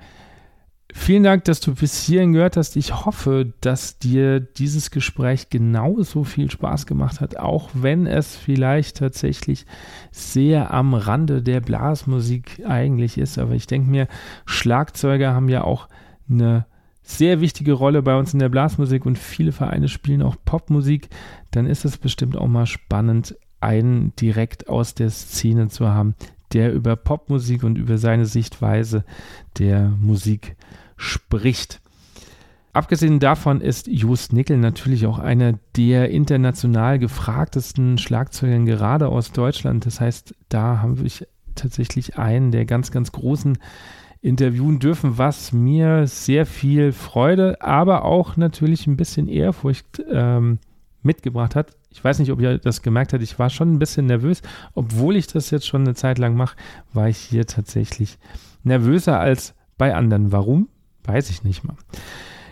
[0.97, 2.77] Vielen Dank, dass du bis hierhin gehört hast.
[2.77, 8.97] Ich hoffe, dass dir dieses Gespräch genauso viel Spaß gemacht hat, auch wenn es vielleicht
[8.97, 9.67] tatsächlich
[10.09, 13.37] sehr am Rande der Blasmusik eigentlich ist.
[13.37, 14.07] Aber ich denke mir,
[14.45, 15.89] Schlagzeuger haben ja auch
[16.27, 16.65] eine
[17.03, 21.09] sehr wichtige Rolle bei uns in der Blasmusik und viele Vereine spielen auch Popmusik.
[21.51, 26.15] Dann ist es bestimmt auch mal spannend, einen direkt aus der Szene zu haben,
[26.53, 29.03] der über Popmusik und über seine Sichtweise
[29.59, 30.55] der Musik
[30.97, 31.81] spricht.
[32.73, 39.85] Abgesehen davon ist Just Nickel natürlich auch einer der international gefragtesten Schlagzeugern gerade aus Deutschland.
[39.85, 43.57] Das heißt, da habe ich tatsächlich einen der ganz, ganz großen
[44.21, 50.59] interviewen dürfen, was mir sehr viel Freude, aber auch natürlich ein bisschen Ehrfurcht ähm,
[51.01, 51.77] mitgebracht hat.
[51.91, 54.41] Ich weiß nicht, ob ihr das gemerkt habt, ich war schon ein bisschen nervös.
[54.73, 56.57] Obwohl ich das jetzt schon eine Zeit lang mache,
[56.91, 58.17] war ich hier tatsächlich
[58.63, 60.33] nervöser als bei anderen.
[60.33, 60.67] Warum?
[61.05, 61.75] Weiß ich nicht mal.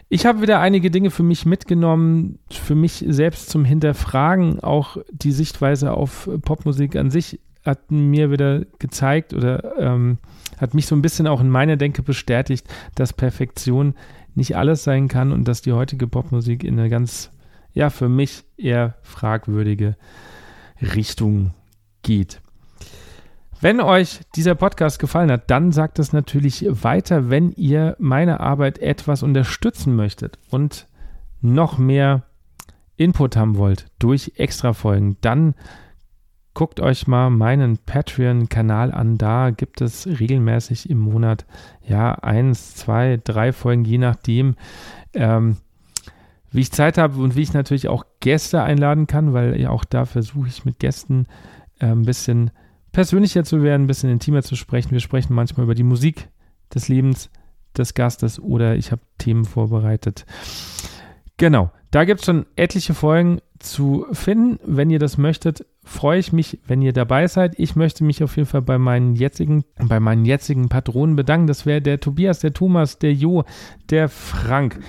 [0.10, 4.60] Ich habe wieder einige Dinge für mich mitgenommen, für mich selbst zum Hinterfragen.
[4.60, 10.20] Auch die Sichtweise auf Popmusik an sich hat mir wieder gezeigt oder ähm,
[10.60, 13.96] hat mich so ein bisschen auch in meiner Denke bestätigt, dass Perfektion
[14.36, 17.32] nicht alles sein kann und dass die heutige Popmusik in eine ganz,
[17.74, 19.96] ja, für mich eher fragwürdige
[20.80, 21.56] Richtung
[22.04, 22.43] geht.
[23.64, 28.78] Wenn euch dieser Podcast gefallen hat, dann sagt es natürlich weiter, wenn ihr meine Arbeit
[28.80, 30.90] etwas unterstützen möchtet und
[31.40, 32.24] noch mehr
[32.98, 35.56] Input haben wollt durch Extra-Folgen, dann
[36.54, 39.18] guckt euch mal meinen Patreon-Kanal an.
[39.18, 41.46] Da gibt es regelmäßig im Monat
[41.88, 44.58] ja eins, zwei, drei Folgen, je nachdem,
[45.14, 45.56] ähm,
[46.52, 49.86] wie ich Zeit habe und wie ich natürlich auch Gäste einladen kann, weil ja auch
[49.86, 51.28] da versuche ich mit Gästen
[51.80, 52.52] äh, ein bisschen
[52.94, 54.92] persönlicher zu werden, ein bisschen intimer zu sprechen.
[54.92, 56.30] Wir sprechen manchmal über die Musik
[56.74, 57.30] des Lebens
[57.78, 60.26] des Gastes oder ich habe Themen vorbereitet.
[61.38, 64.60] Genau, da gibt es schon etliche Folgen zu finden.
[64.64, 67.58] Wenn ihr das möchtet, freue ich mich, wenn ihr dabei seid.
[67.58, 71.48] Ich möchte mich auf jeden Fall bei meinen jetzigen, bei meinen jetzigen Patronen bedanken.
[71.48, 73.44] Das wäre der Tobias, der Thomas, der Jo,
[73.90, 74.80] der Frank,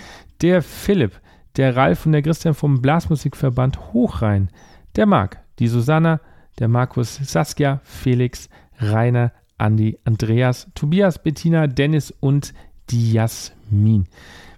[0.42, 1.20] der Philipp,
[1.56, 4.50] der Ralf und der Christian vom Blasmusikverband Hochrhein,
[4.96, 6.20] der Marc, die Susanna,
[6.58, 8.48] der Markus, Saskia, Felix,
[8.78, 12.54] Rainer, Andi, Andreas, Tobias, Bettina, Dennis und
[12.90, 14.06] die Jasmin.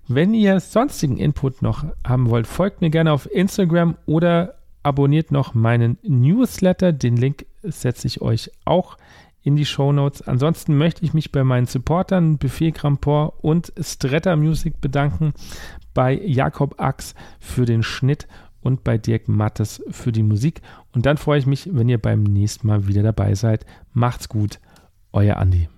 [0.09, 5.55] Wenn ihr sonstigen Input noch haben wollt, folgt mir gerne auf Instagram oder abonniert noch
[5.55, 6.93] meinen Newsletter.
[6.93, 8.97] Den Link setze ich euch auch
[9.43, 10.23] in die Show Notes.
[10.23, 15.35] Ansonsten möchte ich mich bei meinen Supportern Buffet Crampor und Stretta Music bedanken,
[15.94, 18.28] bei Jakob Ax für den Schnitt
[18.66, 20.60] und bei Dirk Mattes für die Musik.
[20.93, 23.64] Und dann freue ich mich, wenn ihr beim nächsten Mal wieder dabei seid.
[23.93, 24.59] Macht's gut,
[25.12, 25.68] euer Andi.